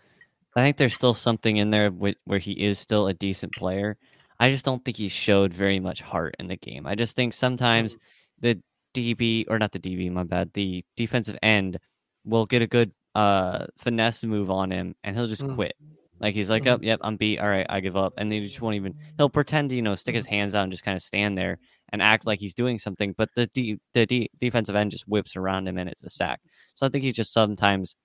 i 0.56 0.62
think 0.62 0.76
there's 0.78 0.96
still 0.96 1.14
something 1.14 1.58
in 1.58 1.70
there 1.70 1.91
with, 1.91 2.16
where 2.26 2.39
he 2.39 2.54
is 2.54 2.80
still 2.80 3.06
a 3.08 3.14
decent 3.14 3.54
player 3.54 3.96
i 4.39 4.50
just 4.50 4.66
don't 4.66 4.84
think 4.84 4.98
he 4.98 5.08
showed 5.08 5.54
very 5.54 5.80
much 5.80 6.02
heart 6.02 6.36
in 6.39 6.48
the 6.48 6.58
game 6.58 6.88
i 6.88 6.96
just 6.96 7.16
think 7.16 7.32
sometimes 7.32 7.96
the 8.39 8.60
db 8.96 9.46
or 9.50 9.60
not 9.60 9.72
the 9.72 9.78
db 9.78 10.12
my 10.12 10.24
bad 10.24 10.52
the 10.54 10.84
defensive 10.98 11.38
end 11.44 11.78
will 12.26 12.48
get 12.48 12.64
a 12.64 12.68
good 12.68 12.91
uh 13.14 13.68
finesse 13.78 14.24
move 14.24 14.50
on 14.50 14.72
him 14.72 14.96
and 15.04 15.16
he'll 15.16 15.28
just 15.28 15.44
Mm. 15.44 15.54
quit 15.54 15.76
like 16.20 16.34
he's 16.34 16.50
like 16.50 16.64
Mhm. 16.64 16.74
oh 16.74 16.80
yep 16.82 17.00
i'm 17.04 17.18
beat 17.18 17.38
all 17.38 17.48
right 17.50 17.68
i 17.70 17.80
give 17.82 17.96
up 17.96 18.14
and 18.18 18.32
he 18.32 18.41
just 18.41 18.62
won't 18.62 18.76
even 18.76 18.96
he'll 19.18 19.30
pretend 19.30 19.70
to 19.70 19.76
you 19.76 19.84
know 19.84 19.94
stick 19.94 20.16
his 20.16 20.26
hands 20.26 20.56
out 20.56 20.64
and 20.64 20.72
just 20.72 20.84
kind 20.84 20.96
of 20.96 21.04
stand 21.04 21.38
there 21.38 21.60
and 21.94 22.02
act 22.02 22.26
like 22.26 22.39
he's 22.41 22.54
doing 22.54 22.78
something 22.78 23.14
but 23.18 23.30
the 23.36 23.48
D, 23.48 23.80
the 23.94 24.06
D, 24.06 24.30
defensive 24.39 24.76
end 24.76 24.91
just 24.91 25.08
whips 25.08 25.38
around 25.38 25.68
him 25.68 25.78
and 25.78 25.89
it's 25.89 26.04
a 26.04 26.10
sack 26.10 26.41
so 26.76 26.86
I 26.86 26.89
think 26.89 27.06
he 27.06 27.12
just 27.14 27.32
sometimes 27.32 27.96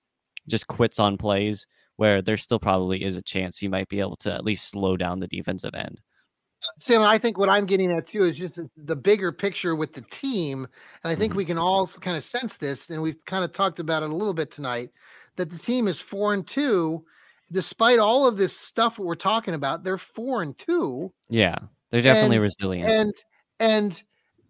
just 0.47 0.67
quits 0.67 0.99
on 0.99 1.17
plays 1.17 1.67
where 1.97 2.21
there 2.21 2.37
still 2.37 2.59
probably 2.59 3.03
is 3.03 3.17
a 3.17 3.21
chance 3.21 3.57
he 3.57 3.67
might 3.67 3.89
be 3.89 3.99
able 3.99 4.15
to 4.17 4.33
at 4.33 4.45
least 4.45 4.69
slow 4.69 4.95
down 4.95 5.19
the 5.19 5.27
defensive 5.27 5.73
end. 5.73 5.99
Sam, 6.79 7.01
I 7.01 7.17
think 7.17 7.37
what 7.37 7.49
I'm 7.49 7.65
getting 7.65 7.91
at 7.91 8.07
too 8.07 8.23
is 8.23 8.37
just 8.37 8.59
the- 8.77 8.95
bigger 8.95 9.33
picture 9.33 9.75
with 9.75 9.93
the 9.93 10.01
team. 10.09 10.65
And 11.03 11.11
I 11.11 11.15
think 11.15 11.33
Mhm. 11.33 11.37
we 11.37 11.45
can 11.45 11.57
all 11.57 11.87
kind 11.87 12.15
of 12.15 12.23
sense 12.23 12.55
this, 12.55 12.89
and 12.89 13.01
we've 13.01 13.23
kind 13.25 13.43
of 13.43 13.51
talked 13.51 13.79
about 13.79 14.03
it 14.03 14.09
a 14.11 14.15
little 14.15 14.33
bit 14.33 14.49
tonight, 14.49 14.91
that 15.35 15.49
the 15.49 15.57
team 15.57 15.89
is 15.89 15.99
four 15.99 16.33
and 16.33 16.47
two. 16.47 17.03
Despite 17.51 17.99
all 17.99 18.25
of 18.27 18.37
this 18.37 18.55
stuff 18.57 18.95
that 18.95 19.03
we're 19.03 19.15
talking 19.15 19.53
about, 19.53 19.83
they're 19.83 19.97
four 19.97 20.41
and 20.41 20.57
two. 20.57 21.11
Yeah, 21.29 21.57
they're 21.89 22.01
definitely 22.01 22.37
And- 22.37 22.43
resilient. 22.43 22.89
And 22.91 23.13
and 23.59 24.01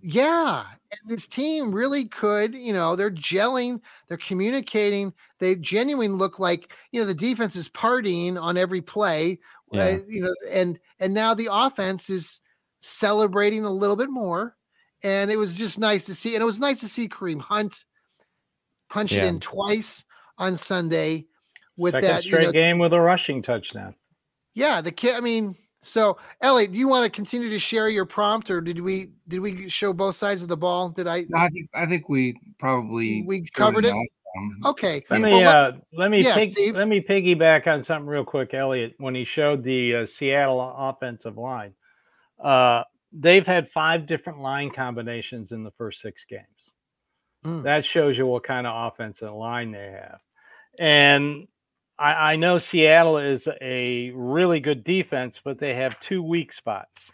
yeah, 0.01 0.65
and 0.91 1.09
this 1.09 1.27
team 1.27 1.73
really 1.73 2.05
could, 2.05 2.55
you 2.55 2.73
know, 2.73 2.95
they're 2.95 3.11
gelling, 3.11 3.81
they're 4.07 4.17
communicating, 4.17 5.13
they 5.39 5.55
genuinely 5.55 6.07
look 6.15 6.39
like, 6.39 6.73
you 6.91 6.99
know, 6.99 7.05
the 7.05 7.13
defense 7.13 7.55
is 7.55 7.69
partying 7.69 8.41
on 8.41 8.57
every 8.57 8.81
play. 8.81 9.39
Yeah. 9.71 9.83
uh, 9.83 9.97
you 10.07 10.21
know, 10.21 10.33
and 10.49 10.79
and 10.99 11.13
now 11.13 11.33
the 11.33 11.49
offense 11.51 12.09
is 12.09 12.41
celebrating 12.79 13.65
a 13.65 13.69
little 13.71 13.95
bit 13.95 14.09
more. 14.09 14.55
And 15.03 15.31
it 15.31 15.37
was 15.37 15.55
just 15.55 15.79
nice 15.79 16.05
to 16.05 16.15
see. 16.15 16.35
And 16.35 16.41
it 16.41 16.45
was 16.45 16.59
nice 16.59 16.79
to 16.81 16.87
see 16.87 17.07
Kareem 17.07 17.39
Hunt 17.39 17.85
punch 18.89 19.13
it 19.13 19.23
in 19.23 19.39
twice 19.39 20.03
on 20.37 20.57
Sunday 20.57 21.27
with 21.77 21.91
Second 21.93 22.09
that. 22.09 22.25
you 22.25 22.31
straight 22.31 22.45
know, 22.45 22.51
game 22.51 22.79
with 22.79 22.93
a 22.93 22.99
rushing 22.99 23.41
touchdown. 23.41 23.95
yeah, 24.55 24.81
the 24.81 24.91
kid. 24.91 25.15
I 25.15 25.21
mean, 25.21 25.55
so 25.81 26.17
Elliot, 26.41 26.71
do 26.71 26.77
you 26.77 26.87
want 26.87 27.05
to 27.05 27.09
continue 27.09 27.49
to 27.49 27.59
share 27.59 27.89
your 27.89 28.05
prompt, 28.05 28.49
or 28.49 28.61
did 28.61 28.79
we 28.79 29.11
did 29.27 29.39
we 29.39 29.69
show 29.69 29.93
both 29.93 30.15
sides 30.15 30.43
of 30.43 30.49
the 30.49 30.57
ball? 30.57 30.89
Did 30.89 31.07
I? 31.07 31.25
No, 31.29 31.37
I 31.39 31.49
think 31.49 31.69
I 31.73 31.85
think 31.85 32.09
we 32.09 32.39
probably 32.59 33.23
We 33.27 33.43
covered 33.53 33.85
it? 33.85 33.89
enough. 33.89 34.05
Um, 34.37 34.57
Okay. 34.65 35.03
Let 35.09 35.21
me 35.21 35.31
Well, 35.31 35.41
let- 35.41 35.55
uh, 35.55 35.71
let 35.93 36.11
me 36.11 36.21
yeah, 36.23 36.35
pig- 36.35 36.75
let 36.75 36.87
me 36.87 37.01
piggyback 37.01 37.65
on 37.65 37.81
something 37.81 38.07
real 38.07 38.23
quick, 38.23 38.53
Elliot. 38.53 38.93
When 38.99 39.15
he 39.15 39.23
showed 39.23 39.63
the 39.63 39.95
uh, 39.95 40.05
Seattle 40.05 40.61
offensive 40.77 41.37
line, 41.37 41.73
uh, 42.39 42.83
they've 43.11 43.47
had 43.47 43.69
five 43.71 44.05
different 44.05 44.39
line 44.39 44.69
combinations 44.69 45.51
in 45.51 45.63
the 45.63 45.71
first 45.71 46.01
six 46.01 46.25
games. 46.25 46.73
Mm. 47.43 47.63
That 47.63 47.85
shows 47.85 48.17
you 48.19 48.27
what 48.27 48.43
kind 48.43 48.67
of 48.67 48.93
offensive 48.93 49.33
line 49.33 49.71
they 49.71 49.91
have. 49.91 50.19
And 50.77 51.47
I, 51.99 52.33
I 52.33 52.35
know 52.37 52.57
Seattle 52.57 53.17
is 53.17 53.47
a 53.61 54.11
really 54.11 54.61
good 54.61 54.83
defense, 54.83 55.39
but 55.43 55.57
they 55.57 55.73
have 55.75 55.99
two 55.99 56.23
weak 56.23 56.53
spots. 56.53 57.11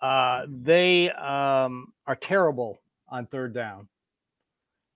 Uh, 0.00 0.46
they 0.48 1.10
um, 1.10 1.92
are 2.06 2.14
terrible 2.14 2.78
on 3.08 3.26
third 3.26 3.52
down, 3.52 3.88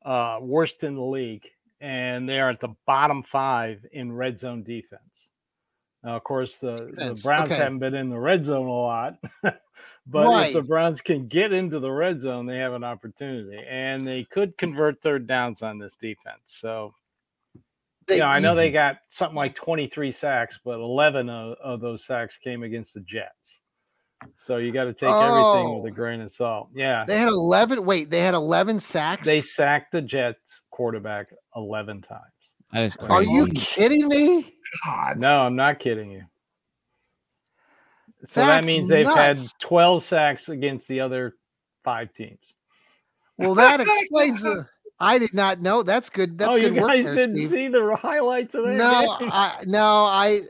uh, 0.05 0.39
worst 0.41 0.85
in 0.85 0.95
the 0.95 1.03
league, 1.03 1.49
and 1.81 2.29
they 2.29 2.39
are 2.39 2.51
at 2.51 2.61
the 2.61 2.75
bottom 2.87 3.25
five 3.25 3.85
in 3.93 4.13
red 4.13 4.39
zone 4.39 4.63
defense. 4.63 5.29
Now, 6.05 6.17
of 6.17 6.25
course, 6.25 6.59
the, 6.59 6.77
the 6.97 7.21
Browns 7.23 7.53
okay. 7.53 7.63
haven't 7.63 7.81
been 7.81 7.95
in 7.95 8.11
the 8.11 8.19
red 8.19 8.45
zone 8.45 8.67
a 8.67 8.71
lot, 8.71 9.19
but 10.07 10.47
if 10.47 10.53
the 10.53 10.63
Browns 10.63 11.01
can 11.01 11.27
get 11.27 11.53
into 11.53 11.81
the 11.81 11.91
red 11.91 12.21
zone, 12.21 12.47
they 12.47 12.59
have 12.59 12.75
an 12.75 12.85
opportunity, 12.85 13.61
and 13.69 14.07
they 14.07 14.25
could 14.25 14.57
convert 14.57 15.01
third 15.01 15.27
downs 15.27 15.63
on 15.63 15.79
this 15.79 15.97
defense. 15.97 16.41
So, 16.45 16.95
They- 18.07 18.19
yeah, 18.19 18.29
I 18.29 18.39
know 18.39 18.55
they 18.55 18.71
got 18.71 18.97
something 19.11 19.37
like 19.37 19.55
23 19.55 20.11
sacks, 20.13 20.59
but 20.65 20.75
11 20.81 21.29
of, 21.29 21.57
of 21.63 21.81
those 21.81 22.05
sacks 22.05 22.37
came 22.39 22.63
against 22.63 22.95
the 22.95 23.01
Jets. 23.01 23.61
So 24.37 24.57
you 24.59 24.73
got 24.73 24.85
to 24.85 24.93
take 24.93 25.09
everything 25.11 25.67
Oh. 25.67 25.79
with 25.79 25.91
a 25.91 25.93
oh. 25.93 25.97
grain 25.97 26.21
of 26.21 26.31
salt. 26.31 26.69
Yeah. 26.75 27.05
They 27.05 27.19
had 27.19 27.29
eleven. 27.29 27.85
Wait, 27.85 28.09
they 28.09 28.21
had 28.21 28.35
eleven 28.35 28.79
sacks. 28.79 29.27
They 29.27 29.41
sacked 29.41 29.91
the 29.91 30.01
Jets 30.01 30.63
quarterback 30.71 31.35
11 31.57 32.03
times. 32.03 32.21
That 32.73 32.85
is 32.85 32.95
crazy. 32.95 33.13
Are 33.13 33.23
you 33.23 33.49
kidding 33.49 34.07
me? 34.09 34.55
God, 34.85 35.19
No, 35.19 35.43
I'm 35.43 35.57
not 35.57 35.79
kidding 35.81 36.11
you. 36.11 36.23
So 38.25 38.41
that 38.47 38.65
means 38.65 38.89
they've 38.89 39.05
nuts. 39.05 39.17
had 39.19 39.39
12 39.61 40.03
sacks 40.05 40.49
against 40.49 40.87
the 40.89 41.01
other 41.01 41.35
five 41.83 42.13
teams. 42.15 42.55
Well, 43.39 43.55
that 43.57 43.81
explains 43.87 44.43
the. 44.43 44.51
Uh, 44.53 44.65
I 45.03 45.19
did 45.19 45.35
not 45.35 45.61
know. 45.61 45.83
That's 45.83 46.09
good. 46.09 46.39
That's 46.39 46.53
oh, 46.53 46.59
good 46.61 46.75
you 46.75 46.81
work 46.81 46.91
guys 46.91 47.05
there, 47.05 47.15
didn't 47.17 47.37
Steve. 47.37 47.49
see 47.51 47.69
the 47.69 47.97
highlights 47.97 48.55
of 48.55 48.67
that 48.67 48.75
No, 48.75 49.17
game? 49.19 49.29
I 49.33 49.65
no, 49.67 49.85
I 49.85 50.41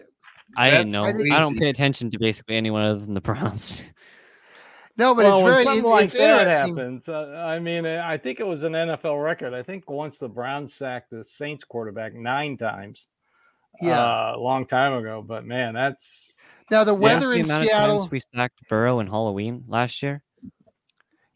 I 0.57 0.71
didn't 0.71 0.91
know. 0.93 1.03
I 1.03 1.13
don't 1.13 1.23
crazy. 1.53 1.59
pay 1.61 1.69
attention 1.71 2.11
to 2.11 2.19
basically 2.19 2.57
anyone 2.57 2.83
other 2.85 3.01
than 3.01 3.15
the 3.15 3.21
Browns. 3.23 3.83
no, 4.99 5.15
but 5.15 5.25
well, 5.25 5.39
it's 5.39 5.45
when 5.45 5.53
very 5.55 5.65
something 5.65 5.85
it- 5.85 5.89
like 5.89 6.05
it's 6.05 6.19
that 6.19 6.41
interesting. 6.41 6.77
happens, 6.77 7.09
uh, 7.09 7.45
I 7.47 7.59
mean, 7.59 7.87
uh, 7.87 8.03
I 8.07 8.19
think 8.19 8.41
it 8.41 8.47
was 8.47 8.63
an 8.63 8.73
NFL 8.75 9.23
record. 9.25 9.55
I 9.55 9.63
think 9.63 9.89
once 9.89 10.19
the 10.19 10.29
Browns 10.29 10.75
sacked 10.75 11.11
the 11.11 11.25
Saints 11.25 11.65
quarterback 11.65 12.15
nine 12.15 12.57
times, 12.59 13.07
Yeah. 13.81 13.99
uh, 13.99 14.33
a 14.37 14.39
long 14.39 14.67
time 14.67 14.93
ago. 14.93 15.25
But 15.27 15.47
man, 15.47 15.73
that's 15.73 16.35
Now 16.71 16.85
the 16.85 16.93
weather 16.95 17.29
the 17.29 17.33
in 17.37 17.45
amount 17.47 17.65
of 17.65 17.71
Seattle. 17.71 17.99
times 18.01 18.11
we 18.11 18.21
sacked 18.35 18.59
Burrow 18.69 19.01
in 19.01 19.07
Halloween 19.07 19.65
last 19.67 20.03
year? 20.03 20.23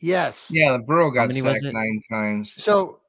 Yes. 0.01 0.49
yeah, 0.51 0.73
the 0.73 0.81
Burrow 0.81 1.11
got 1.11 1.29
many 1.29 1.41
sacked 1.41 1.63
nine 1.65 2.01
times. 2.11 2.53
So 2.53 3.01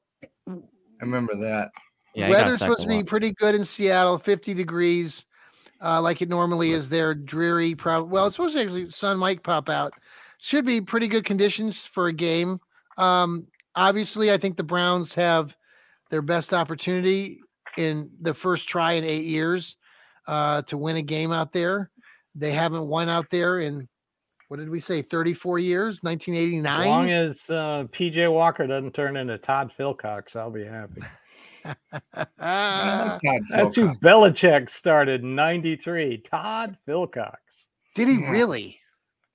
I 1.02 1.06
remember 1.06 1.36
that. 1.38 1.72
Yeah, 2.16 2.30
weather's 2.30 2.60
supposed 2.60 2.82
to 2.82 2.88
be 2.88 3.04
pretty 3.04 3.32
good 3.34 3.54
in 3.54 3.64
Seattle, 3.64 4.18
50 4.18 4.54
degrees, 4.56 5.26
uh, 5.84 6.02
like 6.02 6.22
it 6.22 6.30
normally 6.30 6.72
is 6.72 6.90
there. 6.90 7.14
Dreary, 7.14 7.76
probably. 7.76 8.10
Well, 8.10 8.28
it's 8.28 8.36
supposed 8.36 8.56
to 8.56 8.62
actually 8.62 8.90
sun 8.90 9.20
might 9.20 9.44
pop 9.44 9.70
out. 9.70 9.94
Should 10.40 10.66
be 10.66 10.82
pretty 10.82 11.08
good 11.08 11.26
conditions 11.26 11.86
for 11.86 12.08
a 12.08 12.14
game. 12.14 12.60
Um, 12.98 13.48
obviously, 13.76 14.32
I 14.32 14.38
think 14.38 14.58
the 14.58 14.64
Browns 14.64 15.14
have 15.14 15.56
their 16.10 16.22
best 16.22 16.54
opportunity 16.54 17.40
in 17.78 18.10
the 18.22 18.34
first 18.34 18.68
try 18.68 18.94
in 18.94 19.04
eight 19.04 19.26
years 19.26 19.78
uh, 20.28 20.64
to 20.64 20.78
win 20.78 20.98
a 20.98 21.02
game 21.02 21.32
out 21.32 21.52
there. 21.52 21.92
They 22.34 22.52
haven't 22.52 22.88
won 22.88 23.10
out 23.10 23.30
there 23.30 23.60
in 23.60 23.88
what 24.48 24.58
did 24.58 24.70
we 24.70 24.80
say, 24.80 25.02
34 25.02 25.60
years, 25.60 26.00
1989 26.04 26.80
as 26.80 26.86
long 26.86 27.08
1989. 27.08 27.10
as 27.10 27.50
uh, 27.50 27.88
PJ 27.92 28.32
Walker 28.32 28.66
doesn't 28.68 28.94
turn 28.94 29.18
into 29.18 29.38
Todd 29.38 29.72
Philcox, 29.78 30.36
I'll 30.36 30.52
be 30.52 30.64
happy. 30.66 31.02
Todd 32.40 33.20
That's 33.50 33.76
who 33.76 33.90
Philcox. 33.90 34.00
Belichick 34.00 34.70
started 34.70 35.24
'93. 35.24 36.20
Todd 36.20 36.78
Philcox. 36.88 37.68
did 37.96 38.08
he 38.08 38.16
Yeah. 38.22 38.30
really? 38.30 38.80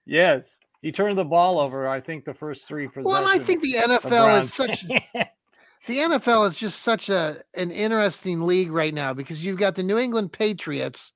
Yes, 0.07 0.59
he 0.81 0.91
turned 0.91 1.19
the 1.19 1.25
ball 1.25 1.61
over. 1.61 1.87
I 1.87 2.01
think 2.01 2.25
the 2.25 2.35
first 2.35 2.67
three 2.67 2.89
possessions. 2.89 3.07
Well, 3.07 3.27
I 3.27 3.39
think 3.39 3.63
the 3.63 3.73
the 3.73 3.99
NFL 4.01 4.41
is 4.41 4.53
such 4.55 4.83
the 5.87 5.99
NFL 5.99 6.49
is 6.49 6.57
just 6.57 6.81
such 6.81 7.09
a 7.09 7.43
an 7.55 7.71
interesting 7.71 8.43
league 8.43 8.73
right 8.73 8.95
now 8.95 9.13
because 9.13 9.45
you've 9.45 9.59
got 9.59 9.75
the 9.75 9.83
New 9.83 9.99
England 9.99 10.33
Patriots 10.33 11.13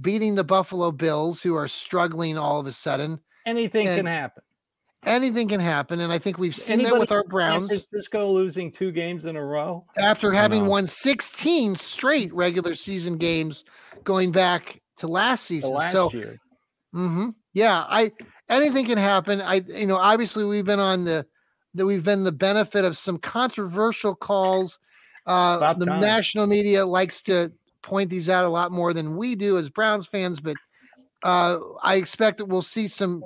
beating 0.00 0.34
the 0.34 0.44
Buffalo 0.44 0.92
Bills, 0.92 1.40
who 1.42 1.54
are 1.54 1.68
struggling 1.68 2.36
all 2.36 2.60
of 2.60 2.66
a 2.66 2.72
sudden. 2.72 3.20
Anything 3.46 3.86
can 3.86 4.06
happen. 4.06 4.42
Anything 5.06 5.48
can 5.48 5.60
happen, 5.60 6.00
and 6.00 6.12
I 6.12 6.18
think 6.18 6.38
we've 6.38 6.56
seen 6.56 6.82
that 6.82 6.98
with 6.98 7.12
our 7.12 7.22
from 7.22 7.30
San 7.30 7.30
Browns 7.30 7.68
Francisco 7.68 8.32
losing 8.32 8.72
two 8.72 8.90
games 8.90 9.26
in 9.26 9.36
a 9.36 9.44
row. 9.44 9.84
after 9.96 10.32
having 10.32 10.66
won 10.66 10.86
16 10.86 11.76
straight 11.76 12.32
regular 12.34 12.74
season 12.74 13.16
games 13.16 13.64
going 14.04 14.32
back 14.32 14.80
to 14.96 15.06
last 15.06 15.42
The 15.42 15.54
season. 15.54 15.70
last 15.72 15.92
so 15.92 16.12
year. 16.12 16.36
hmm 16.92 17.28
Yeah, 17.52 17.84
I 17.88 18.10
anything 18.48 18.86
can 18.86 18.98
happen. 18.98 19.40
I 19.40 19.62
you 19.68 19.86
know 19.86 19.96
obviously 19.96 20.44
we've 20.44 20.64
been 20.64 20.80
on 20.80 21.04
the 21.04 21.24
that 21.74 21.86
we've 21.86 22.04
been 22.04 22.24
the 22.24 22.32
benefit 22.32 22.84
of 22.84 22.96
some 22.96 23.18
controversial 23.18 24.14
calls. 24.16 24.78
Uh, 25.26 25.74
the 25.74 25.86
time. 25.86 26.00
national 26.00 26.46
media 26.46 26.84
likes 26.84 27.22
to 27.22 27.52
point 27.82 28.10
these 28.10 28.28
out 28.28 28.44
a 28.46 28.48
lot 28.48 28.72
more 28.72 28.92
than 28.92 29.16
we 29.16 29.36
do 29.36 29.58
as 29.58 29.68
Browns 29.70 30.06
fans, 30.06 30.40
but 30.40 30.56
uh, 31.22 31.58
I 31.82 31.96
expect 31.96 32.38
that 32.38 32.46
we'll 32.46 32.62
see 32.62 32.88
some 32.88 33.24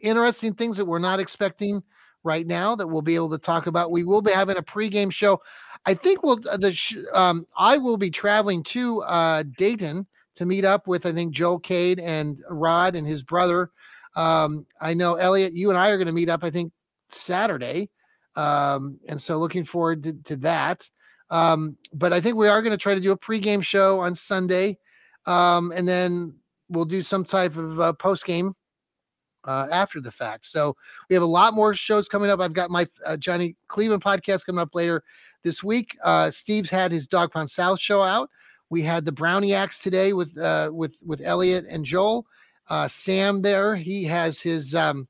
interesting 0.00 0.54
things 0.54 0.76
that 0.76 0.84
we're 0.84 0.98
not 0.98 1.20
expecting 1.20 1.82
right 2.22 2.46
now 2.46 2.74
that 2.74 2.86
we'll 2.86 3.02
be 3.02 3.14
able 3.14 3.30
to 3.30 3.38
talk 3.38 3.66
about. 3.66 3.90
We 3.90 4.04
will 4.04 4.22
be 4.22 4.32
having 4.32 4.56
a 4.56 4.62
pregame 4.62 5.12
show. 5.12 5.40
I 5.86 5.94
think 5.94 6.22
we'll 6.22 6.40
uh, 6.50 6.56
the 6.56 6.72
sh- 6.72 6.96
um, 7.12 7.46
I 7.56 7.76
will 7.76 7.96
be 7.96 8.10
traveling 8.10 8.62
to 8.64 9.02
uh, 9.02 9.44
Dayton 9.56 10.06
to 10.36 10.46
meet 10.46 10.64
up 10.64 10.86
with 10.86 11.06
I 11.06 11.12
think 11.12 11.34
Joel 11.34 11.60
Cade 11.60 12.00
and 12.00 12.42
Rod 12.48 12.96
and 12.96 13.06
his 13.06 13.22
brother. 13.22 13.70
Um, 14.16 14.66
I 14.80 14.94
know 14.94 15.14
Elliot, 15.14 15.54
you 15.54 15.70
and 15.70 15.78
I 15.78 15.90
are 15.90 15.96
going 15.96 16.06
to 16.06 16.12
meet 16.12 16.28
up. 16.28 16.44
I 16.44 16.50
think 16.50 16.72
Saturday, 17.08 17.90
um, 18.36 18.98
and 19.08 19.20
so 19.20 19.38
looking 19.38 19.64
forward 19.64 20.02
to, 20.04 20.12
to 20.24 20.36
that. 20.36 20.88
Um, 21.30 21.76
but 21.92 22.12
I 22.12 22.20
think 22.20 22.36
we 22.36 22.48
are 22.48 22.62
going 22.62 22.72
to 22.72 22.78
try 22.78 22.94
to 22.94 23.00
do 23.00 23.12
a 23.12 23.18
pregame 23.18 23.62
show 23.62 24.00
on 24.00 24.14
Sunday, 24.14 24.78
um, 25.26 25.72
and 25.72 25.86
then 25.86 26.34
we'll 26.68 26.84
do 26.84 27.02
some 27.02 27.24
type 27.24 27.56
of 27.56 27.80
uh, 27.80 27.92
postgame 27.94 28.54
uh, 29.46 29.68
after 29.70 30.00
the 30.00 30.10
fact. 30.10 30.46
So 30.46 30.76
we 31.08 31.14
have 31.14 31.22
a 31.22 31.26
lot 31.26 31.54
more 31.54 31.74
shows 31.74 32.08
coming 32.08 32.30
up. 32.30 32.40
I've 32.40 32.52
got 32.52 32.70
my 32.70 32.86
uh, 33.04 33.16
Johnny 33.16 33.56
Cleveland 33.68 34.02
podcast 34.02 34.46
coming 34.46 34.60
up 34.60 34.74
later 34.74 35.02
this 35.42 35.62
week. 35.62 35.96
Uh, 36.02 36.30
Steve's 36.30 36.70
had 36.70 36.92
his 36.92 37.06
Dog 37.06 37.32
Pound 37.32 37.50
South 37.50 37.80
show 37.80 38.02
out. 38.02 38.30
We 38.70 38.82
had 38.82 39.04
the 39.04 39.12
Browniacs 39.12 39.80
today 39.80 40.12
with 40.12 40.36
uh, 40.38 40.70
with 40.72 41.00
with 41.04 41.20
Elliot 41.22 41.66
and 41.68 41.84
Joel. 41.84 42.26
Uh, 42.68 42.88
Sam 42.88 43.42
there, 43.42 43.76
he 43.76 44.04
has 44.04 44.40
his 44.40 44.74
um, 44.74 45.06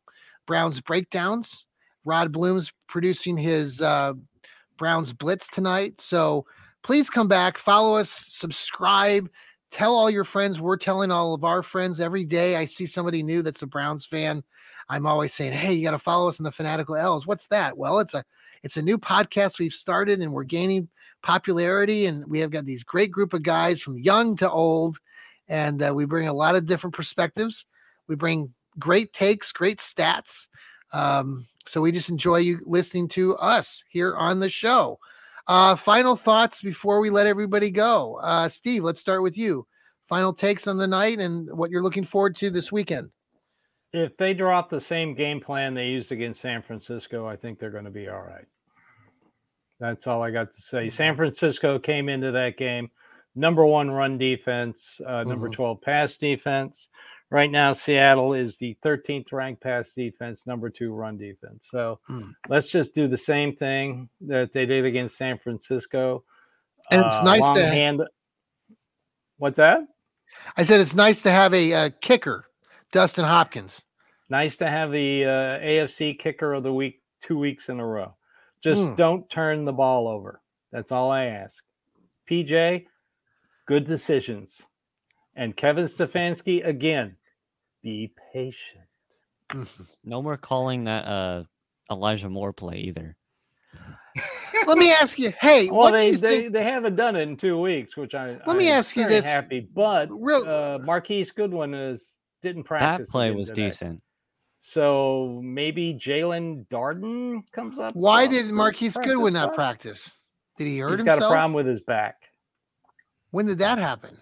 Browns 0.46 0.80
breakdowns. 0.80 1.66
Rod 2.04 2.32
Bloom's 2.32 2.72
producing 2.88 3.36
his 3.36 3.80
uh, 3.80 4.14
Browns 4.76 5.12
Blitz 5.12 5.48
tonight. 5.48 6.00
So 6.00 6.44
please 6.82 7.08
come 7.08 7.28
back, 7.28 7.56
follow 7.56 7.96
us, 7.96 8.10
subscribe, 8.10 9.30
tell 9.74 9.96
all 9.96 10.08
your 10.08 10.24
friends. 10.24 10.60
We're 10.60 10.76
telling 10.76 11.10
all 11.10 11.34
of 11.34 11.42
our 11.42 11.60
friends 11.60 12.00
every 12.00 12.24
day. 12.24 12.54
I 12.54 12.64
see 12.64 12.86
somebody 12.86 13.24
new 13.24 13.42
that's 13.42 13.62
a 13.62 13.66
Browns 13.66 14.06
fan. 14.06 14.44
I'm 14.88 15.04
always 15.04 15.34
saying, 15.34 15.52
"Hey, 15.52 15.72
you 15.72 15.82
got 15.82 15.90
to 15.90 15.98
follow 15.98 16.28
us 16.28 16.38
in 16.38 16.44
the 16.44 16.52
Fanatical 16.52 16.94
Elfz." 16.94 17.26
What's 17.26 17.48
that? 17.48 17.76
Well, 17.76 17.98
it's 17.98 18.14
a 18.14 18.24
it's 18.62 18.76
a 18.76 18.82
new 18.82 18.96
podcast 18.98 19.58
we've 19.58 19.72
started, 19.72 20.20
and 20.20 20.32
we're 20.32 20.44
gaining 20.44 20.88
popularity. 21.22 22.06
And 22.06 22.24
we 22.26 22.38
have 22.38 22.50
got 22.50 22.64
these 22.64 22.84
great 22.84 23.10
group 23.10 23.34
of 23.34 23.42
guys 23.42 23.80
from 23.80 23.98
young 23.98 24.36
to 24.36 24.48
old, 24.48 24.98
and 25.48 25.82
uh, 25.82 25.92
we 25.92 26.04
bring 26.04 26.28
a 26.28 26.32
lot 26.32 26.54
of 26.54 26.66
different 26.66 26.94
perspectives. 26.94 27.66
We 28.06 28.14
bring 28.14 28.54
great 28.78 29.12
takes, 29.12 29.50
great 29.50 29.78
stats. 29.78 30.46
Um, 30.92 31.46
so 31.66 31.80
we 31.80 31.90
just 31.90 32.10
enjoy 32.10 32.36
you 32.36 32.60
listening 32.64 33.08
to 33.08 33.36
us 33.38 33.82
here 33.88 34.14
on 34.14 34.38
the 34.38 34.50
show. 34.50 35.00
Uh, 35.46 35.76
final 35.76 36.16
thoughts 36.16 36.62
before 36.62 37.00
we 37.00 37.10
let 37.10 37.26
everybody 37.26 37.70
go. 37.70 38.18
Uh, 38.22 38.48
Steve, 38.48 38.82
let's 38.82 39.00
start 39.00 39.22
with 39.22 39.36
you. 39.36 39.66
Final 40.08 40.32
takes 40.32 40.66
on 40.66 40.76
the 40.78 40.86
night 40.86 41.18
and 41.18 41.48
what 41.56 41.70
you're 41.70 41.82
looking 41.82 42.04
forward 42.04 42.36
to 42.36 42.50
this 42.50 42.70
weekend. 42.72 43.10
If 43.92 44.16
they 44.16 44.34
drop 44.34 44.68
the 44.70 44.80
same 44.80 45.14
game 45.14 45.40
plan 45.40 45.74
they 45.74 45.88
used 45.88 46.12
against 46.12 46.40
San 46.40 46.62
Francisco, 46.62 47.26
I 47.26 47.36
think 47.36 47.58
they're 47.58 47.70
going 47.70 47.84
to 47.84 47.90
be 47.90 48.08
all 48.08 48.22
right. 48.22 48.46
That's 49.80 50.06
all 50.06 50.22
I 50.22 50.30
got 50.30 50.50
to 50.52 50.60
say. 50.62 50.88
San 50.88 51.16
Francisco 51.16 51.78
came 51.78 52.08
into 52.08 52.30
that 52.32 52.56
game 52.56 52.90
number 53.36 53.64
one 53.66 53.90
run 53.90 54.16
defense, 54.16 55.00
uh, 55.06 55.24
number 55.24 55.48
Mhm. 55.48 55.52
12 55.54 55.80
pass 55.80 56.16
defense. 56.16 56.88
Right 57.30 57.50
now, 57.50 57.72
Seattle 57.72 58.34
is 58.34 58.56
the 58.58 58.76
13th 58.84 59.32
ranked 59.32 59.62
pass 59.62 59.92
defense, 59.94 60.46
number 60.46 60.70
two 60.70 60.92
run 60.92 61.16
defense. 61.16 61.68
So 61.70 61.98
Hmm. 62.06 62.30
let's 62.48 62.70
just 62.70 62.94
do 62.94 63.08
the 63.08 63.18
same 63.18 63.56
thing 63.56 64.08
that 64.22 64.52
they 64.52 64.66
did 64.66 64.84
against 64.84 65.16
San 65.16 65.38
Francisco. 65.38 66.22
And 66.90 67.04
it's 67.04 67.22
nice 67.22 67.50
to- 67.52 67.66
hand. 67.66 68.02
What's 69.38 69.56
that? 69.56 69.80
I 70.56 70.62
said 70.64 70.80
it's 70.80 70.94
nice 70.94 71.22
to 71.22 71.30
have 71.30 71.52
a, 71.54 71.72
uh 71.72 71.90
kicker, 72.00 72.46
Dustin 72.92 73.24
Hopkins. 73.24 73.84
Nice 74.28 74.56
to 74.58 74.68
have 74.68 74.90
the 74.92 75.24
uh, 75.24 75.58
AFC 75.60 76.14
kicker 76.18 76.52
of 76.54 76.62
the 76.62 76.72
week 76.72 77.02
two 77.20 77.38
weeks 77.38 77.68
in 77.68 77.80
a 77.80 77.86
row. 77.86 78.16
Just 78.62 78.86
Hmm. 78.88 78.94
don't 78.94 79.28
turn 79.30 79.64
the 79.64 79.72
ball 79.72 80.08
over. 80.08 80.40
That's 80.72 80.92
all 80.92 81.10
I 81.10 81.24
ask. 81.26 81.64
PJ, 82.26 82.86
good 83.66 83.84
decisions. 83.84 84.66
And 85.36 85.56
Kevin 85.56 85.84
Stefanski, 85.84 86.66
again, 86.66 87.16
be 87.82 88.12
patient. 88.32 88.84
Mhm. 89.50 89.86
No 90.04 90.22
more 90.22 90.36
calling 90.36 90.84
that 90.84 91.04
uh 91.06 91.44
Elijah 91.90 92.28
Moore 92.30 92.52
play 92.52 92.76
either. 92.78 93.16
Let 94.66 94.78
me 94.78 94.90
ask 94.92 95.18
you, 95.18 95.32
hey, 95.40 95.66
Well, 95.68 95.80
what 95.80 95.90
they, 95.90 96.10
you 96.12 96.16
they, 96.18 96.38
think- 96.42 96.52
they 96.52 96.62
haven't 96.64 96.96
done 96.96 97.16
it 97.16 97.22
in 97.22 97.36
two 97.36 97.60
weeks, 97.60 97.96
which 97.96 98.14
I 98.14 98.38
Let 98.46 98.56
me 98.56 98.70
I'm 98.70 98.78
ask 98.78 98.96
you 98.96 99.06
this. 99.06 99.24
Happy, 99.24 99.60
but 99.60 100.08
Real- 100.10 100.48
uh, 100.48 100.78
Marquise 100.78 101.30
Goodwin 101.32 101.74
is 101.74 102.18
didn't 102.40 102.64
practice. 102.64 103.08
That 103.08 103.12
play 103.12 103.30
was 103.32 103.48
today. 103.48 103.66
decent. 103.66 104.00
So 104.60 105.40
maybe 105.42 105.92
Jaelon 105.94 106.66
Darden 106.68 107.42
comes 107.52 107.78
up. 107.78 107.94
why 107.94 108.26
did 108.26 108.46
for 108.46 108.52
Marquise 108.52 108.94
practice 108.94 109.12
Goodwin 109.14 109.34
not 109.34 109.54
practice? 109.54 110.10
Did 110.56 110.68
he 110.68 110.78
hurt 110.78 110.90
He's 110.90 110.98
himself? 111.00 111.20
got 111.20 111.26
a 111.26 111.30
problem 111.30 111.52
with 111.52 111.66
his 111.66 111.82
back. 111.82 112.16
When 113.30 113.44
did 113.46 113.58
that 113.58 113.76
happen? 113.78 114.16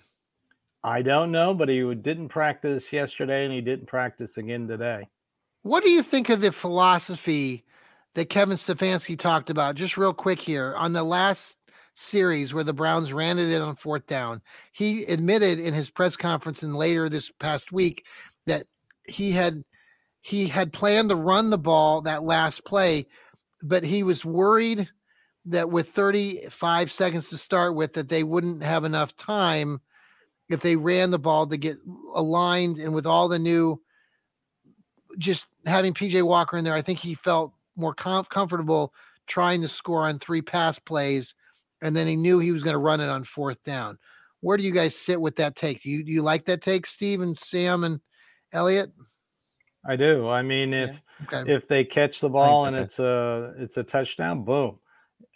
I 0.85 1.03
don't 1.03 1.31
know, 1.31 1.55
but 1.55 1.69
he 1.69 1.95
didn't 1.95 2.29
practice 2.29 2.93
yesterday, 2.93 3.45
and 3.45 3.53
he 3.55 3.61
didn't 3.61 3.87
practice 3.87 4.37
again 4.37 4.67
today. 4.67 5.09
What 5.63 5.85
do 5.85 5.91
you 5.91 6.03
think 6.03 6.29
of 6.29 6.41
the 6.41 6.51
philosophy 6.51 7.65
that 8.15 8.29
Kevin 8.29 8.57
Stefanski 8.57 9.19
talked 9.19 9.49
about? 9.49 9.77
Just 9.77 9.97
real 9.97 10.13
quick 10.13 10.41
here 10.41 10.75
on 10.77 10.93
the 10.93 11.05
last 11.05 11.59
series 11.95 12.53
where 12.53 12.65
the 12.65 12.73
Browns 12.73 13.13
ran 13.13 13.39
it 13.39 13.51
in 13.51 13.63
on 13.63 13.77
fourth 13.77 14.07
down, 14.07 14.43
he 14.73 15.05
admitted 15.05 15.61
in 15.61 15.75
his 15.75 15.91
press 15.91 16.17
conference 16.17 16.63
and 16.63 16.75
later 16.75 17.09
this 17.09 17.31
past 17.39 17.71
week 17.71 18.05
that 18.47 18.67
he 19.07 19.33
had 19.33 19.63
he 20.21 20.47
had 20.47 20.73
planned 20.73 21.09
to 21.09 21.17
run 21.17 21.51
the 21.51 21.59
ball 21.59 22.03
that 22.03 22.23
last 22.23 22.65
play, 22.65 23.07
but 23.63 23.83
he 23.83 24.03
was 24.05 24.25
worried 24.25 24.89
that 25.45 25.69
with 25.69 25.89
35 25.91 26.93
seconds 26.93 27.29
to 27.29 27.37
start 27.37 27.75
with 27.75 27.93
that 27.95 28.09
they 28.09 28.23
wouldn't 28.23 28.63
have 28.63 28.85
enough 28.85 29.17
time 29.17 29.81
if 30.51 30.61
they 30.61 30.77
ran 30.77 31.11
the 31.11 31.19
ball 31.19 31.47
to 31.47 31.57
get 31.57 31.79
aligned 32.15 32.79
and 32.79 32.95
with 32.95 33.07
all 33.07 33.29
the 33.29 33.39
new 33.39 33.81
just 35.19 35.47
having 35.67 35.95
PJ 35.95 36.23
Walker 36.23 36.57
in 36.57 36.65
there, 36.65 36.75
I 36.75 36.83
think 36.83 36.99
he 36.99 37.15
felt 37.15 37.53
more 37.77 37.95
com- 37.95 38.25
comfortable 38.27 38.93
trying 39.27 39.63
to 39.63 39.69
score 39.69 40.09
on 40.09 40.19
three 40.19 40.43
pass 40.43 40.79
plays, 40.79 41.35
and 41.81 41.97
then 41.97 42.07
he 42.07 42.17
knew 42.17 42.39
he 42.39 42.53
was 42.53 42.63
going 42.63 42.75
to 42.75 42.79
run 42.79 43.01
it 43.01 43.09
on 43.09 43.25
fourth 43.25 43.63
down. 43.63 43.99
Where 44.41 44.57
do 44.57 44.65
you 44.65 44.73
guys 44.73 44.97
sit 44.97 45.21
with 45.21 45.37
that 45.37 45.55
take? 45.55 45.83
Do 45.83 45.91
you 45.91 46.03
do 46.03 46.13
you 46.13 46.23
like 46.23 46.45
that 46.47 46.63
take, 46.63 46.87
Steve 46.87 47.21
and 47.21 47.37
Sam 47.37 47.85
and 47.85 48.01
Elliot? 48.53 48.91
I 49.87 49.97
do. 49.97 50.29
I 50.29 50.43
mean, 50.43 50.73
Yeah. 50.73 50.85
if 50.85 51.03
Okay, 51.33 51.53
if 51.53 51.69
they 51.69 51.85
catch 51.85 52.21
the 52.21 52.29
ball 52.29 52.67
and 52.67 52.77
it's 52.77 52.99
a 52.99 53.55
it's 53.59 53.77
a 53.77 53.83
touchdown, 53.85 54.45
boom. 54.45 54.79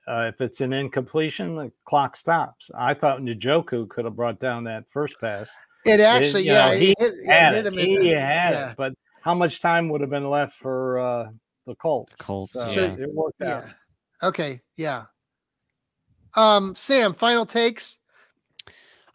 Uh, 0.09 0.31
if 0.33 0.41
it's 0.41 0.61
an 0.61 0.73
incompletion, 0.73 1.57
the 1.57 1.73
clock 1.85 2.17
stops. 2.17 2.71
I 2.77 2.95
thought 2.95 3.21
Njoku 3.21 3.89
could 3.89 4.05
have 4.05 4.15
brought 4.15 4.39
down 4.39 4.63
that 4.65 4.89
first 4.89 5.21
pass. 5.21 5.51
it 5.85 5.99
actually, 6.01 6.43
you 6.43 6.53
yeah, 6.53 6.69
know, 6.71 6.77
he 6.77 6.95
hit, 6.99 7.15
it 7.15 7.27
Had 7.27 7.55
hit 7.55 7.67
it. 7.67 7.73
him 7.73 7.79
He 7.79 7.99
the- 7.99 8.05
had 8.21 8.53
yeah. 8.53 8.71
it. 8.71 8.77
But 8.77 8.93
how 9.23 9.35
much 9.35 9.61
time 9.61 9.89
would 9.89 10.01
have 10.01 10.11
been 10.11 10.31
left 10.31 10.55
for 10.55 10.99
uh, 11.01 11.31
the 11.67 11.75
Colts? 11.75 12.15
Colts, 12.21 12.53
So 12.53 12.71
yeah. 12.71 12.95
it 12.99 13.13
worked 13.13 13.43
out. 13.43 13.65
Yeah. 13.67 14.29
Okay, 14.29 14.61
yeah. 14.77 15.05
Um, 16.35 16.77
Sam, 16.77 17.13
final 17.15 17.47
takes. 17.47 17.99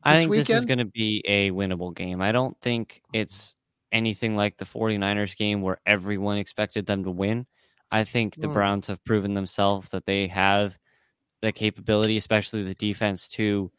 I 0.03 0.13
this 0.15 0.21
think 0.23 0.35
this 0.35 0.49
is 0.49 0.65
going 0.65 0.79
to 0.79 0.85
be 0.85 1.23
a 1.27 1.51
winnable 1.51 1.95
game. 1.95 2.21
I 2.21 2.31
don't 2.31 2.59
think 2.61 3.01
it's 3.13 3.55
anything 3.91 4.35
like 4.35 4.57
the 4.57 4.65
49ers 4.65 5.35
game 5.37 5.61
where 5.61 5.79
everyone 5.85 6.37
expected 6.37 6.85
them 6.85 7.03
to 7.03 7.11
win. 7.11 7.45
I 7.91 8.03
think 8.03 8.35
the 8.35 8.47
Mm. 8.47 8.53
Browns 8.53 8.87
have 8.87 9.03
proven 9.03 9.33
themselves 9.33 9.89
that 9.89 10.05
they 10.05 10.27
have 10.27 10.77
the 11.41 11.51
capability, 11.51 12.17
especially 12.17 12.63
the 12.63 12.75
defense, 12.75 13.27
to 13.29 13.71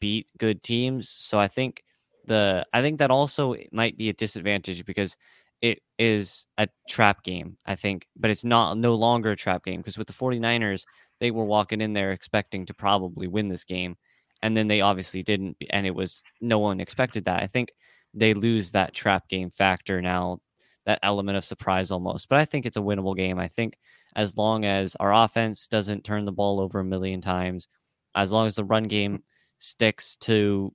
beat 0.00 0.28
good 0.38 0.62
teams. 0.62 1.08
So 1.08 1.38
I 1.38 1.48
think 1.48 1.84
the 2.26 2.66
I 2.72 2.82
think 2.82 2.98
that 2.98 3.10
also 3.10 3.56
might 3.72 3.96
be 3.96 4.08
a 4.08 4.12
disadvantage 4.14 4.84
because 4.84 5.16
it 5.60 5.80
is 5.98 6.46
a 6.58 6.68
trap 6.88 7.22
game, 7.22 7.56
I 7.66 7.76
think, 7.76 8.08
but 8.16 8.30
it's 8.30 8.44
not 8.44 8.76
no 8.78 8.94
longer 8.94 9.30
a 9.32 9.36
trap 9.36 9.64
game 9.64 9.80
because 9.80 9.98
with 9.98 10.08
the 10.08 10.12
49ers, 10.12 10.84
they 11.20 11.30
were 11.30 11.44
walking 11.44 11.80
in 11.80 11.92
there 11.92 12.12
expecting 12.12 12.66
to 12.66 12.74
probably 12.74 13.28
win 13.28 13.48
this 13.48 13.64
game 13.64 13.96
and 14.42 14.56
then 14.56 14.66
they 14.68 14.80
obviously 14.80 15.22
didn't 15.22 15.56
and 15.70 15.86
it 15.86 15.94
was 15.94 16.22
no 16.40 16.58
one 16.58 16.80
expected 16.80 17.24
that. 17.26 17.42
I 17.42 17.46
think 17.46 17.72
they 18.14 18.34
lose 18.34 18.72
that 18.72 18.94
trap 18.94 19.28
game 19.28 19.50
factor 19.50 20.02
now, 20.02 20.38
that 20.86 21.00
element 21.02 21.36
of 21.36 21.44
surprise 21.44 21.90
almost. 21.90 22.28
But 22.28 22.38
I 22.38 22.44
think 22.44 22.66
it's 22.66 22.76
a 22.76 22.80
winnable 22.80 23.16
game. 23.16 23.38
I 23.38 23.48
think 23.48 23.78
as 24.16 24.36
long 24.36 24.64
as 24.64 24.96
our 24.96 25.12
offense 25.12 25.68
doesn't 25.68 26.04
turn 26.04 26.24
the 26.24 26.32
ball 26.32 26.60
over 26.60 26.80
a 26.80 26.84
million 26.84 27.20
times, 27.20 27.68
as 28.14 28.32
long 28.32 28.46
as 28.46 28.54
the 28.54 28.64
run 28.64 28.84
game 28.84 29.22
sticks 29.58 30.16
to 30.16 30.72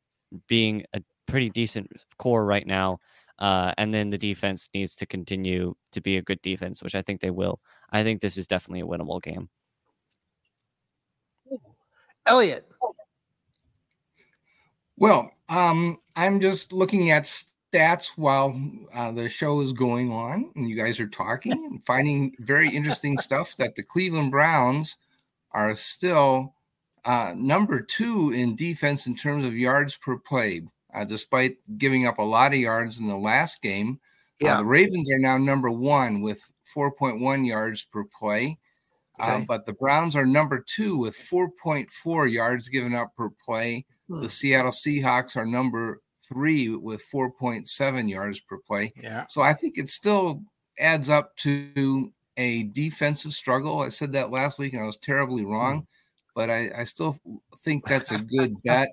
being 0.48 0.86
a 0.94 1.02
pretty 1.28 1.50
decent 1.50 1.92
core 2.18 2.46
right 2.46 2.66
now, 2.66 3.00
uh, 3.40 3.74
and 3.78 3.94
then 3.94 4.10
the 4.10 4.18
defense 4.18 4.70
needs 4.74 4.96
to 4.96 5.06
continue 5.06 5.76
to 5.92 6.02
be 6.02 6.18
a 6.18 6.22
good 6.22 6.42
defense, 6.42 6.82
which 6.82 6.96
I 6.96 7.02
think 7.02 7.22
they 7.22 7.30
will. 7.30 7.60
I 7.92 8.04
think 8.04 8.22
this 8.22 8.38
is 8.38 8.48
definitely 8.48 8.82
a 8.82 8.86
winnable 8.86 9.22
game. 9.22 9.50
Elliot, 12.26 12.70
Well, 14.98 15.32
um, 15.48 15.98
I'm 16.16 16.42
just 16.42 16.74
looking 16.74 17.12
at 17.12 17.26
stats 17.78 18.10
while 18.16 18.60
uh, 18.94 19.12
the 19.12 19.30
show 19.30 19.62
is 19.62 19.72
going 19.72 20.12
on 20.12 20.52
and 20.56 20.70
you 20.70 20.76
guys 20.76 21.00
are 21.00 21.08
talking 21.08 21.52
and 21.52 21.84
finding 21.86 22.34
very 22.40 22.70
interesting 22.70 23.18
stuff 23.20 23.56
that 23.58 23.76
the 23.76 23.84
Cleveland 23.84 24.32
Browns 24.32 24.98
are 25.52 25.76
still 25.76 26.54
uh, 27.06 27.34
number 27.36 27.82
two 27.82 28.32
in 28.32 28.56
defense 28.56 29.08
in 29.08 29.16
terms 29.16 29.46
of 29.46 29.56
yards 29.56 29.96
per 29.98 30.18
play, 30.18 30.62
uh, 30.94 31.06
despite 31.06 31.58
giving 31.78 32.06
up 32.06 32.18
a 32.18 32.24
lot 32.24 32.54
of 32.54 32.60
yards 32.60 33.00
in 33.00 33.08
the 33.08 33.16
last 33.16 33.62
game. 33.62 34.00
Uh, 34.42 34.46
yeah, 34.46 34.58
the 34.58 34.66
Ravens 34.66 35.10
are 35.10 35.20
now 35.20 35.38
number 35.38 35.72
one 35.72 36.22
with 36.22 36.52
4.1 36.76 37.48
yards 37.48 37.84
per 37.84 38.04
play. 38.04 38.58
Uh, 39.20 39.36
Okay. 39.38 39.46
but 39.48 39.66
the 39.66 39.74
Browns 39.74 40.16
are 40.16 40.28
number 40.28 40.60
two 40.60 40.96
with 40.96 41.16
4.4 41.16 42.32
yards 42.32 42.70
given 42.70 42.94
up 42.94 43.16
per 43.16 43.30
play. 43.30 43.84
Hmm. 44.08 44.22
The 44.22 44.30
Seattle 44.30 44.72
Seahawks 44.72 45.36
are 45.36 45.46
number 45.46 46.02
three 46.28 46.70
with 46.70 47.04
4.7 47.10 48.10
yards 48.10 48.40
per 48.40 48.58
play. 48.58 48.94
Yeah. 49.02 49.26
So 49.30 49.42
I 49.42 49.54
think 49.54 49.78
it 49.78 49.90
still 49.90 50.44
adds 50.80 51.10
up 51.10 51.36
to 51.38 52.12
a 52.38 52.64
defensive 52.64 53.34
struggle. 53.34 53.82
I 53.82 53.90
said 53.90 54.14
that 54.14 54.32
last 54.32 54.60
week 54.60 54.74
and 54.74 54.82
I 54.82 54.86
was 54.86 54.98
terribly 54.98 55.46
wrong, 55.46 55.88
but 56.36 56.50
I, 56.50 56.70
I 56.78 56.84
still 56.84 57.18
think 57.60 57.86
that's 57.86 58.12
a 58.12 58.20
good 58.20 58.56
bet. 58.64 58.90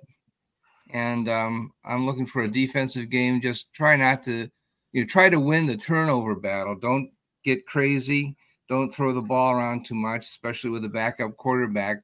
And 0.91 1.29
um, 1.29 1.71
I'm 1.83 2.05
looking 2.05 2.25
for 2.25 2.43
a 2.43 2.51
defensive 2.51 3.09
game. 3.09 3.41
Just 3.41 3.71
try 3.73 3.95
not 3.95 4.23
to, 4.23 4.49
you 4.93 5.01
know, 5.01 5.07
try 5.07 5.29
to 5.29 5.39
win 5.39 5.67
the 5.67 5.77
turnover 5.77 6.35
battle. 6.35 6.75
Don't 6.75 7.11
get 7.43 7.65
crazy. 7.65 8.35
Don't 8.67 8.93
throw 8.93 9.13
the 9.13 9.21
ball 9.21 9.51
around 9.53 9.85
too 9.85 9.95
much, 9.95 10.21
especially 10.21 10.71
with 10.71 10.85
a 10.85 10.89
backup 10.89 11.37
quarterback. 11.37 11.97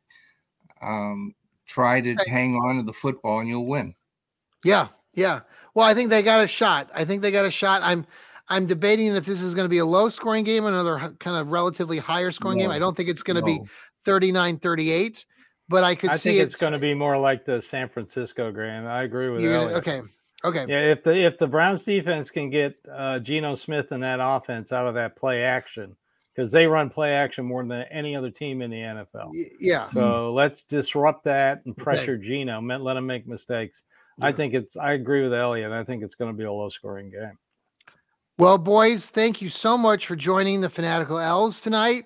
Um, 0.82 1.34
try 1.66 2.02
to 2.02 2.16
hang 2.28 2.56
on 2.56 2.78
to 2.78 2.84
the 2.84 2.94
football 2.94 3.40
and 3.40 3.48
you'll 3.48 3.66
win. 3.66 3.96
yeah, 4.64 4.90
yeah. 5.14 5.42
Well, 5.74 5.86
I 5.86 5.94
think 5.94 6.10
they 6.10 6.22
got 6.22 6.44
a 6.44 6.48
shot. 6.48 6.90
I 6.94 7.06
think 7.06 7.22
they 7.22 7.32
got 7.32 7.46
a 7.46 7.52
shot. 7.52 7.82
I'm 7.84 8.06
I'm 8.50 8.66
debating 8.66 9.16
if 9.16 9.26
this 9.26 9.42
is 9.42 9.54
going 9.56 9.66
to 9.66 9.70
be 9.70 9.78
a 9.78 9.86
low 9.86 10.10
scoring 10.10 10.44
game, 10.44 10.66
another 10.66 11.16
kind 11.20 11.38
of 11.38 11.48
relatively 11.48 11.98
higher 12.00 12.32
scoring 12.32 12.58
game. 12.60 12.70
I 12.70 12.80
don't 12.80 12.98
think 12.98 13.08
it's 13.10 13.24
going 13.24 13.38
to 13.38 13.44
be 13.44 13.60
No. 13.60 13.66
39 14.04 14.58
38, 14.60 15.26
but 15.70 15.84
I 15.86 15.96
could 15.96 16.10
I 16.10 16.18
see 16.18 16.32
think 16.38 16.44
it's 16.44 16.56
going 16.56 16.74
to 16.74 16.80
be 16.80 16.94
more 16.94 17.18
like 17.18 17.46
the 17.46 17.62
San 17.62 17.88
Francisco 17.88 18.52
game. 18.52 18.86
I 18.88 19.04
agree 19.04 19.30
with 19.30 19.42
gonna- 19.42 19.74
okay. 19.78 20.02
Okay. 20.44 20.66
Yeah, 20.68 20.92
if 20.92 21.04
the 21.04 21.14
if 21.14 21.38
the 21.38 21.48
Browns 21.48 21.86
defense 21.86 22.32
can 22.32 22.50
get 22.50 22.76
uh, 22.92 23.20
Geno 23.20 23.54
Smith 23.56 23.92
and 23.92 24.02
that 24.04 24.18
offense 24.20 24.74
out 24.74 24.88
of 24.88 24.96
that 24.96 25.16
play 25.16 25.44
action, 25.44 25.96
because 26.36 26.52
they 26.52 26.66
run 26.66 26.90
play 26.90 27.14
action 27.14 27.46
more 27.46 27.64
than 27.64 27.84
any 27.92 28.16
other 28.16 28.32
team 28.32 28.64
in 28.64 28.72
the 28.72 28.78
NFL. 28.78 29.30
Yeah. 29.60 29.84
So 29.86 30.34
let's 30.34 30.64
disrupt 30.64 31.26
that 31.26 31.62
and 31.66 31.74
Okay. 31.76 31.84
pressure 31.84 32.18
Geno. 32.18 32.60
ma- 32.60 32.78
Let 32.78 32.98
him 32.98 33.06
make 33.06 33.28
mistakes. 33.28 33.84
I 34.20 34.32
think 34.32 34.54
it's. 34.54 34.76
I 34.76 34.94
agree 34.94 35.24
with 35.24 35.34
Elliot. 35.34 35.72
I 35.72 35.84
think 35.84 36.04
it's 36.04 36.16
going 36.16 36.32
to 36.32 36.38
be 36.38 36.44
a 36.44 36.52
low 36.52 36.70
scoring 36.70 37.10
game. 37.10 37.38
Well, 38.38 38.58
boys, 38.58 39.10
thank 39.10 39.42
you 39.42 39.50
so 39.50 39.78
much 39.78 40.08
for 40.08 40.16
joining 40.16 40.62
the 40.62 40.70
Fanatical 40.70 41.18
Elfz 41.18 41.62
tonight. 41.62 42.06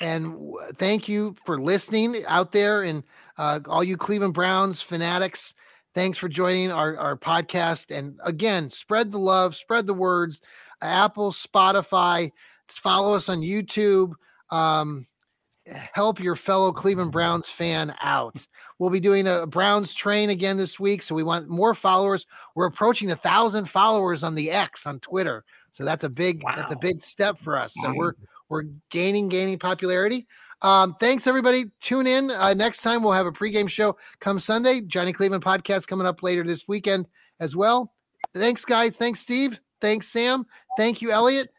And 0.00 0.36
thank 0.76 1.08
you 1.08 1.36
for 1.44 1.60
listening 1.60 2.16
out 2.26 2.52
there 2.52 2.82
and 2.82 3.02
uh, 3.38 3.60
all 3.66 3.84
you 3.84 3.96
Cleveland 3.96 4.34
Browns 4.34 4.82
fanatics. 4.82 5.54
Thanks 5.94 6.18
for 6.18 6.28
joining 6.28 6.70
our, 6.70 6.96
our 6.98 7.16
podcast. 7.16 7.96
And 7.96 8.18
again, 8.24 8.68
spread 8.68 9.10
the 9.10 9.18
love, 9.18 9.54
spread 9.54 9.86
the 9.86 9.94
words. 9.94 10.40
Apple, 10.82 11.32
Spotify, 11.32 12.32
follow 12.68 13.14
us 13.14 13.28
on 13.28 13.40
YouTube. 13.40 14.12
Um, 14.50 15.06
help 15.66 16.20
your 16.20 16.36
fellow 16.36 16.72
Cleveland 16.72 17.12
Browns 17.12 17.48
fan 17.48 17.94
out. 18.00 18.46
We'll 18.78 18.90
be 18.90 19.00
doing 19.00 19.26
a 19.26 19.46
Browns 19.46 19.94
train 19.94 20.30
again 20.30 20.56
this 20.56 20.78
week, 20.78 21.02
so 21.02 21.14
we 21.14 21.22
want 21.22 21.48
more 21.48 21.74
followers. 21.74 22.26
We're 22.54 22.66
approaching 22.66 23.10
a 23.10 23.16
thousand 23.16 23.68
followers 23.68 24.22
on 24.22 24.34
the 24.34 24.50
X 24.50 24.86
on 24.86 25.00
Twitter, 25.00 25.44
so 25.72 25.84
that's 25.84 26.04
a 26.04 26.08
big 26.08 26.42
that's 26.56 26.70
a 26.70 26.76
big 26.76 27.02
step 27.02 27.38
for 27.38 27.56
us. 27.56 27.74
So 27.80 27.92
we're 27.94 28.14
we're 28.48 28.64
gaining 28.90 29.28
gaining 29.28 29.58
popularity. 29.58 30.26
Um, 30.62 30.96
thanks 30.98 31.26
everybody. 31.26 31.66
Tune 31.80 32.06
in 32.06 32.30
uh, 32.30 32.54
next 32.54 32.82
time. 32.82 33.02
We'll 33.02 33.12
have 33.12 33.26
a 33.26 33.32
pregame 33.32 33.68
show 33.68 33.96
come 34.20 34.38
Sunday. 34.38 34.80
Johnny 34.80 35.12
Cleveland 35.12 35.44
podcast 35.44 35.86
coming 35.86 36.06
up 36.06 36.22
later 36.22 36.44
this 36.44 36.66
weekend 36.66 37.06
as 37.40 37.54
well. 37.54 37.92
Thanks, 38.34 38.64
guys. 38.64 38.96
Thanks, 38.96 39.20
Steve. 39.20 39.60
Thanks, 39.80 40.08
Sam. 40.08 40.46
Thank 40.76 41.02
you, 41.02 41.10
Elliot. 41.10 41.50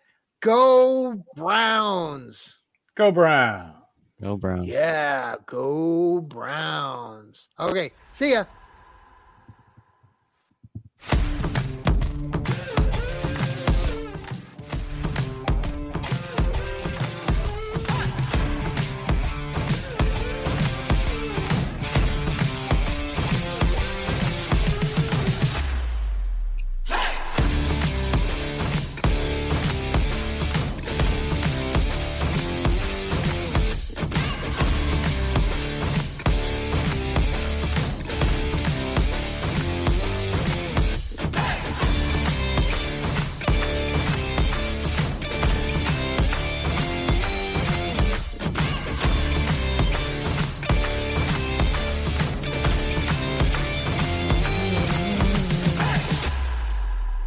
Go 0.41 1.23
Browns. 1.35 2.55
Go 2.95 3.11
Brown. 3.11 3.76
Go 4.21 4.35
Browns. 4.35 4.67
Yeah, 4.67 5.35
go 5.45 6.21
Browns. 6.21 7.49
Okay, 7.59 7.91
see 8.13 8.31
ya. 8.31 8.45